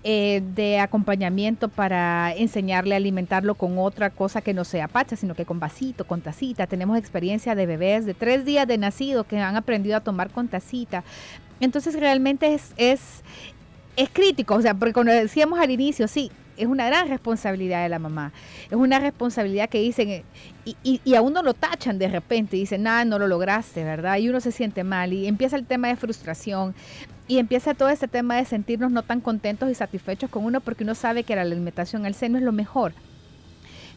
eh, 0.03 0.41
de 0.55 0.79
acompañamiento 0.79 1.67
para 1.67 2.33
enseñarle 2.35 2.95
a 2.95 2.97
alimentarlo 2.97 3.55
con 3.55 3.77
otra 3.77 4.09
cosa 4.09 4.41
que 4.41 4.53
no 4.53 4.63
sea 4.63 4.87
pacha, 4.87 5.15
sino 5.15 5.35
que 5.35 5.45
con 5.45 5.59
vasito, 5.59 6.05
con 6.05 6.21
tacita. 6.21 6.67
Tenemos 6.67 6.97
experiencia 6.97 7.55
de 7.55 7.65
bebés 7.65 8.05
de 8.05 8.13
tres 8.13 8.45
días 8.45 8.67
de 8.67 8.77
nacido 8.77 9.25
que 9.25 9.37
han 9.39 9.55
aprendido 9.55 9.97
a 9.97 10.01
tomar 10.01 10.29
con 10.29 10.47
tacita. 10.47 11.03
Entonces 11.59 11.99
realmente 11.99 12.53
es, 12.53 12.73
es, 12.77 13.23
es 13.95 14.09
crítico, 14.09 14.55
o 14.55 14.61
sea, 14.61 14.73
porque 14.73 14.93
cuando 14.93 15.11
decíamos 15.11 15.59
al 15.59 15.71
inicio, 15.71 16.07
sí, 16.07 16.31
es 16.57 16.67
una 16.67 16.87
gran 16.87 17.07
responsabilidad 17.07 17.83
de 17.83 17.89
la 17.89 17.99
mamá. 17.99 18.33
Es 18.65 18.75
una 18.75 18.99
responsabilidad 18.99 19.69
que 19.69 19.79
dicen, 19.79 20.23
y, 20.65 21.01
y, 21.03 21.15
a 21.15 21.21
uno 21.21 21.41
lo 21.43 21.53
tachan 21.53 21.97
de 21.99 22.07
repente, 22.07 22.57
y 22.57 22.61
dicen, 22.61 22.83
nada, 22.83 23.05
no 23.05 23.19
lo 23.19 23.27
lograste, 23.27 23.83
¿verdad? 23.83 24.17
Y 24.17 24.29
uno 24.29 24.39
se 24.41 24.51
siente 24.51 24.83
mal, 24.83 25.13
y 25.13 25.27
empieza 25.27 25.55
el 25.55 25.65
tema 25.65 25.87
de 25.87 25.95
frustración, 25.95 26.75
y 27.27 27.39
empieza 27.39 27.73
todo 27.73 27.89
este 27.89 28.07
tema 28.07 28.35
de 28.35 28.45
sentirnos 28.45 28.91
no 28.91 29.03
tan 29.03 29.21
contentos 29.21 29.69
y 29.69 29.75
satisfechos 29.75 30.29
con 30.29 30.45
uno 30.45 30.61
porque 30.61 30.83
uno 30.83 30.95
sabe 30.95 31.23
que 31.23 31.35
la 31.35 31.41
alimentación 31.41 32.05
al 32.05 32.13
seno 32.13 32.37
es 32.37 32.43
lo 32.43 32.51
mejor. 32.51 32.93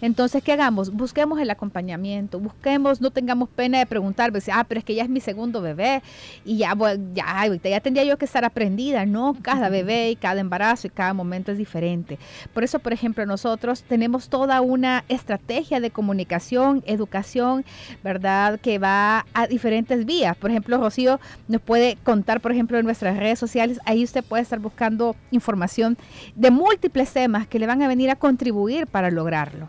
Entonces, 0.00 0.42
¿qué 0.42 0.52
hagamos? 0.52 0.90
Busquemos 0.92 1.38
el 1.40 1.50
acompañamiento, 1.50 2.40
busquemos, 2.40 3.00
no 3.00 3.10
tengamos 3.10 3.48
pena 3.48 3.78
de 3.78 3.86
preguntar, 3.86 4.30
pues, 4.30 4.48
ah, 4.48 4.64
pero 4.66 4.78
es 4.78 4.84
que 4.84 4.94
ya 4.94 5.02
es 5.02 5.10
mi 5.10 5.20
segundo 5.20 5.60
bebé 5.60 6.02
y 6.44 6.58
ya, 6.58 6.74
ya, 7.12 7.46
ya 7.46 7.80
tendría 7.80 8.04
yo 8.04 8.16
que 8.16 8.24
estar 8.24 8.44
aprendida, 8.44 9.04
¿no? 9.04 9.36
Cada 9.42 9.68
bebé 9.68 10.10
y 10.10 10.16
cada 10.16 10.40
embarazo 10.40 10.86
y 10.86 10.90
cada 10.90 11.12
momento 11.12 11.52
es 11.52 11.58
diferente. 11.58 12.18
Por 12.54 12.64
eso, 12.64 12.78
por 12.78 12.92
ejemplo, 12.92 13.26
nosotros 13.26 13.82
tenemos 13.82 14.28
toda 14.28 14.60
una 14.60 15.04
estrategia 15.08 15.80
de 15.80 15.90
comunicación, 15.90 16.82
educación, 16.86 17.64
¿verdad? 18.02 18.58
Que 18.60 18.78
va 18.78 19.26
a 19.34 19.46
diferentes 19.46 20.06
vías. 20.06 20.36
Por 20.36 20.50
ejemplo, 20.50 20.78
Rocío 20.78 21.20
nos 21.48 21.60
puede 21.60 21.96
contar, 22.02 22.40
por 22.40 22.52
ejemplo, 22.52 22.78
en 22.78 22.84
nuestras 22.84 23.18
redes 23.18 23.38
sociales, 23.38 23.80
ahí 23.84 24.02
usted 24.02 24.24
puede 24.24 24.42
estar 24.42 24.58
buscando 24.58 25.14
información 25.30 25.98
de 26.34 26.50
múltiples 26.50 27.12
temas 27.12 27.46
que 27.46 27.58
le 27.58 27.66
van 27.66 27.82
a 27.82 27.88
venir 27.88 28.10
a 28.10 28.16
contribuir 28.16 28.86
para 28.86 29.10
lograrlo. 29.10 29.68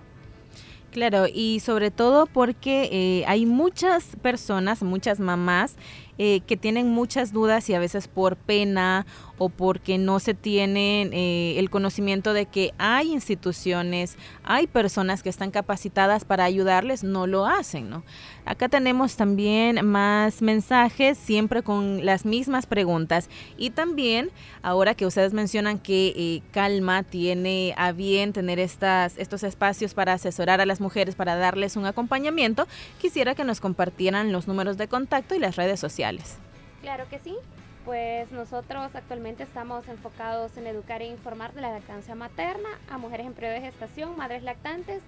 Claro, 0.92 1.26
y 1.34 1.62
sobre 1.62 1.90
todo 1.90 2.26
porque 2.26 2.90
eh, 2.92 3.24
hay 3.26 3.46
muchas 3.46 4.18
personas, 4.22 4.84
muchas 4.84 5.22
mamás 5.22 5.78
eh, 6.24 6.42
que 6.46 6.56
tienen 6.56 6.88
muchas 6.88 7.34
dudas 7.34 7.68
y 7.68 7.74
a 7.74 7.80
veces 7.80 8.08
por 8.08 8.36
pena 8.36 9.08
o 9.40 9.50
porque 9.50 9.98
no 9.98 10.20
se 10.20 10.36
tienen 10.36 11.12
eh, 11.14 11.58
el 11.58 11.72
conocimiento 11.72 12.34
de 12.34 12.46
que 12.46 12.76
hay 12.78 13.12
instituciones, 13.12 14.18
hay 14.44 14.68
personas 14.68 15.24
que 15.24 15.30
están 15.30 15.50
capacitadas 15.50 16.24
para 16.24 16.44
ayudarles, 16.44 17.04
no 17.04 17.26
lo 17.26 17.48
hacen, 17.48 17.90
¿no? 17.90 18.04
Acá 18.46 18.70
tenemos 18.70 19.16
también 19.16 19.84
más 19.84 20.44
mensajes, 20.44 21.18
siempre 21.18 21.64
con 21.64 22.06
las 22.06 22.24
mismas 22.24 22.68
preguntas. 22.68 23.28
Y 23.58 23.72
también, 23.72 24.30
ahora 24.62 24.94
que 24.94 25.08
ustedes 25.08 25.34
mencionan 25.34 25.80
que 25.80 26.14
eh, 26.16 26.42
Calma 26.52 27.02
tiene 27.02 27.74
a 27.78 27.94
bien 27.94 28.32
tener 28.32 28.60
estas, 28.60 29.18
estos 29.18 29.42
espacios 29.42 29.96
para 29.96 30.14
asesorar 30.14 30.62
a 30.62 30.68
las 30.68 30.82
mujeres, 30.82 31.16
para 31.16 31.36
darles 31.36 31.78
un 31.78 31.88
acompañamiento, 31.88 32.68
quisiera 33.00 33.34
que 33.34 33.44
nos 33.44 33.60
compartieran 33.60 34.32
los 34.32 34.48
números 34.48 34.78
de 34.78 34.88
contacto 34.88 35.34
y 35.34 35.40
las 35.40 35.56
redes 35.56 35.80
sociales. 35.80 36.11
Claro 36.82 37.06
que 37.10 37.20
sí. 37.20 37.36
Pues 37.86 38.32
nosotros 38.32 38.92
actualmente 38.94 39.42
estamos 39.42 39.88
enfocados 39.88 40.56
en 40.56 40.68
educar 40.68 41.02
e 41.02 41.08
informar 41.08 41.54
de 41.54 41.62
la 41.62 41.72
lactancia 41.72 42.14
materna 42.14 42.70
a 42.90 43.00
mujeres 43.00 43.26
en 43.26 43.34
periodo 43.34 43.56
de 43.56 43.62
gestación, 43.62 44.16
madres 44.16 44.44
lactantes 44.44 45.02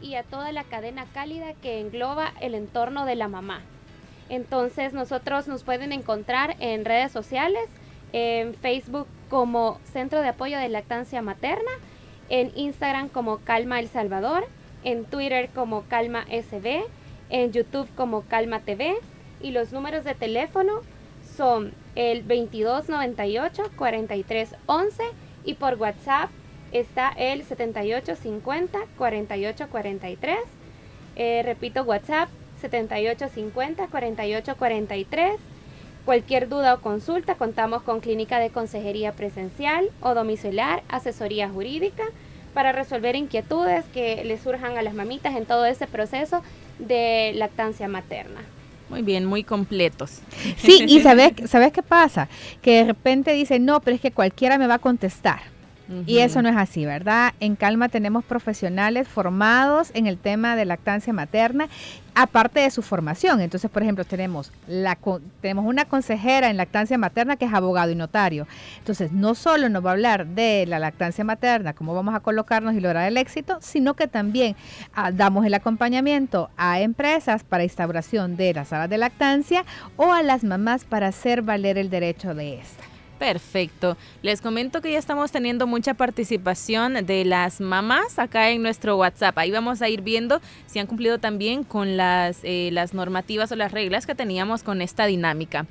y 0.00 0.16
a 0.16 0.24
toda 0.24 0.50
la 0.50 0.64
cadena 0.64 1.06
cálida 1.14 1.54
que 1.54 1.80
engloba 1.80 2.32
el 2.40 2.54
entorno 2.56 3.04
de 3.04 3.14
la 3.14 3.28
mamá. 3.28 3.60
Entonces 4.28 4.92
nosotros 4.92 5.46
nos 5.46 5.62
pueden 5.62 5.92
encontrar 5.92 6.56
en 6.58 6.84
redes 6.84 7.12
sociales, 7.12 7.68
en 8.12 8.54
Facebook 8.54 9.06
como 9.30 9.78
Centro 9.84 10.20
de 10.20 10.28
Apoyo 10.28 10.58
de 10.58 10.68
Lactancia 10.68 11.22
Materna, 11.22 11.70
en 12.28 12.50
Instagram 12.56 13.08
como 13.08 13.38
Calma 13.38 13.78
El 13.78 13.88
Salvador, 13.88 14.48
en 14.82 15.04
Twitter 15.04 15.48
como 15.54 15.84
Calma 15.84 16.24
SB, 16.24 16.82
en 17.30 17.52
YouTube 17.52 17.88
como 17.94 18.22
Calma 18.22 18.60
TV 18.60 18.96
y 19.46 19.52
los 19.52 19.70
números 19.70 20.02
de 20.02 20.14
teléfono 20.14 20.80
son 21.36 21.72
el 21.94 22.26
2298 22.26 23.70
4311 23.76 25.04
y 25.44 25.54
por 25.54 25.74
WhatsApp 25.74 26.30
está 26.72 27.10
el 27.16 27.44
7850 27.44 28.78
4843. 28.98 30.38
Eh, 31.14 31.42
repito, 31.44 31.84
WhatsApp 31.84 32.28
7850 32.60 33.86
4843. 33.86 35.30
Cualquier 36.04 36.48
duda 36.48 36.74
o 36.74 36.80
consulta, 36.80 37.36
contamos 37.36 37.82
con 37.82 38.00
clínica 38.00 38.40
de 38.40 38.50
consejería 38.50 39.12
presencial 39.12 39.90
o 40.00 40.14
domiciliar, 40.14 40.82
asesoría 40.88 41.48
jurídica 41.48 42.04
para 42.52 42.72
resolver 42.72 43.14
inquietudes 43.14 43.84
que 43.94 44.24
le 44.24 44.38
surjan 44.38 44.76
a 44.76 44.82
las 44.82 44.94
mamitas 44.94 45.36
en 45.36 45.46
todo 45.46 45.66
ese 45.66 45.86
proceso 45.86 46.42
de 46.80 47.32
lactancia 47.34 47.86
materna. 47.86 48.40
Muy 48.88 49.02
bien, 49.02 49.24
muy 49.24 49.42
completos. 49.42 50.20
Sí, 50.58 50.84
y 50.86 51.00
¿sabes, 51.02 51.32
¿sabes 51.46 51.72
qué 51.72 51.82
pasa? 51.82 52.28
Que 52.62 52.78
de 52.78 52.84
repente 52.84 53.32
dicen, 53.32 53.64
no, 53.64 53.80
pero 53.80 53.96
es 53.96 54.00
que 54.00 54.12
cualquiera 54.12 54.58
me 54.58 54.66
va 54.66 54.74
a 54.74 54.78
contestar. 54.78 55.55
Y 56.06 56.18
eso 56.18 56.42
no 56.42 56.48
es 56.48 56.56
así, 56.56 56.84
¿verdad? 56.84 57.32
En 57.38 57.54
Calma 57.54 57.88
tenemos 57.88 58.24
profesionales 58.24 59.06
formados 59.06 59.90
en 59.94 60.06
el 60.06 60.18
tema 60.18 60.56
de 60.56 60.64
lactancia 60.64 61.12
materna, 61.12 61.68
aparte 62.16 62.60
de 62.60 62.70
su 62.70 62.82
formación. 62.82 63.40
Entonces, 63.40 63.70
por 63.70 63.82
ejemplo, 63.82 64.04
tenemos, 64.04 64.50
la, 64.66 64.98
tenemos 65.40 65.64
una 65.64 65.84
consejera 65.84 66.50
en 66.50 66.56
lactancia 66.56 66.98
materna 66.98 67.36
que 67.36 67.44
es 67.44 67.54
abogado 67.54 67.92
y 67.92 67.94
notario. 67.94 68.48
Entonces, 68.78 69.12
no 69.12 69.34
solo 69.36 69.68
nos 69.68 69.84
va 69.84 69.90
a 69.90 69.92
hablar 69.92 70.26
de 70.26 70.64
la 70.66 70.80
lactancia 70.80 71.24
materna, 71.24 71.72
cómo 71.74 71.94
vamos 71.94 72.14
a 72.14 72.20
colocarnos 72.20 72.74
y 72.74 72.80
lograr 72.80 73.06
el 73.06 73.16
éxito, 73.16 73.58
sino 73.60 73.94
que 73.94 74.08
también 74.08 74.56
ah, 74.94 75.12
damos 75.12 75.46
el 75.46 75.54
acompañamiento 75.54 76.50
a 76.56 76.80
empresas 76.80 77.44
para 77.44 77.64
instauración 77.64 78.36
de 78.36 78.54
las 78.54 78.68
salas 78.68 78.90
de 78.90 78.98
lactancia 78.98 79.64
o 79.96 80.12
a 80.12 80.22
las 80.22 80.42
mamás 80.42 80.84
para 80.84 81.08
hacer 81.08 81.42
valer 81.42 81.78
el 81.78 81.90
derecho 81.90 82.34
de 82.34 82.58
esta. 82.58 82.95
Perfecto. 83.18 83.96
Les 84.22 84.42
comento 84.42 84.82
que 84.82 84.92
ya 84.92 84.98
estamos 84.98 85.32
teniendo 85.32 85.66
mucha 85.66 85.94
participación 85.94 87.06
de 87.06 87.24
las 87.24 87.60
mamás 87.60 88.18
acá 88.18 88.50
en 88.50 88.62
nuestro 88.62 88.96
WhatsApp. 88.96 89.38
Ahí 89.38 89.50
vamos 89.50 89.80
a 89.80 89.88
ir 89.88 90.02
viendo 90.02 90.40
si 90.66 90.78
han 90.78 90.86
cumplido 90.86 91.18
también 91.18 91.64
con 91.64 91.96
las, 91.96 92.40
eh, 92.42 92.70
normativas 92.92 93.50
o 93.52 93.56
las 93.56 93.72
reglas 93.72 94.06
que 94.06 94.14
teníamos 94.14 94.62
con 94.62 94.82
esta 94.82 95.06
dinámica. 95.06 95.66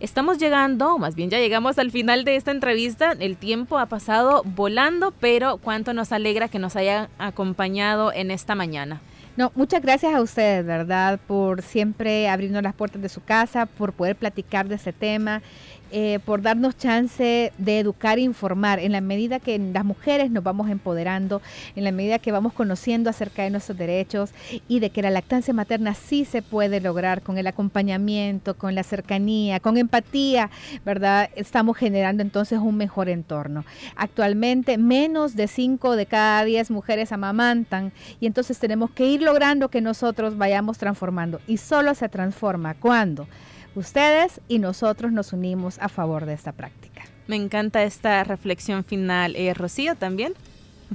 Estamos 0.00 0.38
llegando, 0.38 0.98
más 0.98 1.14
bien 1.14 1.30
ya 1.30 1.38
llegamos 1.38 1.78
al 1.78 1.90
final 1.90 2.24
de 2.24 2.36
esta 2.36 2.50
entrevista. 2.50 3.12
El 3.18 3.36
tiempo 3.36 3.78
ha 3.78 3.86
pasado 3.86 4.42
volando, 4.44 5.12
pero 5.20 5.58
cuánto 5.58 5.92
nos 5.92 6.12
alegra 6.12 6.48
que 6.48 6.58
nos 6.58 6.76
hayan 6.76 7.08
acompañado 7.18 8.12
en 8.12 8.30
esta 8.30 8.54
mañana. 8.54 9.00
No, 9.36 9.52
muchas 9.54 9.82
gracias 9.82 10.14
a 10.14 10.22
ustedes, 10.22 10.64
¿verdad? 10.64 11.20
Por 11.26 11.60
siempre 11.60 12.26
abrirnos 12.30 12.62
las 12.62 12.74
puertas 12.74 13.02
de 13.02 13.10
su 13.10 13.22
casa, 13.22 13.66
por 13.66 13.92
poder 13.92 14.16
platicar 14.16 14.66
de 14.66 14.76
ese 14.76 14.94
tema 14.94 15.42
eh, 15.90 16.18
por 16.24 16.42
darnos 16.42 16.76
chance 16.76 17.52
de 17.56 17.78
educar 17.78 18.18
e 18.18 18.22
informar 18.22 18.78
en 18.78 18.92
la 18.92 19.00
medida 19.00 19.40
que 19.40 19.58
las 19.58 19.84
mujeres 19.84 20.30
nos 20.30 20.42
vamos 20.42 20.70
empoderando, 20.70 21.42
en 21.74 21.84
la 21.84 21.92
medida 21.92 22.18
que 22.18 22.32
vamos 22.32 22.52
conociendo 22.52 23.10
acerca 23.10 23.42
de 23.42 23.50
nuestros 23.50 23.78
derechos 23.78 24.30
y 24.68 24.80
de 24.80 24.90
que 24.90 25.02
la 25.02 25.10
lactancia 25.10 25.54
materna 25.54 25.94
sí 25.94 26.24
se 26.24 26.42
puede 26.42 26.80
lograr 26.80 27.22
con 27.22 27.38
el 27.38 27.46
acompañamiento, 27.46 28.56
con 28.56 28.74
la 28.74 28.82
cercanía, 28.82 29.60
con 29.60 29.76
empatía, 29.76 30.50
¿verdad? 30.84 31.30
Estamos 31.36 31.76
generando 31.76 32.22
entonces 32.22 32.58
un 32.58 32.76
mejor 32.76 33.08
entorno. 33.08 33.64
Actualmente 33.94 34.78
menos 34.78 35.36
de 35.36 35.46
5 35.46 35.96
de 35.96 36.06
cada 36.06 36.44
10 36.44 36.70
mujeres 36.70 37.12
amamantan 37.12 37.92
y 38.20 38.26
entonces 38.26 38.58
tenemos 38.58 38.90
que 38.90 39.06
ir 39.06 39.22
logrando 39.22 39.68
que 39.68 39.80
nosotros 39.80 40.36
vayamos 40.36 40.78
transformando 40.78 41.40
y 41.46 41.58
solo 41.58 41.94
se 41.94 42.08
transforma 42.08 42.74
cuando 42.74 43.28
ustedes 43.76 44.40
y 44.48 44.58
nosotros 44.58 45.12
nos 45.12 45.32
unimos 45.32 45.78
a 45.80 45.88
favor 45.88 46.26
de 46.26 46.34
esta 46.34 46.52
práctica. 46.52 47.02
Me 47.26 47.36
encanta 47.36 47.82
esta 47.82 48.22
reflexión 48.24 48.84
final. 48.84 49.36
Eh, 49.36 49.52
Rocío, 49.54 49.94
también. 49.94 50.34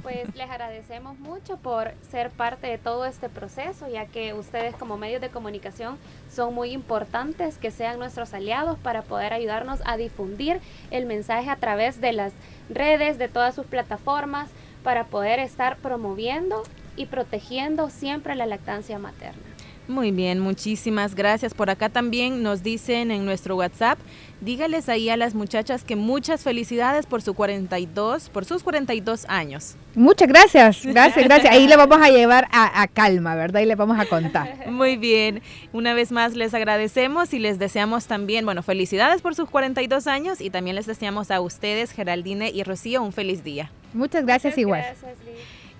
Pues 0.00 0.34
les 0.34 0.48
agradecemos 0.48 1.18
mucho 1.18 1.58
por 1.58 1.92
ser 2.10 2.30
parte 2.30 2.66
de 2.66 2.78
todo 2.78 3.04
este 3.04 3.28
proceso, 3.28 3.88
ya 3.88 4.06
que 4.06 4.32
ustedes 4.32 4.74
como 4.74 4.96
medios 4.96 5.20
de 5.20 5.28
comunicación 5.28 5.98
son 6.30 6.54
muy 6.54 6.70
importantes 6.70 7.58
que 7.58 7.70
sean 7.70 7.98
nuestros 7.98 8.32
aliados 8.32 8.78
para 8.78 9.02
poder 9.02 9.34
ayudarnos 9.34 9.80
a 9.84 9.98
difundir 9.98 10.60
el 10.90 11.04
mensaje 11.04 11.50
a 11.50 11.56
través 11.56 12.00
de 12.00 12.12
las 12.14 12.32
redes, 12.70 13.18
de 13.18 13.28
todas 13.28 13.54
sus 13.54 13.66
plataformas, 13.66 14.48
para 14.82 15.04
poder 15.04 15.38
estar 15.38 15.76
promoviendo 15.76 16.62
y 16.96 17.06
protegiendo 17.06 17.90
siempre 17.90 18.34
la 18.34 18.46
lactancia 18.46 18.98
materna. 18.98 19.51
Muy 19.88 20.12
bien, 20.12 20.38
muchísimas 20.38 21.14
gracias. 21.14 21.54
Por 21.54 21.68
acá 21.68 21.88
también 21.88 22.42
nos 22.42 22.62
dicen 22.62 23.10
en 23.10 23.24
nuestro 23.24 23.56
WhatsApp, 23.56 23.98
dígales 24.40 24.88
ahí 24.88 25.08
a 25.08 25.16
las 25.16 25.34
muchachas 25.34 25.82
que 25.82 25.96
muchas 25.96 26.44
felicidades 26.44 27.06
por 27.06 27.20
su 27.20 27.34
42, 27.34 28.28
por 28.28 28.44
sus 28.44 28.62
42 28.62 29.26
años. 29.28 29.76
Muchas 29.94 30.28
gracias, 30.28 30.82
gracias, 30.84 31.24
gracias. 31.24 31.52
Ahí 31.52 31.66
le 31.66 31.76
vamos 31.76 31.98
a 32.00 32.10
llevar 32.10 32.48
a, 32.52 32.86
calma, 32.86 33.34
¿verdad? 33.34 33.60
Y 33.60 33.66
le 33.66 33.74
vamos 33.74 33.98
a 33.98 34.06
contar. 34.06 34.66
Muy 34.70 34.96
bien, 34.96 35.42
una 35.72 35.94
vez 35.94 36.12
más 36.12 36.34
les 36.34 36.54
agradecemos 36.54 37.34
y 37.34 37.40
les 37.40 37.58
deseamos 37.58 38.06
también, 38.06 38.44
bueno, 38.44 38.62
felicidades 38.62 39.20
por 39.20 39.34
sus 39.34 39.50
42 39.50 40.06
años 40.06 40.40
y 40.40 40.50
también 40.50 40.76
les 40.76 40.86
deseamos 40.86 41.30
a 41.30 41.40
ustedes, 41.40 41.90
Geraldine 41.90 42.50
y 42.50 42.62
Rocío, 42.62 43.02
un 43.02 43.12
feliz 43.12 43.42
día. 43.42 43.70
Muchas 43.94 44.24
gracias 44.24 44.56
igual. 44.58 44.84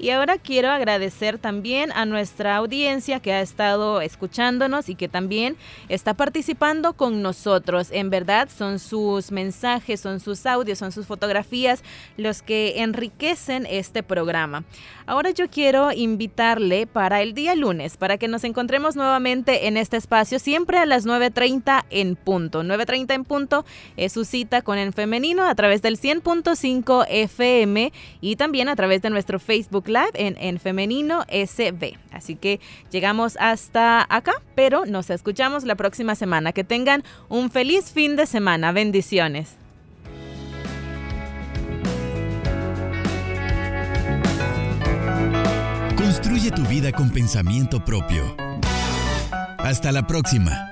Y 0.03 0.11
ahora 0.11 0.37
quiero 0.37 0.69
agradecer 0.69 1.39
también 1.39 1.93
a 1.93 2.07
nuestra 2.07 2.57
audiencia 2.57 3.21
que 3.21 3.33
ha 3.33 3.41
estado 3.41 4.01
escuchándonos 4.01 4.89
y 4.89 4.97
que 4.97 5.07
también 5.07 5.57
está 5.89 6.15
participando 6.15 6.95
con 6.95 7.23
nosotros. 7.23 7.87
En 7.93 8.11
verdad 8.11 8.49
son 8.53 8.81
sus 8.81 9.31
mensajes, 9.31 10.01
son 10.01 10.19
sus 10.19 10.45
audios, 10.45 10.81
son 10.81 10.91
sus 10.91 11.07
fotografías 11.07 11.85
los 12.17 12.43
que 12.43 12.83
enriquecen 12.83 13.65
este 13.71 14.03
programa. 14.03 14.65
Ahora 15.07 15.31
yo 15.31 15.49
quiero 15.49 15.93
invitarle 15.93 16.89
para 16.89 17.23
el 17.23 17.33
día 17.33 17.55
lunes, 17.55 17.97
para 17.97 18.19
que 18.19 18.27
nos 18.27 18.43
encontremos 18.43 18.97
nuevamente 18.97 19.69
en 19.69 19.77
este 19.77 19.99
espacio, 19.99 20.41
siempre 20.41 20.79
a 20.79 20.87
las 20.87 21.07
9.30 21.07 21.85
en 21.91 22.17
punto. 22.17 22.65
9.30 22.65 23.15
en 23.15 23.25
punto 23.25 23.65
es 23.97 24.13
su 24.13 24.25
cita 24.25 24.63
con 24.63 24.79
el 24.79 24.93
femenino 24.93 25.45
a 25.45 25.55
través 25.55 25.81
del 25.81 25.97
100.5 25.97 27.07
FM 27.09 27.93
y 28.21 28.35
también 28.35 28.69
a 28.69 28.75
través 28.75 29.01
de 29.01 29.11
nuestro 29.11 29.39
Facebook 29.39 29.92
Live 29.93 30.13
en, 30.15 30.37
en 30.39 30.59
Femenino 30.59 31.25
SB. 31.29 31.99
Así 32.11 32.37
que 32.37 32.61
llegamos 32.91 33.37
hasta 33.39 34.07
acá, 34.09 34.33
pero 34.55 34.85
nos 34.87 35.11
escuchamos 35.11 35.65
la 35.65 35.75
próxima 35.75 36.15
semana. 36.15 36.53
Que 36.53 36.65
tengan 36.65 37.05
un 37.29 37.51
feliz 37.51 37.93
fin 37.93 38.17
de 38.17 38.27
semana. 38.27 38.73
Bendiciones. 38.73 39.57
Construye 45.97 46.51
tu 46.51 46.63
vida 46.63 46.93
con 46.93 47.11
pensamiento 47.11 47.85
propio. 47.85 48.37
Hasta 49.59 49.93
la 49.93 50.07
próxima. 50.07 50.72